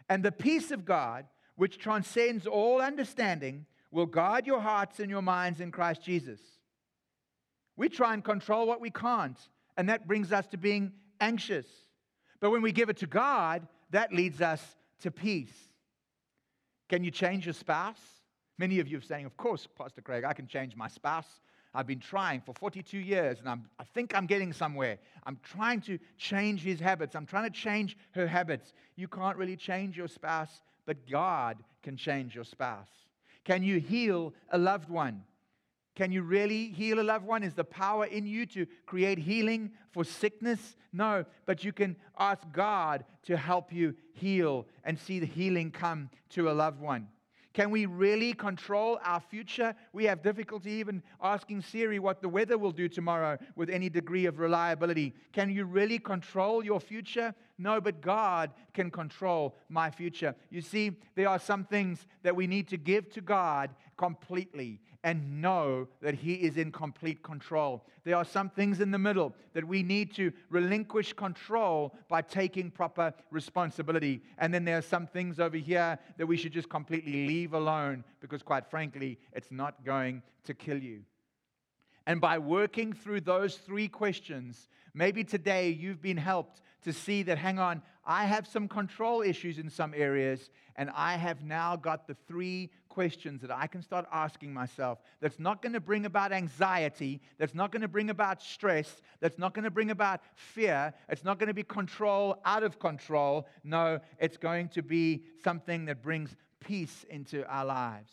And 0.07 0.23
the 0.23 0.31
peace 0.31 0.71
of 0.71 0.85
God, 0.85 1.25
which 1.57 1.79
transcends 1.79 2.47
all 2.47 2.81
understanding, 2.81 3.65
will 3.91 4.05
guard 4.05 4.47
your 4.47 4.61
hearts 4.61 5.01
and 5.01 5.09
your 5.09 5.21
minds 5.21 5.59
in 5.59 5.71
Christ 5.71 6.01
Jesus. 6.01 6.39
We 7.75 7.89
try 7.89 8.13
and 8.13 8.23
control 8.23 8.67
what 8.67 8.79
we 8.79 8.89
can't, 8.89 9.37
and 9.75 9.89
that 9.89 10.07
brings 10.07 10.31
us 10.31 10.47
to 10.47 10.57
being 10.57 10.93
anxious. 11.19 11.67
But 12.39 12.51
when 12.51 12.61
we 12.61 12.71
give 12.71 12.87
it 12.87 12.97
to 12.99 13.07
God, 13.07 13.67
that 13.91 14.13
leads 14.13 14.39
us 14.39 14.76
to 15.01 15.11
peace. 15.11 15.53
Can 16.89 17.03
you 17.03 17.11
change 17.11 17.45
your 17.45 17.53
spouse? 17.53 17.99
Many 18.57 18.79
of 18.79 18.87
you 18.87 18.97
are 18.97 19.01
saying, 19.01 19.25
Of 19.25 19.37
course, 19.37 19.67
Pastor 19.77 20.01
Craig, 20.01 20.23
I 20.23 20.33
can 20.33 20.47
change 20.47 20.75
my 20.75 20.87
spouse. 20.87 21.27
I've 21.73 21.85
been 21.85 21.99
trying 21.99 22.41
for 22.41 22.53
42 22.53 22.97
years 22.97 23.39
and 23.39 23.47
I'm, 23.47 23.69
I 23.77 23.83
think 23.83 24.15
I'm 24.15 24.25
getting 24.25 24.51
somewhere. 24.51 24.97
I'm 25.25 25.37
trying 25.43 25.81
to 25.81 25.99
change 26.17 26.63
his 26.63 26.79
habits. 26.79 27.15
I'm 27.15 27.25
trying 27.25 27.43
to 27.43 27.55
change 27.55 27.97
her 28.11 28.25
habits. 28.25 28.73
You 28.95 29.07
can't 29.07 29.37
really 29.37 29.55
change 29.55 29.95
your 29.95 30.07
spouse, 30.07 30.61
but 30.85 31.07
God 31.07 31.57
can 31.83 31.95
change 31.95 32.33
your 32.33 32.45
spouse. 32.45 32.89
Can 33.43 33.63
you 33.63 33.79
heal 33.79 34.33
a 34.49 34.57
loved 34.57 34.89
one? 34.89 35.23
Can 35.97 36.11
you 36.11 36.21
really 36.21 36.67
heal 36.67 36.99
a 36.99 37.01
loved 37.01 37.25
one? 37.25 37.41
Is 37.41 37.55
the 37.55 37.63
power 37.63 38.05
in 38.05 38.27
you 38.27 38.45
to 38.45 38.67
create 38.85 39.17
healing 39.17 39.71
for 39.89 40.03
sickness? 40.03 40.75
No, 40.93 41.25
but 41.47 41.63
you 41.63 41.73
can 41.73 41.95
ask 42.19 42.43
God 42.51 43.03
to 43.23 43.35
help 43.35 43.73
you 43.73 43.95
heal 44.13 44.67
and 44.83 44.99
see 44.99 45.17
the 45.17 45.25
healing 45.25 45.71
come 45.71 46.11
to 46.29 46.51
a 46.51 46.53
loved 46.53 46.79
one. 46.79 47.07
Can 47.55 47.71
we 47.71 47.87
really 47.87 48.33
control 48.33 48.99
our 49.03 49.19
future? 49.19 49.73
We 49.91 50.03
have 50.03 50.21
difficulty 50.21 50.69
even 50.73 51.01
asking 51.19 51.63
Siri 51.63 51.97
what 51.97 52.21
the 52.21 52.29
weather 52.29 52.59
will 52.59 52.71
do 52.71 52.87
tomorrow 52.87 53.39
with 53.55 53.71
any 53.71 53.89
degree 53.89 54.27
of 54.27 54.37
reliability. 54.37 55.15
Can 55.33 55.49
you 55.49 55.65
really 55.65 55.97
control 55.97 56.63
your 56.63 56.79
future? 56.79 57.33
No, 57.57 57.81
but 57.81 58.01
God 58.01 58.51
can 58.75 58.91
control 58.91 59.57
my 59.67 59.89
future. 59.89 60.35
You 60.51 60.61
see, 60.61 60.91
there 61.15 61.29
are 61.29 61.39
some 61.39 61.63
things 61.63 62.05
that 62.21 62.35
we 62.35 62.45
need 62.45 62.67
to 62.67 62.77
give 62.77 63.09
to 63.13 63.21
God 63.21 63.71
completely 63.97 64.79
and 65.07 65.41
know 65.41 65.87
that 66.01 66.15
He 66.15 66.33
is 66.33 66.57
in 66.57 66.69
complete 66.69 67.23
control. 67.23 67.85
There 68.03 68.17
are 68.17 68.25
some 68.25 68.49
things 68.49 68.81
in 68.81 68.91
the 68.91 68.99
middle 68.99 69.33
that 69.53 69.65
we 69.65 69.81
need 69.81 70.13
to 70.15 70.33
relinquish 70.49 71.13
control 71.13 71.95
by 72.09 72.21
taking 72.21 72.69
proper 72.69 73.13
responsibility. 73.31 74.21
And 74.37 74.53
then 74.53 74.65
there 74.65 74.77
are 74.77 74.81
some 74.81 75.07
things 75.07 75.39
over 75.39 75.55
here 75.55 75.97
that 76.17 76.25
we 76.25 76.35
should 76.35 76.51
just 76.51 76.67
completely 76.67 77.25
leave 77.25 77.53
alone 77.53 78.03
because, 78.19 78.43
quite 78.43 78.69
frankly, 78.69 79.17
it's 79.31 79.49
not 79.49 79.85
going 79.85 80.23
to 80.43 80.53
kill 80.53 80.83
you. 80.83 81.03
And 82.05 82.19
by 82.19 82.37
working 82.37 82.91
through 82.91 83.21
those 83.21 83.55
three 83.55 83.87
questions, 83.87 84.67
maybe 84.93 85.23
today 85.23 85.69
you've 85.69 86.01
been 86.01 86.17
helped 86.17 86.61
to 86.83 86.91
see 86.91 87.23
that, 87.23 87.37
hang 87.37 87.59
on, 87.59 87.81
I 88.05 88.25
have 88.25 88.45
some 88.45 88.67
control 88.67 89.21
issues 89.21 89.57
in 89.57 89.69
some 89.69 89.93
areas, 89.95 90.49
and 90.75 90.89
I 90.93 91.15
have 91.15 91.43
now 91.43 91.77
got 91.77 92.07
the 92.07 92.15
three 92.27 92.71
questions 92.97 93.41
that 93.43 93.51
I 93.51 93.67
can 93.67 93.83
start 93.83 94.07
asking 94.11 94.51
myself 94.51 94.97
that's 95.21 95.37
not 95.37 95.61
going 95.61 95.73
to 95.73 95.79
bring 95.79 96.07
about 96.07 96.31
anxiety, 96.31 97.21
that's 97.37 97.53
not 97.53 97.71
going 97.71 97.83
to 97.83 97.87
bring 97.87 98.09
about 98.09 98.41
stress, 98.41 99.03
that's 99.19 99.37
not 99.37 99.53
going 99.53 99.65
to 99.65 99.69
bring 99.69 99.91
about 99.91 100.21
fear, 100.33 100.91
it's 101.07 101.23
not 101.23 101.37
going 101.37 101.45
to 101.45 101.53
be 101.53 101.61
control 101.61 102.41
out 102.43 102.63
of 102.63 102.79
control. 102.79 103.45
No, 103.63 103.99
it's 104.17 104.37
going 104.37 104.69
to 104.69 104.81
be 104.81 105.25
something 105.43 105.85
that 105.85 106.01
brings 106.01 106.35
peace 106.59 107.05
into 107.11 107.45
our 107.45 107.65
lives. 107.65 108.11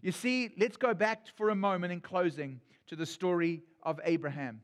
You 0.00 0.10
see, 0.10 0.54
let's 0.56 0.78
go 0.78 0.94
back 0.94 1.26
for 1.36 1.50
a 1.50 1.54
moment 1.54 1.92
in 1.92 2.00
closing 2.00 2.62
to 2.86 2.96
the 2.96 3.04
story 3.04 3.62
of 3.82 4.00
Abraham. 4.04 4.62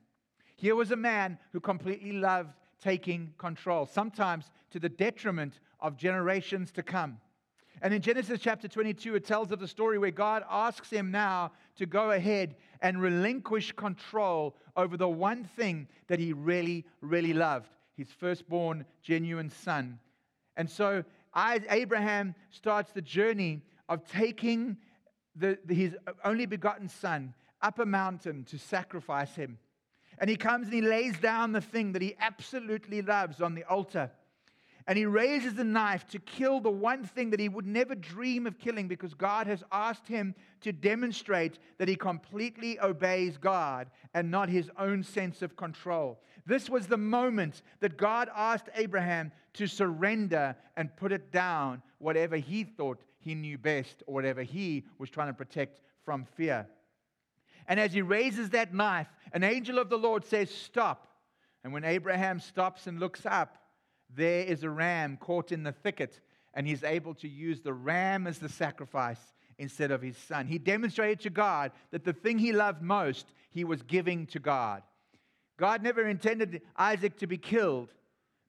Here 0.56 0.74
was 0.74 0.90
a 0.90 0.96
man 0.96 1.36
who 1.52 1.60
completely 1.60 2.12
loved 2.12 2.54
taking 2.80 3.34
control, 3.36 3.84
sometimes 3.84 4.50
to 4.70 4.78
the 4.78 4.88
detriment 4.88 5.60
of 5.80 5.98
generations 5.98 6.72
to 6.72 6.82
come. 6.82 7.18
And 7.82 7.94
in 7.94 8.02
Genesis 8.02 8.40
chapter 8.40 8.68
22, 8.68 9.14
it 9.14 9.24
tells 9.24 9.52
of 9.52 9.60
the 9.60 9.68
story 9.68 9.98
where 9.98 10.10
God 10.10 10.44
asks 10.50 10.90
him 10.90 11.10
now 11.10 11.52
to 11.76 11.86
go 11.86 12.10
ahead 12.10 12.56
and 12.80 13.00
relinquish 13.00 13.72
control 13.72 14.56
over 14.76 14.96
the 14.96 15.08
one 15.08 15.44
thing 15.44 15.88
that 16.08 16.18
he 16.18 16.32
really, 16.32 16.84
really 17.00 17.32
loved 17.32 17.68
his 17.96 18.08
firstborn, 18.10 18.84
genuine 19.02 19.50
son. 19.50 19.98
And 20.56 20.70
so 20.70 21.04
Abraham 21.36 22.34
starts 22.50 22.92
the 22.92 23.02
journey 23.02 23.62
of 23.88 24.04
taking 24.08 24.76
the, 25.36 25.58
his 25.68 25.96
only 26.24 26.46
begotten 26.46 26.88
son 26.88 27.34
up 27.60 27.78
a 27.78 27.86
mountain 27.86 28.44
to 28.44 28.58
sacrifice 28.58 29.34
him. 29.34 29.58
And 30.18 30.28
he 30.28 30.36
comes 30.36 30.66
and 30.66 30.74
he 30.74 30.80
lays 30.80 31.18
down 31.18 31.52
the 31.52 31.60
thing 31.60 31.92
that 31.92 32.02
he 32.02 32.16
absolutely 32.18 33.02
loves 33.02 33.40
on 33.40 33.54
the 33.54 33.64
altar. 33.64 34.10
And 34.88 34.96
he 34.96 35.04
raises 35.04 35.52
the 35.52 35.64
knife 35.64 36.06
to 36.08 36.18
kill 36.18 36.60
the 36.60 36.70
one 36.70 37.04
thing 37.04 37.28
that 37.30 37.40
he 37.40 37.50
would 37.50 37.66
never 37.66 37.94
dream 37.94 38.46
of 38.46 38.58
killing 38.58 38.88
because 38.88 39.12
God 39.12 39.46
has 39.46 39.62
asked 39.70 40.08
him 40.08 40.34
to 40.62 40.72
demonstrate 40.72 41.58
that 41.76 41.88
he 41.88 41.94
completely 41.94 42.80
obeys 42.80 43.36
God 43.36 43.90
and 44.14 44.30
not 44.30 44.48
his 44.48 44.70
own 44.78 45.02
sense 45.02 45.42
of 45.42 45.56
control. 45.56 46.18
This 46.46 46.70
was 46.70 46.86
the 46.86 46.96
moment 46.96 47.60
that 47.80 47.98
God 47.98 48.30
asked 48.34 48.70
Abraham 48.74 49.30
to 49.52 49.66
surrender 49.66 50.56
and 50.78 50.96
put 50.96 51.12
it 51.12 51.30
down, 51.30 51.82
whatever 51.98 52.36
he 52.36 52.64
thought 52.64 53.02
he 53.18 53.34
knew 53.34 53.58
best 53.58 54.02
or 54.06 54.14
whatever 54.14 54.42
he 54.42 54.86
was 54.96 55.10
trying 55.10 55.28
to 55.28 55.34
protect 55.34 55.82
from 56.02 56.24
fear. 56.34 56.66
And 57.66 57.78
as 57.78 57.92
he 57.92 58.00
raises 58.00 58.48
that 58.50 58.72
knife, 58.72 59.08
an 59.34 59.44
angel 59.44 59.78
of 59.78 59.90
the 59.90 59.98
Lord 59.98 60.24
says, 60.24 60.50
Stop. 60.50 61.08
And 61.62 61.74
when 61.74 61.84
Abraham 61.84 62.40
stops 62.40 62.86
and 62.86 62.98
looks 62.98 63.26
up, 63.26 63.57
there 64.14 64.44
is 64.44 64.62
a 64.62 64.70
ram 64.70 65.16
caught 65.16 65.52
in 65.52 65.62
the 65.62 65.72
thicket, 65.72 66.20
and 66.54 66.66
he's 66.66 66.84
able 66.84 67.14
to 67.14 67.28
use 67.28 67.60
the 67.60 67.72
ram 67.72 68.26
as 68.26 68.38
the 68.38 68.48
sacrifice 68.48 69.20
instead 69.58 69.90
of 69.90 70.02
his 70.02 70.16
son. 70.16 70.46
He 70.46 70.58
demonstrated 70.58 71.20
to 71.20 71.30
God 71.30 71.72
that 71.90 72.04
the 72.04 72.12
thing 72.12 72.38
he 72.38 72.52
loved 72.52 72.82
most, 72.82 73.26
he 73.50 73.64
was 73.64 73.82
giving 73.82 74.26
to 74.28 74.38
God. 74.38 74.82
God 75.56 75.82
never 75.82 76.06
intended 76.06 76.62
Isaac 76.76 77.18
to 77.18 77.26
be 77.26 77.36
killed, 77.36 77.92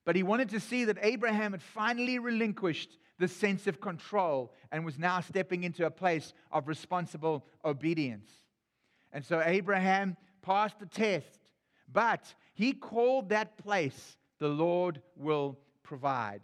but 0.04 0.16
he 0.16 0.22
wanted 0.22 0.50
to 0.50 0.60
see 0.60 0.84
that 0.84 0.98
Abraham 1.02 1.52
had 1.52 1.62
finally 1.62 2.18
relinquished 2.18 2.96
the 3.18 3.28
sense 3.28 3.66
of 3.66 3.80
control 3.80 4.52
and 4.72 4.84
was 4.84 4.98
now 4.98 5.20
stepping 5.20 5.64
into 5.64 5.84
a 5.84 5.90
place 5.90 6.32
of 6.50 6.68
responsible 6.68 7.44
obedience. 7.64 8.30
And 9.12 9.24
so 9.24 9.42
Abraham 9.44 10.16
passed 10.40 10.78
the 10.78 10.86
test, 10.86 11.40
but 11.92 12.34
he 12.54 12.72
called 12.72 13.28
that 13.28 13.58
place 13.58 14.16
the 14.40 14.48
Lord 14.48 15.00
will 15.16 15.58
provide. 15.84 16.40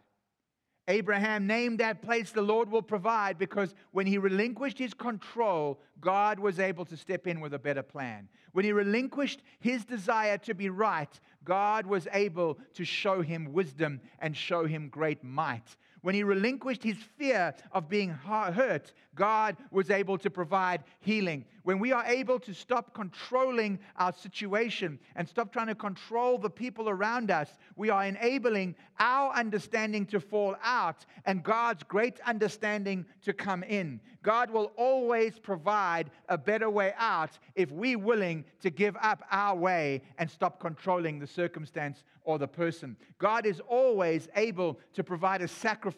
Abraham 0.88 1.48
named 1.48 1.80
that 1.80 2.00
place 2.00 2.30
the 2.30 2.42
Lord 2.42 2.70
will 2.70 2.82
provide 2.82 3.38
because 3.38 3.74
when 3.90 4.06
he 4.06 4.18
relinquished 4.18 4.78
his 4.78 4.94
control, 4.94 5.80
God 6.00 6.38
was 6.38 6.60
able 6.60 6.84
to 6.84 6.96
step 6.96 7.26
in 7.26 7.40
with 7.40 7.54
a 7.54 7.58
better 7.58 7.82
plan. 7.82 8.28
When 8.52 8.64
he 8.64 8.70
relinquished 8.70 9.42
his 9.58 9.84
desire 9.84 10.38
to 10.38 10.54
be 10.54 10.70
right, 10.70 11.10
God 11.44 11.86
was 11.86 12.06
able 12.12 12.58
to 12.74 12.84
show 12.84 13.20
him 13.20 13.52
wisdom 13.52 14.00
and 14.20 14.36
show 14.36 14.64
him 14.64 14.88
great 14.88 15.24
might. 15.24 15.76
When 16.06 16.14
he 16.14 16.22
relinquished 16.22 16.84
his 16.84 16.98
fear 17.18 17.52
of 17.72 17.88
being 17.88 18.10
hurt, 18.10 18.92
God 19.16 19.56
was 19.72 19.90
able 19.90 20.16
to 20.18 20.30
provide 20.30 20.84
healing. 21.00 21.44
When 21.64 21.80
we 21.80 21.90
are 21.90 22.04
able 22.04 22.38
to 22.38 22.54
stop 22.54 22.94
controlling 22.94 23.80
our 23.96 24.12
situation 24.12 25.00
and 25.16 25.28
stop 25.28 25.52
trying 25.52 25.66
to 25.66 25.74
control 25.74 26.38
the 26.38 26.48
people 26.48 26.88
around 26.88 27.32
us, 27.32 27.50
we 27.74 27.90
are 27.90 28.04
enabling 28.04 28.76
our 29.00 29.32
understanding 29.32 30.06
to 30.06 30.20
fall 30.20 30.54
out 30.62 31.04
and 31.24 31.42
God's 31.42 31.82
great 31.82 32.20
understanding 32.24 33.04
to 33.22 33.32
come 33.32 33.64
in. 33.64 34.00
God 34.22 34.50
will 34.50 34.72
always 34.76 35.40
provide 35.40 36.10
a 36.28 36.38
better 36.38 36.70
way 36.70 36.94
out 36.98 37.36
if 37.56 37.72
we're 37.72 37.98
willing 37.98 38.44
to 38.60 38.70
give 38.70 38.96
up 39.00 39.24
our 39.32 39.56
way 39.56 40.02
and 40.18 40.30
stop 40.30 40.60
controlling 40.60 41.18
the 41.18 41.26
circumstance 41.26 42.04
or 42.22 42.38
the 42.38 42.48
person. 42.48 42.96
God 43.18 43.46
is 43.46 43.60
always 43.68 44.28
able 44.36 44.78
to 44.94 45.04
provide 45.04 45.42
a 45.42 45.48
sacrifice 45.48 45.95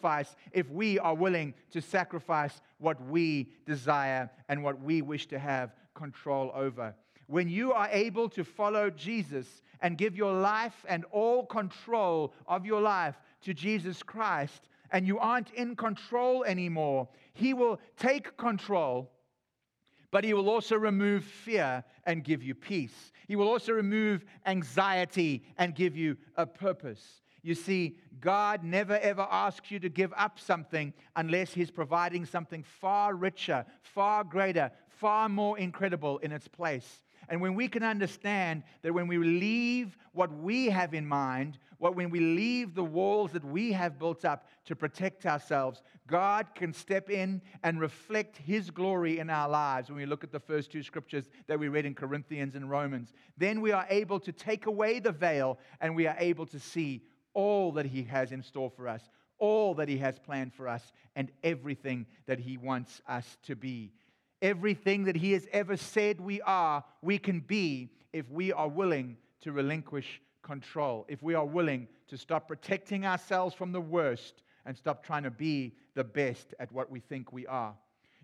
if 0.51 0.69
we 0.69 0.99
are 0.99 1.13
willing 1.13 1.53
to 1.71 1.81
sacrifice 1.81 2.61
what 2.77 3.01
we 3.07 3.51
desire 3.65 4.29
and 4.47 4.63
what 4.63 4.81
we 4.81 5.01
wish 5.01 5.27
to 5.27 5.39
have 5.39 5.73
control 5.93 6.51
over. 6.55 6.95
When 7.27 7.47
you 7.47 7.73
are 7.73 7.89
able 7.91 8.29
to 8.29 8.43
follow 8.43 8.89
Jesus 8.89 9.61
and 9.81 9.97
give 9.97 10.15
your 10.15 10.33
life 10.33 10.85
and 10.87 11.05
all 11.11 11.45
control 11.45 12.33
of 12.47 12.65
your 12.65 12.81
life 12.81 13.15
to 13.41 13.53
Jesus 13.53 14.01
Christ, 14.03 14.69
and 14.91 15.05
you 15.05 15.19
aren't 15.19 15.51
in 15.51 15.75
control 15.75 16.43
anymore, 16.43 17.07
He 17.33 17.53
will 17.53 17.79
take 17.97 18.35
control 18.37 19.11
but 20.11 20.23
he 20.23 20.33
will 20.33 20.49
also 20.49 20.75
remove 20.75 21.23
fear 21.23 21.83
and 22.05 22.23
give 22.23 22.41
you 22.41 22.55
peace. 22.55 23.11
He 23.27 23.35
will 23.35 23.47
also 23.47 23.73
remove 23.73 24.25
anxiety 24.45 25.43
and 25.57 25.75
give 25.75 25.95
you 25.95 26.17
a 26.35 26.45
purpose. 26.45 27.21
You 27.49 27.55
see, 27.55 27.97
God 28.21 28.63
never 28.63 28.99
ever 28.99 29.25
asks 29.27 29.71
you 29.71 29.79
to 29.79 29.89
give 29.89 30.13
up 30.15 30.39
something 30.39 30.93
unless 31.15 31.51
He's 31.51 31.71
providing 31.71 32.23
something 32.23 32.61
far 32.61 33.15
richer, 33.15 33.65
far 33.81 34.23
greater, 34.23 34.69
far 34.87 35.27
more 35.29 35.57
incredible 35.57 36.19
in 36.19 36.31
its 36.31 36.47
place. 36.47 37.01
And 37.27 37.41
when 37.41 37.55
we 37.55 37.67
can 37.67 37.81
understand 37.81 38.61
that 38.83 38.93
when 38.93 39.07
we 39.07 39.17
leave 39.17 39.97
what 40.13 40.31
we 40.31 40.67
have 40.67 40.93
in 40.93 41.07
mind, 41.07 41.57
what 41.79 41.95
when 41.95 42.11
we 42.11 42.19
leave 42.19 42.75
the 42.75 42.83
walls 42.83 43.31
that 43.31 43.43
we 43.43 43.71
have 43.71 43.97
built 43.97 44.25
up 44.25 44.47
to 44.65 44.75
protect 44.75 45.25
ourselves, 45.25 45.81
God 46.05 46.53
can 46.53 46.71
step 46.71 47.09
in 47.09 47.41
and 47.63 47.79
reflect 47.79 48.37
his 48.37 48.69
glory 48.69 49.17
in 49.17 49.31
our 49.31 49.49
lives. 49.49 49.89
When 49.89 49.97
we 49.97 50.05
look 50.05 50.23
at 50.23 50.31
the 50.31 50.39
first 50.39 50.71
two 50.71 50.83
scriptures 50.83 51.29
that 51.47 51.57
we 51.57 51.67
read 51.67 51.87
in 51.87 51.95
Corinthians 51.95 52.53
and 52.53 52.69
Romans, 52.69 53.11
then 53.37 53.59
we 53.59 53.71
are 53.71 53.87
able 53.89 54.19
to 54.19 54.31
take 54.31 54.67
away 54.67 54.99
the 54.99 55.11
veil 55.11 55.57
and 55.81 55.95
we 55.95 56.05
are 56.05 56.17
able 56.19 56.45
to 56.45 56.59
see 56.59 57.01
all 57.33 57.71
that 57.73 57.85
he 57.85 58.03
has 58.03 58.31
in 58.31 58.43
store 58.43 58.69
for 58.69 58.87
us, 58.87 59.01
all 59.37 59.73
that 59.75 59.87
he 59.87 59.97
has 59.97 60.19
planned 60.19 60.53
for 60.53 60.67
us, 60.67 60.91
and 61.15 61.31
everything 61.43 62.05
that 62.25 62.39
he 62.39 62.57
wants 62.57 63.01
us 63.07 63.37
to 63.43 63.55
be. 63.55 63.91
Everything 64.41 65.03
that 65.03 65.17
He 65.17 65.33
has 65.33 65.47
ever 65.51 65.75
said 65.75 66.21
we 66.21 66.41
are, 66.41 66.83
we 67.01 67.17
can 67.17 67.41
be 67.41 67.91
if 68.13 68.29
we 68.29 68.53
are 68.53 68.69
willing 68.69 69.17
to 69.41 69.51
relinquish 69.51 70.21
control, 70.43 71.05
if 71.09 71.21
we 71.21 71.33
are 71.35 71.45
willing 71.45 71.87
to 72.07 72.17
stop 72.17 72.47
protecting 72.47 73.05
ourselves 73.05 73.53
from 73.53 73.71
the 73.71 73.81
worst 73.81 74.43
and 74.65 74.77
stop 74.77 75.03
trying 75.03 75.23
to 75.23 75.31
be 75.31 75.75
the 75.93 76.03
best 76.03 76.53
at 76.59 76.71
what 76.71 76.89
we 76.89 76.99
think 76.99 77.33
we 77.33 77.45
are. 77.47 77.75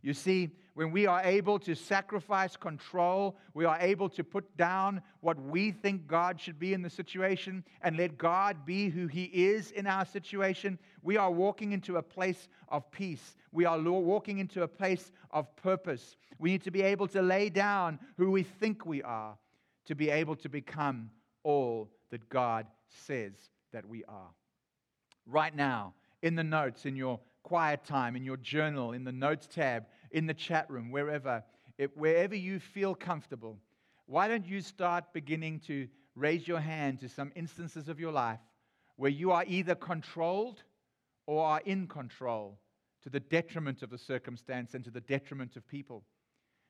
You 0.06 0.14
see, 0.14 0.52
when 0.76 0.92
we 0.92 1.08
are 1.08 1.24
able 1.24 1.58
to 1.58 1.74
sacrifice 1.74 2.56
control, 2.56 3.38
we 3.56 3.66
are 3.66 3.80
able 3.80 4.08
to 4.10 4.24
put 4.24 4.56
down 4.56 5.02
what 5.22 5.42
we 5.42 5.72
think 5.72 6.06
God 6.06 6.40
should 6.40 6.60
be 6.60 6.74
in 6.74 6.84
the 6.84 6.92
situation 6.92 7.64
and 7.82 7.98
let 7.98 8.16
God 8.16 8.68
be 8.68 8.90
who 8.90 9.08
He 9.08 9.24
is 9.24 9.72
in 9.72 9.88
our 9.88 10.06
situation, 10.06 10.78
we 11.02 11.18
are 11.18 11.32
walking 11.32 11.72
into 11.72 11.98
a 11.98 12.04
place 12.04 12.50
of 12.70 12.92
peace. 12.92 13.36
We 13.52 13.66
are 13.66 13.80
walking 13.80 14.38
into 14.38 14.62
a 14.62 14.68
place 14.68 15.12
of 15.32 15.54
purpose. 15.56 16.18
We 16.38 16.52
need 16.52 16.62
to 16.66 16.72
be 16.72 16.84
able 16.84 17.08
to 17.08 17.24
lay 17.24 17.50
down 17.50 17.98
who 18.16 18.30
we 18.30 18.44
think 18.44 18.86
we 18.86 19.02
are 19.02 19.36
to 19.86 19.96
be 19.96 20.12
able 20.12 20.36
to 20.36 20.50
become 20.50 21.10
all 21.42 21.90
that 22.12 22.30
God 22.30 22.68
says 22.90 23.34
that 23.74 23.88
we 23.88 24.04
are. 24.04 24.30
Right 25.26 25.56
now, 25.56 25.96
in 26.22 26.36
the 26.36 26.44
notes, 26.44 26.86
in 26.86 26.96
your 26.96 27.20
quiet 27.46 27.84
time, 27.86 28.16
in 28.16 28.24
your 28.24 28.38
journal, 28.38 28.92
in 28.92 29.04
the 29.04 29.12
notes 29.12 29.48
tab, 29.48 29.86
in 30.12 30.28
the 30.28 30.34
chat 30.34 30.70
room, 30.70 30.92
wherever, 30.92 31.44
it, 31.78 31.96
wherever 31.98 32.36
you 32.36 32.60
feel 32.60 32.96
comfortable, 32.96 33.58
why 34.06 34.28
don't 34.28 34.46
you 34.46 34.62
start 34.62 35.14
beginning 35.14 35.60
to 35.62 35.88
raise 36.16 36.48
your 36.48 36.60
hand 36.60 37.00
to 37.00 37.10
some 37.10 37.32
instances 37.36 37.90
of 37.90 38.00
your 38.00 38.12
life 38.12 38.40
where 38.98 39.12
you 39.12 39.32
are 39.32 39.44
either 39.48 39.76
controlled 39.76 40.64
or 41.28 41.44
are 41.44 41.62
in 41.66 41.88
control 41.88 42.60
to 43.04 43.10
the 43.10 43.20
detriment 43.20 43.82
of 43.82 43.90
the 43.90 43.98
circumstance 43.98 44.74
and 44.74 44.84
to 44.84 44.92
the 44.92 45.02
detriment 45.02 45.56
of 45.56 45.68
people? 45.68 46.04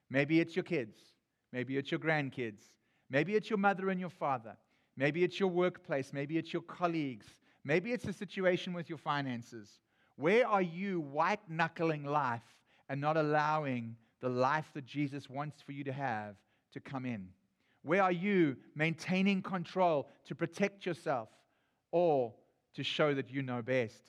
Maybe 0.09 0.39
it's 0.39 0.55
your 0.55 0.63
kids, 0.63 0.97
maybe 1.51 1.77
it's 1.77 1.91
your 1.91 1.99
grandkids, 1.99 2.61
maybe 3.09 3.35
it's 3.35 3.49
your 3.49 3.59
mother 3.59 3.89
and 3.89 3.99
your 3.99 4.09
father, 4.09 4.55
maybe 4.97 5.23
it's 5.23 5.39
your 5.39 5.49
workplace, 5.49 6.13
maybe 6.13 6.37
it's 6.37 6.53
your 6.53 6.61
colleagues, 6.61 7.27
maybe 7.63 7.91
it's 7.91 8.05
a 8.05 8.13
situation 8.13 8.73
with 8.73 8.89
your 8.89 8.97
finances. 8.97 9.79
Where 10.15 10.47
are 10.47 10.61
you 10.61 11.01
white 11.01 11.41
knuckling 11.49 12.05
life 12.05 12.41
and 12.89 13.01
not 13.01 13.17
allowing 13.17 13.95
the 14.21 14.29
life 14.29 14.71
that 14.73 14.85
Jesus 14.85 15.29
wants 15.29 15.61
for 15.61 15.71
you 15.71 15.83
to 15.83 15.93
have 15.93 16.35
to 16.73 16.79
come 16.79 17.05
in? 17.05 17.29
Where 17.83 18.01
are 18.01 18.11
you 18.11 18.57
maintaining 18.73 19.41
control 19.41 20.09
to 20.25 20.35
protect 20.35 20.85
yourself 20.85 21.29
or 21.91 22.33
to 22.73 22.83
show 22.83 23.13
that 23.13 23.29
you 23.29 23.41
know 23.41 23.61
best? 23.61 24.01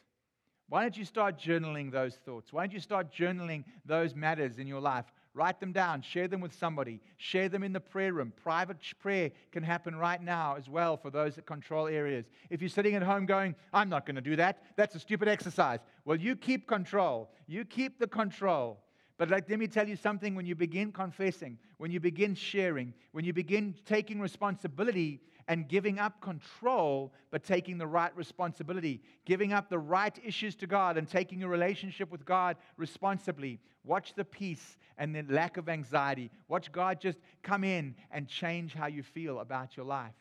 Why 0.68 0.83
don't 0.83 0.97
you 0.97 1.05
start 1.05 1.39
journaling 1.39 1.93
those 1.93 2.16
thoughts? 2.16 2.53
Why 2.53 2.62
don't 2.62 2.72
you 2.72 2.81
start 2.81 3.12
journaling 3.12 3.64
those 3.85 4.14
matters 4.14 4.59
in 4.59 4.66
your 4.66 4.81
life? 4.81 5.05
Write 5.37 5.61
them 5.61 5.70
down, 5.70 6.01
share 6.01 6.28
them 6.28 6.41
with 6.41 6.55
somebody, 6.55 6.99
share 7.18 7.51
them 7.51 7.62
in 7.62 7.74
the 7.74 7.78
prayer 7.78 8.14
room. 8.14 8.32
Private 8.43 8.78
prayer 8.99 9.30
can 9.53 9.62
happen 9.62 9.95
right 9.95 10.22
now 10.22 10.57
as 10.57 10.66
well 10.66 10.97
for 10.97 11.11
those 11.11 11.34
that 11.34 11.45
control 11.45 11.89
areas. 11.89 12.24
If 12.49 12.62
you're 12.62 12.70
sitting 12.70 12.95
at 12.95 13.03
home 13.03 13.26
going, 13.26 13.55
I'm 13.70 13.91
not 13.91 14.07
going 14.07 14.16
to 14.16 14.22
do 14.22 14.34
that, 14.37 14.62
that's 14.76 14.95
a 14.95 14.99
stupid 14.99 15.28
exercise. 15.28 15.80
Well, 16.07 16.16
you 16.16 16.37
keep 16.37 16.66
control. 16.66 17.30
You 17.47 17.66
keep 17.66 17.99
the 17.99 18.07
control. 18.07 18.80
But 19.18 19.28
let 19.28 19.47
me 19.51 19.66
tell 19.66 19.87
you 19.87 19.97
something 19.97 20.34
when 20.34 20.47
you 20.47 20.55
begin 20.55 20.91
confessing, 20.91 21.59
when 21.76 21.91
you 21.91 22.01
begin 22.01 22.34
sharing, 22.34 22.95
when 23.12 23.26
you 23.26 23.34
begin 23.34 23.74
taking 23.84 24.22
responsibility 24.22 25.20
and 25.49 25.68
giving 25.68 25.99
up 25.99 26.20
control, 26.20 27.12
but 27.30 27.44
taking 27.44 27.78
the 27.78 27.86
right 27.86 28.14
responsibility, 28.16 29.01
giving 29.24 29.53
up 29.53 29.68
the 29.68 29.78
right 29.78 30.18
issues 30.24 30.57
to 30.57 30.66
God 30.66 30.97
and 30.97 31.09
taking 31.09 31.40
your 31.40 31.49
relationship 31.49 32.11
with 32.11 32.24
God 32.24 32.57
responsibly. 32.76 33.61
Watch 33.84 34.14
the 34.14 34.24
peace 34.24 34.76
and 34.99 35.14
the 35.14 35.22
lack 35.32 35.57
of 35.57 35.68
anxiety. 35.68 36.30
Watch 36.49 36.72
God 36.72 37.01
just 37.01 37.18
come 37.42 37.62
in 37.62 37.94
and 38.11 38.26
change 38.26 38.74
how 38.74 38.86
you 38.86 39.03
feel 39.03 39.38
about 39.38 39.76
your 39.76 39.86
life. 39.86 40.14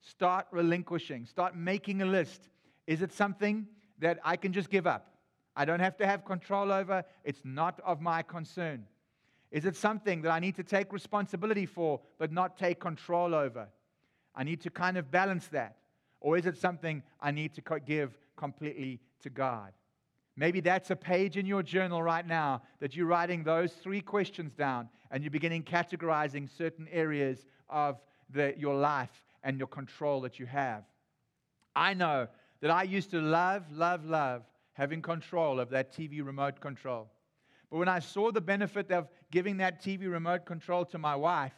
Start 0.00 0.46
relinquishing, 0.50 1.26
start 1.26 1.56
making 1.56 2.02
a 2.02 2.06
list. 2.06 2.48
Is 2.86 3.02
it 3.02 3.12
something 3.12 3.66
that 3.98 4.18
I 4.24 4.36
can 4.36 4.52
just 4.52 4.70
give 4.70 4.86
up? 4.86 5.08
I 5.54 5.64
don't 5.64 5.80
have 5.80 5.96
to 5.98 6.06
have 6.06 6.24
control 6.24 6.72
over. 6.72 7.04
It's 7.24 7.40
not 7.44 7.80
of 7.84 8.00
my 8.00 8.22
concern. 8.22 8.86
Is 9.50 9.66
it 9.66 9.76
something 9.76 10.22
that 10.22 10.30
I 10.30 10.38
need 10.38 10.56
to 10.56 10.64
take 10.64 10.92
responsibility 10.92 11.66
for, 11.66 12.00
but 12.18 12.32
not 12.32 12.56
take 12.56 12.80
control 12.80 13.34
over? 13.34 13.68
I 14.34 14.44
need 14.44 14.60
to 14.62 14.70
kind 14.70 14.96
of 14.96 15.10
balance 15.10 15.46
that. 15.48 15.76
Or 16.20 16.38
is 16.38 16.46
it 16.46 16.56
something 16.56 17.02
I 17.20 17.30
need 17.30 17.54
to 17.54 17.80
give 17.84 18.16
completely 18.36 19.00
to 19.22 19.30
God? 19.30 19.72
Maybe 20.36 20.60
that's 20.60 20.90
a 20.90 20.96
page 20.96 21.36
in 21.36 21.44
your 21.44 21.62
journal 21.62 22.02
right 22.02 22.26
now 22.26 22.62
that 22.80 22.96
you're 22.96 23.06
writing 23.06 23.44
those 23.44 23.72
three 23.72 24.00
questions 24.00 24.54
down 24.54 24.88
and 25.10 25.22
you're 25.22 25.30
beginning 25.30 25.62
categorizing 25.62 26.48
certain 26.56 26.88
areas 26.90 27.44
of 27.68 28.00
the, 28.30 28.54
your 28.56 28.74
life 28.74 29.24
and 29.44 29.58
your 29.58 29.66
control 29.66 30.22
that 30.22 30.38
you 30.38 30.46
have. 30.46 30.84
I 31.76 31.92
know 31.92 32.28
that 32.60 32.70
I 32.70 32.84
used 32.84 33.10
to 33.10 33.20
love, 33.20 33.64
love, 33.70 34.04
love 34.06 34.42
having 34.72 35.02
control 35.02 35.60
of 35.60 35.68
that 35.70 35.92
TV 35.92 36.24
remote 36.24 36.60
control. 36.60 37.10
But 37.70 37.78
when 37.78 37.88
I 37.88 37.98
saw 37.98 38.30
the 38.30 38.40
benefit 38.40 38.90
of 38.90 39.08
giving 39.30 39.58
that 39.58 39.82
TV 39.82 40.10
remote 40.10 40.46
control 40.46 40.84
to 40.86 40.98
my 40.98 41.16
wife, 41.16 41.52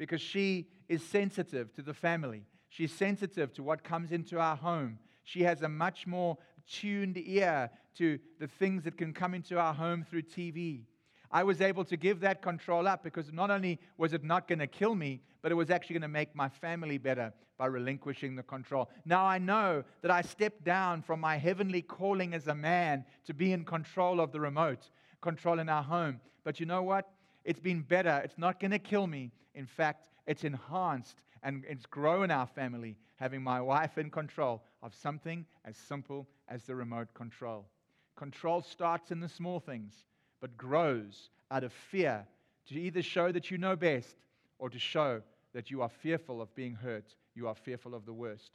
because 0.00 0.22
she 0.22 0.66
is 0.88 1.02
sensitive 1.04 1.74
to 1.74 1.82
the 1.82 1.92
family, 1.92 2.46
she's 2.70 2.90
sensitive 2.90 3.52
to 3.52 3.62
what 3.62 3.84
comes 3.84 4.12
into 4.12 4.40
our 4.40 4.56
home, 4.56 4.98
she 5.24 5.42
has 5.42 5.60
a 5.60 5.68
much 5.68 6.06
more 6.06 6.38
tuned 6.66 7.18
ear 7.18 7.68
to 7.98 8.18
the 8.38 8.46
things 8.46 8.82
that 8.84 8.96
can 8.96 9.12
come 9.12 9.34
into 9.34 9.58
our 9.58 9.74
home 9.74 10.02
through 10.08 10.22
TV. 10.22 10.84
I 11.30 11.42
was 11.42 11.60
able 11.60 11.84
to 11.84 11.98
give 11.98 12.20
that 12.20 12.40
control 12.40 12.88
up 12.88 13.04
because 13.04 13.30
not 13.30 13.50
only 13.50 13.78
was 13.98 14.14
it 14.14 14.24
not 14.24 14.48
going 14.48 14.60
to 14.60 14.66
kill 14.66 14.94
me, 14.94 15.20
but 15.42 15.52
it 15.52 15.54
was 15.54 15.68
actually 15.68 15.94
going 15.94 16.02
to 16.02 16.08
make 16.08 16.34
my 16.34 16.48
family 16.48 16.96
better 16.96 17.34
by 17.58 17.66
relinquishing 17.66 18.36
the 18.36 18.42
control. 18.42 18.88
Now 19.04 19.26
I 19.26 19.36
know 19.36 19.84
that 20.00 20.10
I 20.10 20.22
stepped 20.22 20.64
down 20.64 21.02
from 21.02 21.20
my 21.20 21.36
heavenly 21.36 21.82
calling 21.82 22.32
as 22.32 22.46
a 22.46 22.54
man 22.54 23.04
to 23.26 23.34
be 23.34 23.52
in 23.52 23.66
control 23.66 24.18
of 24.18 24.32
the 24.32 24.40
remote, 24.40 24.88
control 25.20 25.58
in 25.58 25.68
our 25.68 25.82
home. 25.82 26.22
But 26.42 26.58
you 26.58 26.64
know 26.64 26.82
what? 26.82 27.06
It's 27.50 27.58
been 27.58 27.80
better. 27.80 28.20
It's 28.22 28.38
not 28.38 28.60
going 28.60 28.70
to 28.70 28.78
kill 28.78 29.08
me. 29.08 29.32
In 29.56 29.66
fact, 29.66 30.06
it's 30.28 30.44
enhanced 30.44 31.20
and 31.42 31.64
it's 31.68 31.84
grown 31.84 32.30
our 32.30 32.46
family, 32.46 32.96
having 33.16 33.42
my 33.42 33.60
wife 33.60 33.98
in 33.98 34.08
control 34.08 34.62
of 34.84 34.94
something 34.94 35.44
as 35.64 35.76
simple 35.76 36.28
as 36.46 36.62
the 36.62 36.76
remote 36.76 37.12
control. 37.12 37.66
Control 38.14 38.62
starts 38.62 39.10
in 39.10 39.18
the 39.18 39.28
small 39.28 39.58
things 39.58 40.04
but 40.40 40.56
grows 40.56 41.30
out 41.50 41.64
of 41.64 41.72
fear 41.72 42.24
to 42.68 42.80
either 42.80 43.02
show 43.02 43.32
that 43.32 43.50
you 43.50 43.58
know 43.58 43.74
best 43.74 44.14
or 44.60 44.70
to 44.70 44.78
show 44.78 45.20
that 45.52 45.72
you 45.72 45.82
are 45.82 45.88
fearful 45.88 46.40
of 46.40 46.54
being 46.54 46.74
hurt, 46.74 47.16
you 47.34 47.48
are 47.48 47.56
fearful 47.56 47.96
of 47.96 48.06
the 48.06 48.12
worst. 48.12 48.52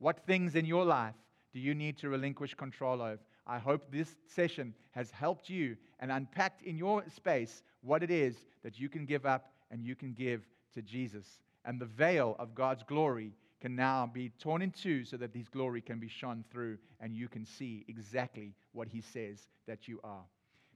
What 0.00 0.26
things 0.26 0.56
in 0.56 0.66
your 0.66 0.84
life 0.84 1.14
do 1.52 1.60
you 1.60 1.76
need 1.76 1.96
to 1.98 2.08
relinquish 2.08 2.54
control 2.54 3.02
of? 3.02 3.20
I 3.46 3.58
hope 3.58 3.90
this 3.90 4.16
session 4.26 4.74
has 4.92 5.10
helped 5.10 5.48
you 5.48 5.76
and 6.00 6.12
unpacked 6.12 6.62
in 6.62 6.76
your 6.76 7.04
space 7.14 7.62
what 7.80 8.02
it 8.02 8.10
is 8.10 8.36
that 8.62 8.78
you 8.78 8.88
can 8.88 9.04
give 9.04 9.26
up 9.26 9.52
and 9.70 9.84
you 9.84 9.94
can 9.94 10.12
give 10.12 10.46
to 10.74 10.82
Jesus. 10.82 11.26
And 11.64 11.80
the 11.80 11.86
veil 11.86 12.36
of 12.38 12.54
God's 12.54 12.82
glory 12.82 13.32
can 13.60 13.74
now 13.76 14.10
be 14.12 14.30
torn 14.40 14.62
in 14.62 14.70
two 14.70 15.04
so 15.04 15.16
that 15.16 15.34
His 15.34 15.48
glory 15.48 15.80
can 15.80 15.98
be 15.98 16.08
shone 16.08 16.44
through 16.50 16.78
and 17.00 17.14
you 17.14 17.28
can 17.28 17.44
see 17.44 17.84
exactly 17.88 18.54
what 18.72 18.88
He 18.88 19.00
says 19.00 19.46
that 19.66 19.86
you 19.88 20.00
are. 20.02 20.24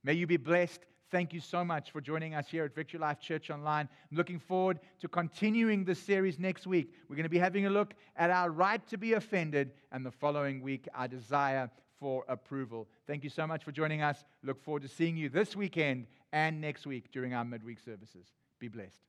May 0.04 0.14
you 0.14 0.26
be 0.26 0.36
blessed. 0.36 0.80
Thank 1.10 1.32
you 1.32 1.40
so 1.40 1.64
much 1.64 1.92
for 1.92 2.00
joining 2.00 2.34
us 2.34 2.48
here 2.48 2.64
at 2.64 2.74
Victory 2.74 2.98
Life 2.98 3.20
Church 3.20 3.50
Online. 3.50 3.88
I'm 4.10 4.16
looking 4.16 4.40
forward 4.40 4.80
to 5.00 5.08
continuing 5.08 5.84
this 5.84 6.00
series 6.00 6.38
next 6.38 6.66
week. 6.66 6.92
We're 7.08 7.14
going 7.16 7.24
to 7.24 7.28
be 7.30 7.38
having 7.38 7.66
a 7.66 7.70
look 7.70 7.94
at 8.16 8.30
our 8.30 8.50
right 8.50 8.84
to 8.88 8.98
be 8.98 9.12
offended, 9.12 9.70
and 9.92 10.04
the 10.04 10.10
following 10.10 10.60
week, 10.60 10.88
our 10.94 11.06
desire 11.06 11.70
for 11.98 12.24
approval. 12.28 12.88
Thank 13.06 13.24
you 13.24 13.30
so 13.30 13.46
much 13.46 13.64
for 13.64 13.72
joining 13.72 14.02
us. 14.02 14.24
Look 14.42 14.62
forward 14.62 14.82
to 14.82 14.88
seeing 14.88 15.16
you 15.16 15.28
this 15.28 15.56
weekend 15.56 16.06
and 16.32 16.60
next 16.60 16.86
week 16.86 17.10
during 17.12 17.34
our 17.34 17.44
midweek 17.44 17.80
services. 17.80 18.26
Be 18.58 18.68
blessed. 18.68 19.00